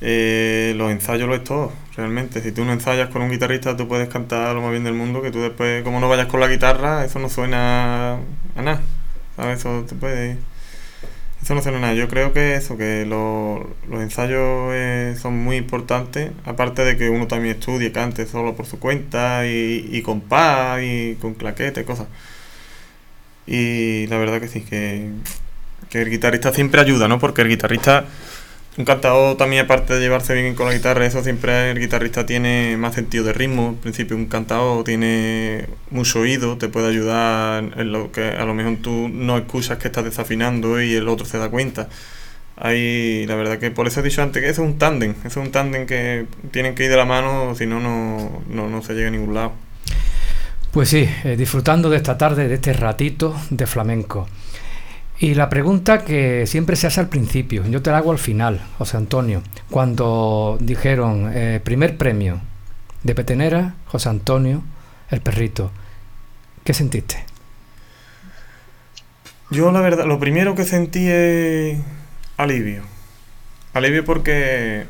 eh, 0.00 0.74
los 0.76 0.90
ensayos 0.90 1.28
lo 1.28 1.34
es 1.34 1.44
todo, 1.44 1.72
realmente. 1.96 2.40
Si 2.42 2.52
tú 2.52 2.64
no 2.64 2.72
ensayas 2.72 3.08
con 3.08 3.22
un 3.22 3.30
guitarrista, 3.30 3.76
tú 3.76 3.88
puedes 3.88 4.08
cantar 4.08 4.54
lo 4.54 4.60
más 4.62 4.70
bien 4.70 4.84
del 4.84 4.94
mundo, 4.94 5.22
que 5.22 5.30
tú 5.30 5.40
después, 5.40 5.82
como 5.82 6.00
no 6.00 6.08
vayas 6.08 6.26
con 6.26 6.40
la 6.40 6.48
guitarra, 6.48 7.04
eso 7.04 7.18
no 7.18 7.28
suena 7.28 8.14
a 8.56 8.62
nada. 8.62 8.80
¿Sabes? 9.36 9.60
Eso 9.60 9.84
te 9.88 9.94
puede... 9.94 10.38
Eso 11.42 11.54
no 11.54 11.60
a 11.60 11.70
nada. 11.80 11.94
Yo 11.94 12.08
creo 12.08 12.32
que 12.32 12.56
eso, 12.56 12.76
que 12.76 13.04
lo- 13.06 13.68
los 13.88 14.02
ensayos 14.02 14.70
eh, 14.72 15.14
son 15.20 15.36
muy 15.38 15.56
importantes, 15.56 16.32
aparte 16.44 16.84
de 16.84 16.96
que 16.96 17.08
uno 17.10 17.28
también 17.28 17.56
estudie, 17.56 17.92
cante 17.92 18.26
solo 18.26 18.56
por 18.56 18.66
su 18.66 18.78
cuenta 18.80 19.46
y, 19.46 19.88
y 19.92 20.02
con 20.02 20.20
paz 20.22 20.80
y 20.82 21.16
con 21.20 21.34
claquete, 21.34 21.84
cosas. 21.84 22.08
Y 23.46 24.06
la 24.08 24.18
verdad 24.18 24.40
que 24.40 24.48
sí, 24.48 24.60
que, 24.62 25.08
que 25.90 26.02
el 26.02 26.10
guitarrista 26.10 26.52
siempre 26.52 26.80
ayuda, 26.80 27.06
¿no? 27.08 27.18
Porque 27.20 27.42
el 27.42 27.48
guitarrista, 27.48 28.04
un 28.78 28.84
cantador 28.84 29.36
también 29.36 29.64
aparte 29.64 29.94
de 29.94 30.00
llevarse 30.00 30.34
bien 30.34 30.54
con 30.54 30.66
la 30.66 30.74
guitarra, 30.74 31.06
eso 31.06 31.22
siempre 31.22 31.70
el 31.70 31.78
guitarrista 31.78 32.26
tiene 32.26 32.76
más 32.76 32.94
sentido 32.94 33.24
de 33.24 33.32
ritmo. 33.32 33.68
En 33.68 33.76
principio 33.76 34.16
un 34.16 34.26
cantador 34.26 34.84
tiene 34.84 35.66
mucho 35.90 36.20
oído, 36.20 36.58
te 36.58 36.68
puede 36.68 36.88
ayudar 36.88 37.64
en 37.76 37.92
lo 37.92 38.12
que 38.12 38.28
a 38.28 38.44
lo 38.44 38.52
mejor 38.52 38.76
tú 38.82 39.08
no 39.08 39.38
escuchas 39.38 39.78
que 39.78 39.88
estás 39.88 40.04
desafinando 40.04 40.80
y 40.82 40.94
el 40.94 41.08
otro 41.08 41.24
se 41.24 41.38
da 41.38 41.48
cuenta. 41.48 41.88
Ahí, 42.58 43.26
la 43.26 43.34
verdad 43.34 43.58
que 43.58 43.70
por 43.70 43.86
eso 43.86 44.00
he 44.00 44.02
dicho 44.02 44.22
antes 44.22 44.42
que 44.42 44.48
eso 44.48 44.62
es 44.62 44.68
un 44.68 44.78
tándem, 44.78 45.14
eso 45.24 45.40
es 45.40 45.46
un 45.46 45.52
tándem 45.52 45.86
que 45.86 46.26
tienen 46.50 46.74
que 46.74 46.84
ir 46.84 46.90
de 46.90 46.96
la 46.96 47.04
mano, 47.04 47.54
si 47.54 47.66
no, 47.66 47.80
no, 47.80 48.42
no, 48.48 48.82
se 48.82 48.94
llega 48.94 49.08
a 49.08 49.10
ningún 49.10 49.34
lado. 49.34 49.52
Pues 50.70 50.90
sí, 50.90 51.08
eh, 51.24 51.36
disfrutando 51.36 51.88
de 51.88 51.96
esta 51.96 52.18
tarde, 52.18 52.48
de 52.48 52.54
este 52.54 52.72
ratito 52.72 53.34
de 53.50 53.66
flamenco. 53.66 54.28
Y 55.18 55.34
la 55.34 55.48
pregunta 55.48 56.04
que 56.04 56.46
siempre 56.46 56.76
se 56.76 56.86
hace 56.86 57.00
al 57.00 57.08
principio, 57.08 57.66
yo 57.66 57.80
te 57.80 57.90
la 57.90 57.98
hago 57.98 58.12
al 58.12 58.18
final, 58.18 58.60
José 58.76 58.98
Antonio, 58.98 59.42
cuando 59.70 60.58
dijeron 60.60 61.30
eh, 61.34 61.60
primer 61.64 61.96
premio 61.96 62.42
de 63.02 63.14
Petenera, 63.14 63.76
José 63.86 64.10
Antonio, 64.10 64.62
el 65.10 65.22
perrito, 65.22 65.70
¿qué 66.64 66.74
sentiste? 66.74 67.24
Yo 69.50 69.70
la 69.72 69.80
verdad, 69.80 70.04
lo 70.04 70.18
primero 70.18 70.54
que 70.54 70.64
sentí 70.64 71.06
es 71.08 71.78
alivio. 72.36 72.82
Alivio 73.72 74.04
porque 74.04 74.84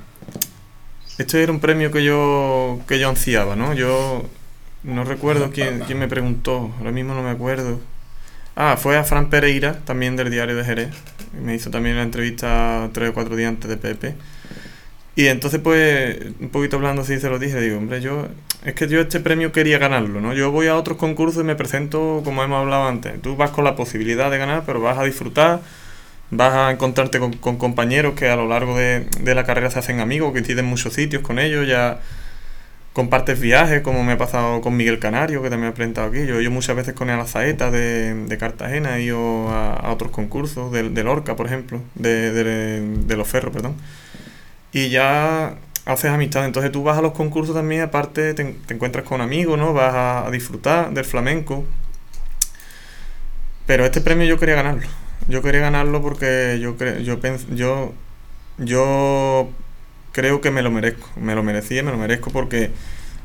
este 1.19 1.43
era 1.43 1.53
un 1.53 1.61
premio 1.61 1.93
que 1.93 2.03
yo 2.03 2.81
que 2.89 2.99
yo 2.99 3.09
ansiaba, 3.09 3.55
¿no? 3.55 3.75
Yo 3.75 4.25
no 4.83 5.05
recuerdo 5.05 5.51
quién, 5.53 5.81
quién 5.81 5.99
me 5.99 6.09
preguntó, 6.09 6.73
ahora 6.79 6.91
mismo 6.91 7.15
no 7.15 7.23
me 7.23 7.31
acuerdo. 7.31 7.79
Ah, 8.59 8.77
fue 8.79 8.97
a 8.97 9.05
Fran 9.05 9.29
Pereira, 9.29 9.81
también 9.85 10.17
del 10.17 10.31
diario 10.31 10.57
de 10.57 10.65
Jerez. 10.65 10.89
Me 11.43 11.55
hizo 11.55 11.71
también 11.71 11.97
la 11.97 12.03
entrevista 12.03 12.89
tres 12.93 13.11
o 13.11 13.15
cuatro 13.15 13.37
días 13.37 13.51
antes 13.51 13.69
de 13.69 13.77
Pepe. 13.77 14.15
Y 15.15 15.27
entonces, 15.29 15.61
pues, 15.61 16.19
un 16.41 16.49
poquito 16.51 16.77
hablando 16.77 17.03
así, 17.03 17.21
se 17.21 17.29
lo 17.29 17.39
dije, 17.39 17.61
digo, 17.61 17.79
hombre, 17.79 18.01
yo, 18.01 18.29
es 18.65 18.75
que 18.75 18.89
yo 18.89 19.01
este 19.01 19.21
premio 19.21 19.53
quería 19.53 19.79
ganarlo, 19.79 20.21
¿no? 20.23 20.33
Yo 20.35 20.51
voy 20.53 20.69
a 20.69 20.77
otros 20.77 20.97
concursos 20.99 21.43
y 21.43 21.47
me 21.47 21.55
presento, 21.55 22.23
como 22.25 22.43
hemos 22.43 22.61
hablado 22.61 22.89
antes, 22.89 23.21
tú 23.23 23.37
vas 23.37 23.51
con 23.51 23.65
la 23.65 23.77
posibilidad 23.77 24.31
de 24.31 24.39
ganar, 24.39 24.63
pero 24.67 24.81
vas 24.81 24.99
a 24.99 25.05
disfrutar, 25.05 25.61
vas 26.31 26.55
a 26.55 26.71
encontrarte 26.71 27.19
con, 27.19 27.33
compañeros 27.59 28.15
que 28.15 28.29
a 28.31 28.37
lo 28.37 28.49
largo 28.49 28.77
de, 28.79 29.07
de 29.21 29.35
la 29.35 29.45
carrera 29.45 29.71
se 29.71 29.81
hacen 29.81 30.01
amigos, 30.01 30.29
que 30.29 30.41
coinciden 30.41 30.65
en 30.65 30.71
muchos 30.71 30.95
sitios 30.95 31.23
con 31.23 31.39
ellos, 31.39 31.67
ya 31.69 32.01
compartes 32.97 33.39
viajes, 33.39 33.83
como 33.83 34.03
me 34.03 34.13
ha 34.13 34.17
pasado 34.17 34.63
con 34.63 34.75
Miguel 34.75 34.99
Canario, 34.99 35.43
que 35.43 35.51
también 35.51 35.71
ha 35.71 35.75
presentado 35.75 36.09
aquí. 36.09 36.25
Yo, 36.25 36.41
yo 36.41 36.51
muchas 36.51 36.75
veces 36.77 36.95
con 36.95 37.11
el 37.11 37.27
Saeta 37.27 37.71
de, 37.71 38.15
de 38.15 38.39
Cartagena 38.39 38.97
he 38.97 39.03
ido 39.03 39.51
a, 39.51 39.75
a 39.75 39.93
otros 39.93 40.11
concursos, 40.11 40.73
del, 40.73 41.07
Orca, 41.07 41.37
por 41.37 41.45
ejemplo, 41.45 41.83
de, 41.95 42.33
de, 42.33 42.81
de 42.81 43.17
los 43.19 43.29
Ferros, 43.29 43.53
perdón. 43.53 43.75
Y 44.73 44.89
ya 44.89 45.57
haces 45.85 46.11
amistad. 46.11 46.47
Entonces 46.47 46.73
tú 46.73 46.85
vas 46.85 46.97
a 46.97 47.03
los 47.03 47.13
concursos 47.13 47.55
también, 47.55 47.83
aparte 47.83 48.33
te, 48.33 48.57
encuentras 48.71 49.05
con 49.05 49.21
amigos, 49.21 49.59
¿no? 49.59 49.75
Vas 49.75 49.95
a, 49.95 50.27
a 50.27 50.31
disfrutar 50.31 50.91
del 50.95 51.05
flamenco. 51.05 51.67
Pero 53.67 53.85
este 53.85 54.01
premio 54.01 54.27
yo 54.27 54.39
quería 54.39 54.55
ganarlo. 54.55 54.89
Yo 55.29 55.43
quería 55.43 55.61
ganarlo 55.61 56.01
porque 56.01 56.59
yo 56.63 56.79
cre 56.79 57.05
yo 57.05 57.19
yo 57.51 57.93
yo 58.57 59.51
creo 60.17 60.41
que 60.41 60.51
me 60.51 60.63
lo 60.63 60.71
merezco. 60.71 61.09
Me 61.21 61.35
lo 61.35 61.43
merecía, 61.45 61.83
me 61.83 61.91
lo 61.93 61.99
merezco 61.99 62.31
porque 62.31 62.71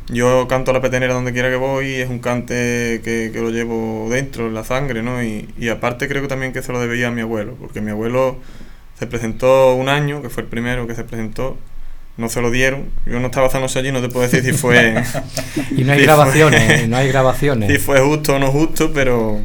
yo 0.09 0.47
canto 0.49 0.73
la 0.73 0.81
petenera 0.81 1.13
donde 1.13 1.31
quiera 1.33 1.49
que 1.49 1.55
voy 1.55 1.87
y 1.87 1.95
es 2.01 2.09
un 2.09 2.19
cante 2.19 2.99
que, 3.03 3.29
que 3.33 3.39
lo 3.39 3.49
llevo 3.49 4.07
dentro, 4.11 4.47
en 4.47 4.53
la 4.53 4.63
sangre, 4.65 5.01
¿no? 5.03 5.23
Y, 5.23 5.49
y 5.57 5.69
aparte 5.69 6.07
creo 6.09 6.21
que 6.21 6.27
también 6.27 6.51
que 6.53 6.61
se 6.61 6.73
lo 6.73 6.81
debía 6.81 7.07
a 7.07 7.11
mi 7.11 7.21
abuelo, 7.21 7.55
porque 7.59 7.79
mi 7.81 7.91
abuelo 7.91 8.37
se 8.99 9.07
presentó 9.07 9.73
un 9.75 9.87
año, 9.89 10.21
que 10.21 10.29
fue 10.29 10.43
el 10.43 10.49
primero 10.49 10.85
que 10.87 10.95
se 10.95 11.03
presentó, 11.05 11.57
no 12.17 12.27
se 12.29 12.41
lo 12.41 12.51
dieron. 12.51 12.85
Yo 13.05 13.19
no 13.21 13.27
estaba 13.27 13.47
esa 13.47 13.59
noche 13.61 13.79
allí, 13.79 13.91
no 13.93 14.01
te 14.01 14.09
puedo 14.09 14.27
decir 14.27 14.43
si 14.43 14.51
fue, 14.57 15.01
Y 15.77 15.83
no 15.85 15.93
hay 15.93 15.99
Sí, 15.99 16.05
grabaciones, 16.05 16.63
fue- 16.65 16.87
no 16.89 16.97
hay 16.97 17.07
grabaciones. 17.07 17.71
si 17.71 17.77
fue 17.79 17.99
justo 18.01 18.35
o 18.35 18.39
no 18.39 18.51
justo, 18.51 18.91
pero 18.93 19.39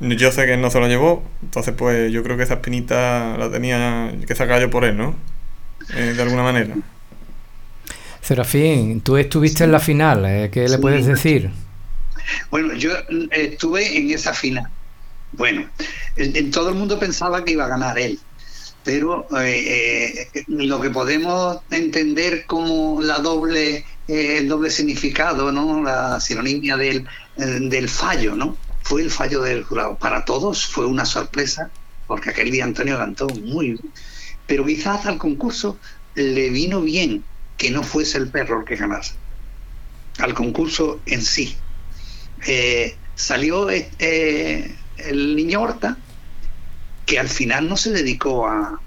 yo 0.00 0.32
sé 0.32 0.46
que 0.46 0.54
él 0.54 0.60
no 0.60 0.70
se 0.70 0.80
lo 0.80 0.88
llevó. 0.88 1.22
Entonces, 1.42 1.74
pues 1.76 2.12
yo 2.12 2.22
creo 2.22 2.36
que 2.36 2.42
esa 2.44 2.54
espinita 2.54 3.36
la 3.38 3.50
tenía 3.50 4.12
que 4.26 4.34
sacar 4.34 4.60
yo 4.60 4.70
por 4.70 4.84
él, 4.84 4.96
¿no? 4.96 5.14
Eh, 5.94 6.14
de 6.16 6.22
alguna 6.22 6.42
manera. 6.42 6.74
Serafín, 8.20 9.00
tú 9.00 9.16
estuviste 9.16 9.64
en 9.64 9.72
la 9.72 9.80
final, 9.80 10.24
¿eh? 10.26 10.50
¿qué 10.52 10.62
le 10.62 10.76
Sí. 10.76 10.78
puedes 10.78 11.06
decir? 11.06 11.50
Bueno, 12.50 12.72
yo 12.74 12.92
eh, 12.92 13.28
estuve 13.32 13.96
en 13.98 14.10
esa 14.10 14.32
final. 14.32 14.68
Bueno, 15.32 15.66
en, 16.16 16.50
todo 16.50 16.68
el 16.68 16.74
mundo 16.76 16.98
pensaba 16.98 17.44
que 17.44 17.52
iba 17.52 17.64
a 17.64 17.68
ganar 17.68 17.98
él, 17.98 18.18
pero 18.84 19.26
eh, 19.40 20.28
eh, 20.34 20.44
lo 20.48 20.80
que 20.80 20.90
podemos 20.90 21.58
entender 21.70 22.44
como 22.46 23.00
la 23.02 23.18
doble, 23.18 23.84
eh, 24.08 24.36
el 24.38 24.48
doble 24.48 24.70
significado, 24.70 25.50
¿no? 25.50 25.82
La 25.82 26.20
sinonimia 26.20 26.76
del, 26.76 27.06
del 27.36 27.88
fallo, 27.88 28.36
¿no? 28.36 28.56
Fue 28.82 29.02
el 29.02 29.10
fallo 29.10 29.40
del 29.42 29.64
jurado. 29.64 29.96
Para 29.96 30.24
todos 30.24 30.66
fue 30.66 30.86
una 30.86 31.06
sorpresa, 31.06 31.70
porque 32.06 32.30
aquel 32.30 32.50
día 32.50 32.64
Antonio 32.64 32.98
cantó 32.98 33.26
muy 33.28 33.68
bien, 33.70 33.80
pero 34.46 34.64
quizás 34.64 35.06
al 35.06 35.18
concurso 35.18 35.78
le 36.14 36.50
vino 36.50 36.80
bien 36.80 37.24
que 37.56 37.70
no 37.70 37.82
fuese 37.82 38.18
el 38.18 38.28
perro 38.28 38.60
el 38.60 38.64
que 38.64 38.76
ganase, 38.76 39.14
al 40.18 40.34
concurso 40.34 41.00
en 41.06 41.22
sí. 41.22 41.56
Eh, 42.46 42.96
salió 43.14 43.70
este, 43.70 44.74
el 44.96 45.36
niño 45.36 45.62
Horta, 45.62 45.96
que 47.06 47.18
al 47.18 47.28
final 47.28 47.68
no 47.68 47.76
se 47.76 47.90
dedicó 47.90 48.46
a, 48.46 48.80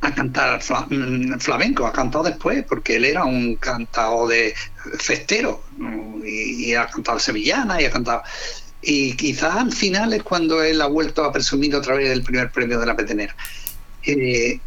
a 0.00 0.14
cantar 0.14 0.60
mm, 0.90 1.38
flamenco, 1.38 1.86
ha 1.86 1.92
cantado 1.92 2.24
después, 2.24 2.64
porque 2.64 2.96
él 2.96 3.04
era 3.04 3.24
un 3.24 3.56
cantado 3.56 4.28
de 4.28 4.54
festero, 4.98 5.62
y 6.24 6.74
ha 6.74 6.86
cantado 6.86 7.18
sevillana 7.18 7.80
y 7.80 7.84
ha 7.84 7.90
cantado. 7.90 8.22
Y 8.80 9.14
quizás 9.16 9.56
al 9.56 9.72
final 9.72 10.12
es 10.12 10.22
cuando 10.22 10.62
él 10.62 10.80
ha 10.80 10.86
vuelto 10.86 11.24
a 11.24 11.32
presumir 11.32 11.74
otra 11.74 11.94
vez 11.94 12.10
el 12.10 12.22
primer 12.22 12.50
premio 12.50 12.78
de 12.78 12.86
la 12.86 12.96
petenera. 12.96 13.34
Eh, 14.08 14.60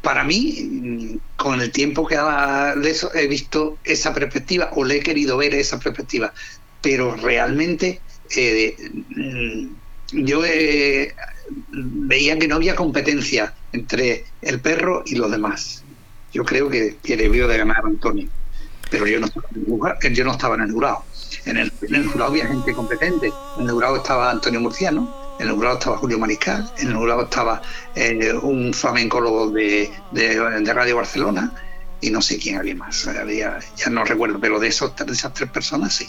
para 0.00 0.24
mí, 0.24 0.68
mm, 0.70 1.16
con 1.36 1.60
el 1.60 1.70
tiempo 1.70 2.06
que 2.06 2.16
ha 2.16 2.74
he 3.14 3.26
visto 3.26 3.78
esa 3.84 4.14
perspectiva 4.14 4.70
o 4.74 4.84
le 4.84 4.96
he 4.96 5.00
querido 5.00 5.36
ver 5.36 5.54
esa 5.54 5.78
perspectiva, 5.78 6.32
pero 6.80 7.14
realmente 7.16 8.00
eh, 8.36 8.74
mm, 9.10 9.66
yo 10.24 10.44
eh, 10.46 11.14
veía 11.70 12.38
que 12.38 12.48
no 12.48 12.56
había 12.56 12.74
competencia 12.74 13.54
entre 13.72 14.24
el 14.42 14.60
perro 14.60 15.02
y 15.06 15.16
los 15.16 15.30
demás. 15.30 15.84
Yo 16.32 16.44
creo 16.44 16.70
que, 16.70 16.96
que 17.02 17.16
debió 17.16 17.46
de 17.46 17.58
ganar 17.58 17.82
Antonio, 17.84 18.28
pero 18.90 19.06
yo 19.06 19.20
no 19.20 19.26
estaba 19.26 19.46
en 19.54 19.60
el, 19.62 19.68
lugar- 19.68 19.98
yo 20.12 20.24
no 20.24 20.32
estaba 20.32 20.54
en 20.56 20.62
el 20.62 20.72
jurado. 20.72 21.04
En 21.44 21.56
el, 21.58 21.72
en 21.82 21.94
el 21.94 22.06
jurado 22.06 22.30
había 22.30 22.46
gente 22.46 22.72
competente. 22.72 23.30
En 23.58 23.64
el 23.66 23.72
jurado 23.72 23.96
estaba 23.96 24.30
Antonio 24.30 24.60
Murciano, 24.60 25.14
en 25.42 25.48
el 25.48 25.54
jurado 25.54 25.78
estaba 25.78 25.96
Julio 25.98 26.18
Mariscal, 26.18 26.70
en 26.78 26.88
el 26.88 26.94
jurado 26.96 27.24
estaba 27.24 27.62
eh, 27.94 28.32
un 28.32 28.72
flamencólogo 28.72 29.50
de, 29.50 29.92
de, 30.12 30.38
de 30.60 30.72
Radio 30.72 30.96
Barcelona 30.96 31.52
y 32.00 32.10
no 32.10 32.22
sé 32.22 32.38
quién 32.38 32.56
había 32.58 32.74
más. 32.74 33.06
Había, 33.06 33.58
ya 33.76 33.90
no 33.90 34.04
recuerdo, 34.04 34.38
pero 34.40 34.58
de, 34.58 34.68
esos, 34.68 34.94
de 34.96 35.12
esas 35.12 35.34
tres 35.34 35.50
personas 35.50 35.94
sí. 35.94 36.08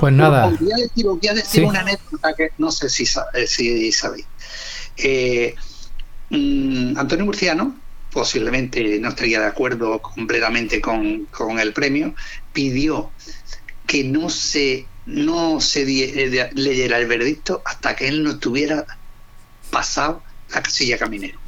Pues 0.00 0.12
nada, 0.12 0.48
voy 0.58 0.72
a 0.72 0.76
decir, 0.76 1.06
os 1.06 1.18
voy 1.18 1.28
a 1.28 1.34
decir 1.34 1.60
Sí. 1.62 1.66
una 1.66 1.80
anécdota 1.80 2.34
que 2.34 2.50
no 2.58 2.72
sé 2.72 2.88
si, 2.88 3.04
eh, 3.34 3.46
si 3.46 3.92
sabéis. 3.92 4.26
Eh, 4.96 5.54
mm, 6.30 6.98
Antonio 6.98 7.24
Murciano, 7.24 7.76
posiblemente 8.12 8.98
no 8.98 9.10
estaría 9.10 9.40
de 9.40 9.46
acuerdo 9.46 10.02
completamente 10.02 10.80
con, 10.80 11.26
con 11.26 11.58
el 11.60 11.72
premio, 11.72 12.14
pidió 12.52 13.10
que 13.86 14.02
no 14.04 14.28
se, 14.28 14.86
no 15.06 15.60
se 15.60 15.82
eh, 15.82 16.50
leyera 16.54 16.98
el 16.98 17.06
veredicto 17.06 17.62
hasta 17.64 17.96
que 17.96 18.08
él 18.08 18.22
no 18.22 18.30
estuviera 18.32 18.84
pasado 19.70 20.22
la 20.54 20.62
casilla 20.62 20.98
caminero. 20.98 21.38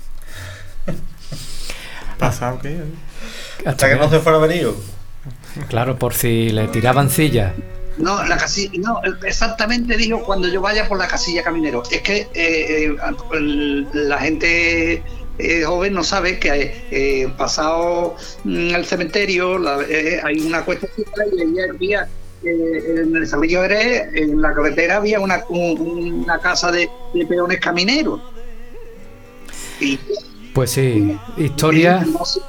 ¿Pasado 2.19 2.59
qué? 2.61 2.81
Hasta 3.65 3.89
que 3.89 3.97
no 3.97 4.11
se 4.11 4.21
fuera 4.21 4.39
venido. 4.39 4.75
claro, 5.69 5.99
por 5.99 6.15
si 6.15 6.51
le 6.51 6.69
tiraban 6.69 7.11
sillas. 7.11 7.53
No, 7.97 8.25
la 8.25 8.37
casilla, 8.37 8.73
no, 8.81 9.01
exactamente 9.25 9.97
dijo 9.97 10.25
cuando 10.25 10.49
yo 10.49 10.61
vaya 10.61 10.89
por 10.89 10.99
la 10.99 11.07
casilla 11.07 11.43
caminero. 11.45 11.83
Es 11.91 12.03
que 12.03 12.23
eh, 12.35 12.89
eh, 12.89 12.97
el- 13.35 13.87
la 13.93 14.19
gente 14.19 15.03
eh, 15.39 15.63
joven 15.65 15.95
no 15.95 16.03
sabe 16.03 16.39
que 16.41 16.85
eh, 16.91 17.29
pasado 17.37 18.17
mm, 18.45 18.75
el 18.75 18.85
cementerio 18.85 19.59
la- 19.59 19.83
eh, 19.89 20.21
hay 20.25 20.41
una 20.41 20.65
cuestecita 20.65 21.23
y 21.37 21.41
ahí 21.41 21.55
había 21.71 22.09
eh, 22.45 23.03
en 23.03 23.17
el 23.17 23.27
San 23.27 23.43
Jerez, 23.43 24.09
en 24.15 24.41
la 24.41 24.53
carretera 24.53 24.97
había 24.97 25.21
una, 25.21 25.43
un- 25.49 26.23
una 26.25 26.39
casa 26.39 26.71
de, 26.71 26.89
de 27.13 27.27
peones 27.27 27.61
camineros. 27.61 28.21
Y 29.81 29.99
Pues 30.53 30.71
sí, 30.71 31.17
historia. 31.37 32.05
no 32.07 32.25
sé, 32.25 32.41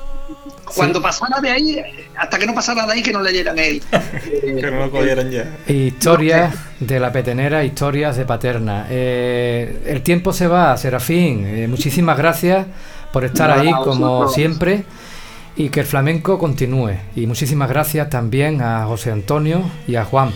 cuando 0.75 1.01
pasara 1.01 1.39
de 1.41 1.49
ahí, 1.49 1.81
hasta 2.17 2.37
que 2.37 2.45
no 2.45 2.53
pasara 2.53 2.85
de 2.85 2.93
ahí, 2.93 3.01
que 3.03 3.11
no 3.11 3.21
leyeran 3.21 3.57
él. 3.57 3.81
Que 4.31 4.69
no 4.71 4.85
lo 4.85 4.91
cogieran 4.91 5.31
ya. 5.31 5.57
Historias 5.67 6.53
de 6.79 6.99
la 6.99 7.11
petenera, 7.11 7.63
historias 7.63 8.17
de 8.17 8.25
paterna. 8.25 8.87
Eh, 8.89 9.83
el 9.87 10.01
tiempo 10.01 10.33
se 10.33 10.47
va, 10.47 10.75
Serafín. 10.77 11.45
Eh, 11.45 11.67
muchísimas 11.67 12.17
gracias 12.17 12.65
por 13.11 13.23
estar 13.25 13.49
ahí 13.51 13.71
como 13.83 14.27
siempre 14.27 14.83
y 15.55 15.69
que 15.69 15.81
el 15.81 15.85
flamenco 15.85 16.37
continúe. 16.37 16.93
Y 17.15 17.27
muchísimas 17.27 17.69
gracias 17.69 18.09
también 18.09 18.61
a 18.61 18.85
José 18.85 19.11
Antonio 19.11 19.61
y 19.87 19.95
a 19.95 20.05
Juan. 20.05 20.31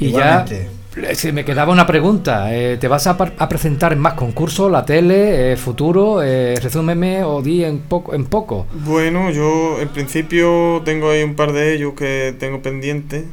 Y 0.00 0.06
Igualmente. 0.06 0.68
ya 0.96 1.14
se 1.14 1.32
me 1.32 1.44
quedaba 1.44 1.72
una 1.72 1.86
pregunta. 1.86 2.54
Eh, 2.54 2.78
¿Te 2.78 2.88
vas 2.88 3.06
a, 3.06 3.16
presentar 3.48 3.92
en 3.92 3.98
más 3.98 4.14
concursos, 4.14 4.70
la 4.72 4.84
tele, 4.84 5.52
eh, 5.52 5.56
futuro? 5.56 6.22
Eh, 6.22 6.54
resúmeme 6.62 7.22
o 7.22 7.42
di 7.42 7.64
en 7.64 7.80
poco. 7.80 8.14
En 8.14 8.24
poco. 8.24 8.66
Bueno, 8.72 9.30
yo 9.30 9.78
en 9.80 9.88
principio 9.88 10.82
tengo 10.84 11.10
ahí 11.10 11.22
un 11.22 11.34
par 11.36 11.52
de 11.52 11.74
ellos 11.74 11.92
que 11.94 12.34
tengo 12.38 12.62
pendientes. 12.62 13.24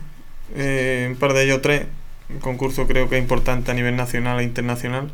eh, 0.56 1.08
un 1.10 1.16
par 1.18 1.34
de 1.34 1.44
ellos 1.46 1.62
tres. 1.62 1.86
Un 2.30 2.40
concurso 2.40 2.86
creo 2.88 3.10
que 3.10 3.18
es 3.18 3.22
importante 3.22 3.72
a 3.72 3.74
nivel 3.74 3.96
nacional 3.96 4.40
e 4.40 4.44
internacional. 4.44 5.10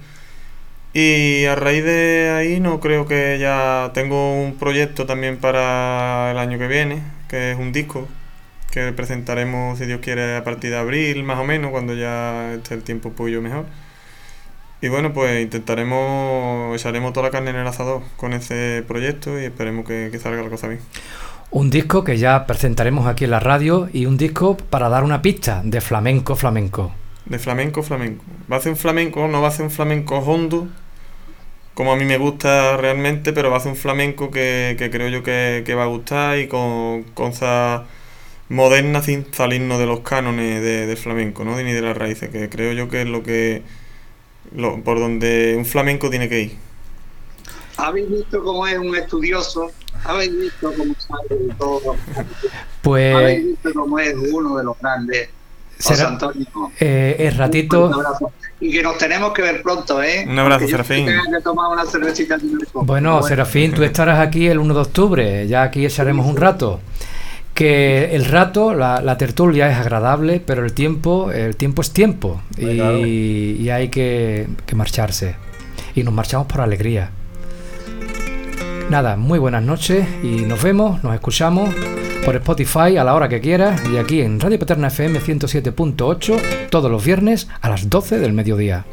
Y 0.94 1.46
a 1.46 1.56
raíz 1.56 1.84
de 1.84 2.32
ahí 2.36 2.60
no 2.60 2.80
creo 2.80 3.06
que 3.06 3.38
ya 3.40 3.92
tengo 3.94 4.34
un 4.34 4.56
proyecto 4.56 5.06
también 5.06 5.38
para 5.38 6.32
el 6.32 6.38
año 6.40 6.58
que 6.58 6.68
viene, 6.68 7.04
que 7.28 7.52
es 7.52 7.60
un 7.60 7.72
disco 7.72 8.08
que 8.72 8.92
presentaremos, 8.94 9.78
si 9.78 9.86
Dios 9.86 10.00
quiere, 10.02 10.38
a 10.38 10.44
partir 10.44 10.72
de 10.72 10.78
abril 10.78 11.24
más 11.24 11.40
o 11.40 11.44
menos, 11.44 11.72
cuando 11.72 11.94
ya 11.94 12.54
esté 12.54 12.76
el 12.76 12.84
tiempo 12.84 13.12
pollo 13.12 13.42
mejor. 13.42 13.66
Y 14.82 14.88
bueno, 14.88 15.14
pues 15.14 15.42
intentaremos, 15.44 16.80
echaremos 16.80 17.14
toda 17.14 17.28
la 17.28 17.32
carne 17.32 17.50
en 17.50 17.58
el 17.58 17.68
asador 17.68 18.02
con 18.16 18.34
ese 18.34 18.84
proyecto 18.88 19.40
y 19.40 19.46
esperemos 19.46 19.86
que, 19.86 20.10
que 20.12 20.20
salga 20.20 20.42
la 20.42 20.50
cosa 20.50 20.68
bien. 20.68 20.80
Un 21.52 21.70
disco 21.70 22.04
que 22.04 22.18
ya 22.18 22.46
presentaremos 22.46 23.08
aquí 23.08 23.26
en 23.26 23.32
la 23.32 23.40
radio 23.40 23.90
y 23.92 24.06
un 24.06 24.18
disco 24.18 24.56
para 24.56 24.88
dar 24.88 25.04
una 25.04 25.22
pista 25.22 25.62
de 25.64 25.82
flamenco, 25.82 26.36
flamenco. 26.36 26.94
De 27.30 27.40
flamenco, 27.40 27.84
flamenco. 27.84 28.26
Va 28.52 28.58
a 28.58 28.62
ser 28.62 28.72
un 28.72 28.78
flamenco, 28.78 29.28
no 29.28 29.42
va 29.42 29.50
a 29.50 29.52
ser 29.52 29.66
un 29.66 29.72
flamenco 29.72 30.18
hondo, 30.20 30.68
como 31.74 31.94
a 31.94 31.96
mí 31.96 32.06
me 32.06 32.18
gusta 32.18 32.78
realmente, 32.78 33.34
pero 33.34 33.50
va 33.52 33.58
a 33.58 33.60
ser 33.62 33.72
un 33.72 33.78
flamenco 33.78 34.32
que, 34.32 34.76
que 34.78 34.90
creo 34.92 35.10
yo 35.10 35.24
que, 35.24 35.64
que 35.66 35.76
va 35.76 35.84
a 35.84 35.88
gustar 35.88 36.40
y 36.40 36.48
con 36.48 37.04
cosas 37.14 37.84
modernas 38.50 39.06
sin 39.06 39.32
salirnos 39.34 39.80
de 39.80 39.86
los 39.88 40.02
cánones 40.02 40.62
de, 40.62 40.88
del 40.88 40.98
flamenco, 40.98 41.46
¿no? 41.46 41.58
Ni 41.58 41.72
de 41.74 41.82
las 41.82 41.98
raíces, 41.98 42.30
que 42.30 42.50
creo 42.50 42.74
yo 42.74 42.90
que 42.90 43.02
es 43.04 43.08
lo 43.08 43.24
que... 43.24 43.64
Lo, 44.56 44.84
por 44.84 45.00
donde 45.00 45.56
un 45.58 45.66
flamenco 45.66 46.10
tiene 46.10 46.30
que 46.30 46.42
ir. 46.42 46.58
Habéis 47.78 48.10
visto 48.10 48.44
cómo 48.44 48.68
es 48.68 48.78
un 48.78 48.96
estudioso, 48.96 49.72
habéis 50.04 50.36
visto 50.38 50.74
cómo 50.74 50.94
sabe 50.98 51.44
de 51.44 51.54
todo, 51.56 51.96
habéis 53.12 53.42
Pues 53.42 53.46
visto 53.46 53.74
cómo 53.74 54.00
es 54.00 54.16
uno 54.18 54.58
de 54.58 54.64
los 54.66 54.78
grandes. 54.80 55.30
José 55.82 55.96
será 55.96 56.10
Antonio. 56.10 56.46
eh, 56.80 57.16
el 57.20 57.34
Un 57.34 57.40
ratito. 57.40 57.86
abrazo. 57.94 58.32
Y 58.62 58.72
que 58.72 58.84
nos 58.84 58.98
tenemos 58.98 59.32
que 59.34 59.42
ver 59.42 59.62
pronto, 59.62 60.04
¿eh? 60.04 60.26
Un 60.28 60.38
abrazo, 60.38 60.62
yo 60.66 60.72
Serafín. 60.72 61.06
tenga 61.06 61.24
que 61.24 61.42
tomar 61.42 61.72
una 61.72 61.86
cervecita 61.86 62.38
de 62.38 62.44
Nuevo. 62.48 62.84
Bueno, 62.84 63.24
Serafín, 63.24 63.72
tú 63.74 63.84
estarás 63.84 64.20
aquí 64.20 64.48
el 64.48 64.60
1 64.60 64.74
de 64.74 64.80
octubre, 64.82 65.48
ya 65.48 65.64
aquí 65.64 65.86
echaremos 65.86 66.26
un 66.28 66.36
rato. 66.36 66.82
Que 67.54 68.16
el 68.16 68.26
rato, 68.26 68.74
la, 68.74 69.02
la 69.02 69.18
tertulia 69.18 69.70
es 69.70 69.78
agradable, 69.78 70.42
pero 70.46 70.64
el 70.66 70.74
tiempo, 70.74 71.32
el 71.32 71.56
tiempo 71.58 71.82
es 71.82 71.92
tiempo 71.92 72.42
y, 72.58 72.76
Claro. 72.76 73.00
y 73.06 73.70
hay 73.70 73.90
que, 73.90 74.48
que 74.66 74.76
marcharse. 74.76 75.36
Y 75.96 76.04
nos 76.04 76.14
marchamos 76.14 76.48
por 76.48 76.62
alegría. 76.62 77.12
Nada, 78.90 79.18
muy 79.18 79.38
buenas 79.38 79.62
noches 79.62 80.08
y 80.24 80.46
nos 80.46 80.64
vemos, 80.64 81.04
nos 81.04 81.14
escuchamos 81.14 81.70
por 82.26 82.36
Spotify 82.38 82.98
a 82.98 83.04
la 83.04 83.14
hora 83.14 83.30
que 83.30 83.40
quieras 83.40 83.80
y 83.88 83.98
aquí 83.98 84.22
en 84.22 84.40
Radio 84.40 84.58
Paterna 84.58 84.88
FM 84.88 85.20
107.8 85.20 86.70
todos 86.72 86.90
los 86.90 87.06
viernes 87.06 87.48
a 87.62 87.70
las 87.70 87.88
12 87.88 88.18
del 88.18 88.34
mediodía. 88.34 88.86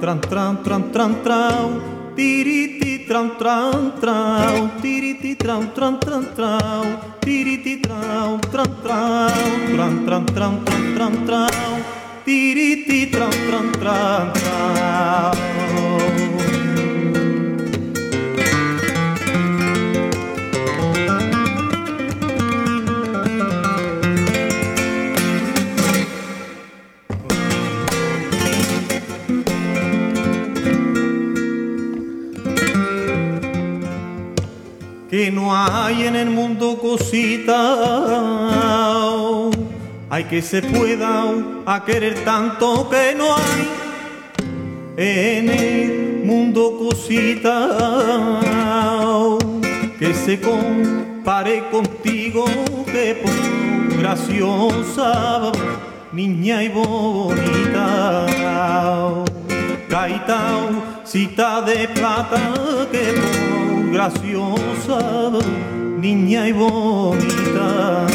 Tram 0.00 0.18
tram 0.20 0.56
tram 0.56 0.82
tram 0.92 1.14
tram 1.22 1.98
tiriti 2.18 3.06
tram 3.06 3.30
tram 3.38 3.92
tram, 4.00 4.70
tiriti 4.82 5.36
tram 5.36 5.68
tram 5.68 5.98
tram 5.98 6.24
tram, 6.34 6.98
tiriti 7.20 7.76
tram 7.76 8.40
tram 8.40 8.66
tram, 8.82 9.30
tram 9.76 10.04
tram 10.04 10.24
tram 10.34 10.54
tram 10.64 10.82
tram 10.96 11.12
tram, 11.26 11.84
tiriti 12.24 13.06
tram 13.06 13.30
tram 13.30 13.70
tram 13.78 14.32
tram. 14.32 15.57
Hay 35.54 36.06
en 36.06 36.16
el 36.16 36.30
mundo 36.30 36.78
cosita, 36.78 37.74
hay 40.10 40.24
que 40.24 40.42
se 40.42 40.62
pueda 40.62 41.24
a 41.66 41.84
querer 41.84 42.24
tanto 42.24 42.88
que 42.88 43.14
no 43.16 43.36
hay 43.36 43.68
en 44.96 45.48
el 45.48 46.24
mundo 46.24 46.76
cosita 46.76 48.40
que 49.98 50.12
se 50.14 50.40
compare 50.40 51.68
contigo 51.70 52.44
que 52.86 53.14
por 53.22 53.98
graciosa 53.98 55.52
niña 56.12 56.62
y 56.64 56.68
bonita 56.68 58.26
caitao 59.88 60.82
cita 61.04 61.62
de 61.62 61.88
plata 61.88 62.42
que 62.90 63.12
por 63.18 63.37
graciosa, 63.92 65.30
niña 66.00 66.48
y 66.48 66.52
bonita. 66.52 68.06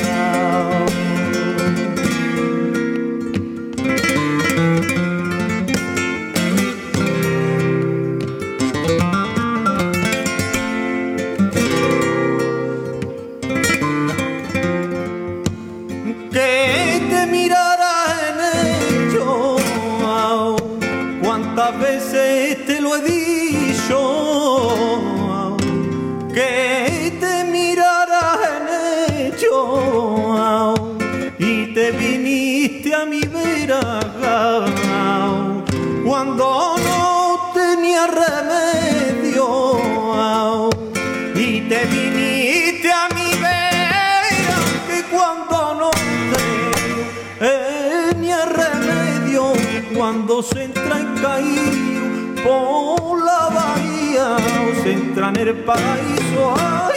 caído 51.23 52.03
por 52.43 53.23
la 53.23 53.49
bahía, 53.57 54.35
os 54.67 54.85
entra 54.85 55.29
en 55.29 55.37
el 55.37 55.55
paraíso. 55.63 56.92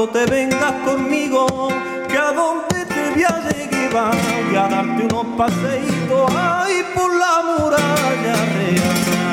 Cuando 0.00 0.18
te 0.18 0.24
vengas 0.30 0.72
conmigo, 0.86 1.68
que 2.08 2.16
a 2.16 2.32
donde 2.32 2.86
te 2.86 3.10
voy 3.10 3.22
a 3.22 3.38
llevar 3.50 4.14
y 4.50 4.56
a 4.56 4.66
darte 4.66 5.04
unos 5.04 5.26
paseitos 5.36 6.30
ahí 6.34 6.82
por 6.94 7.14
la 7.14 7.42
muralla 7.42 8.34
real. 8.54 9.29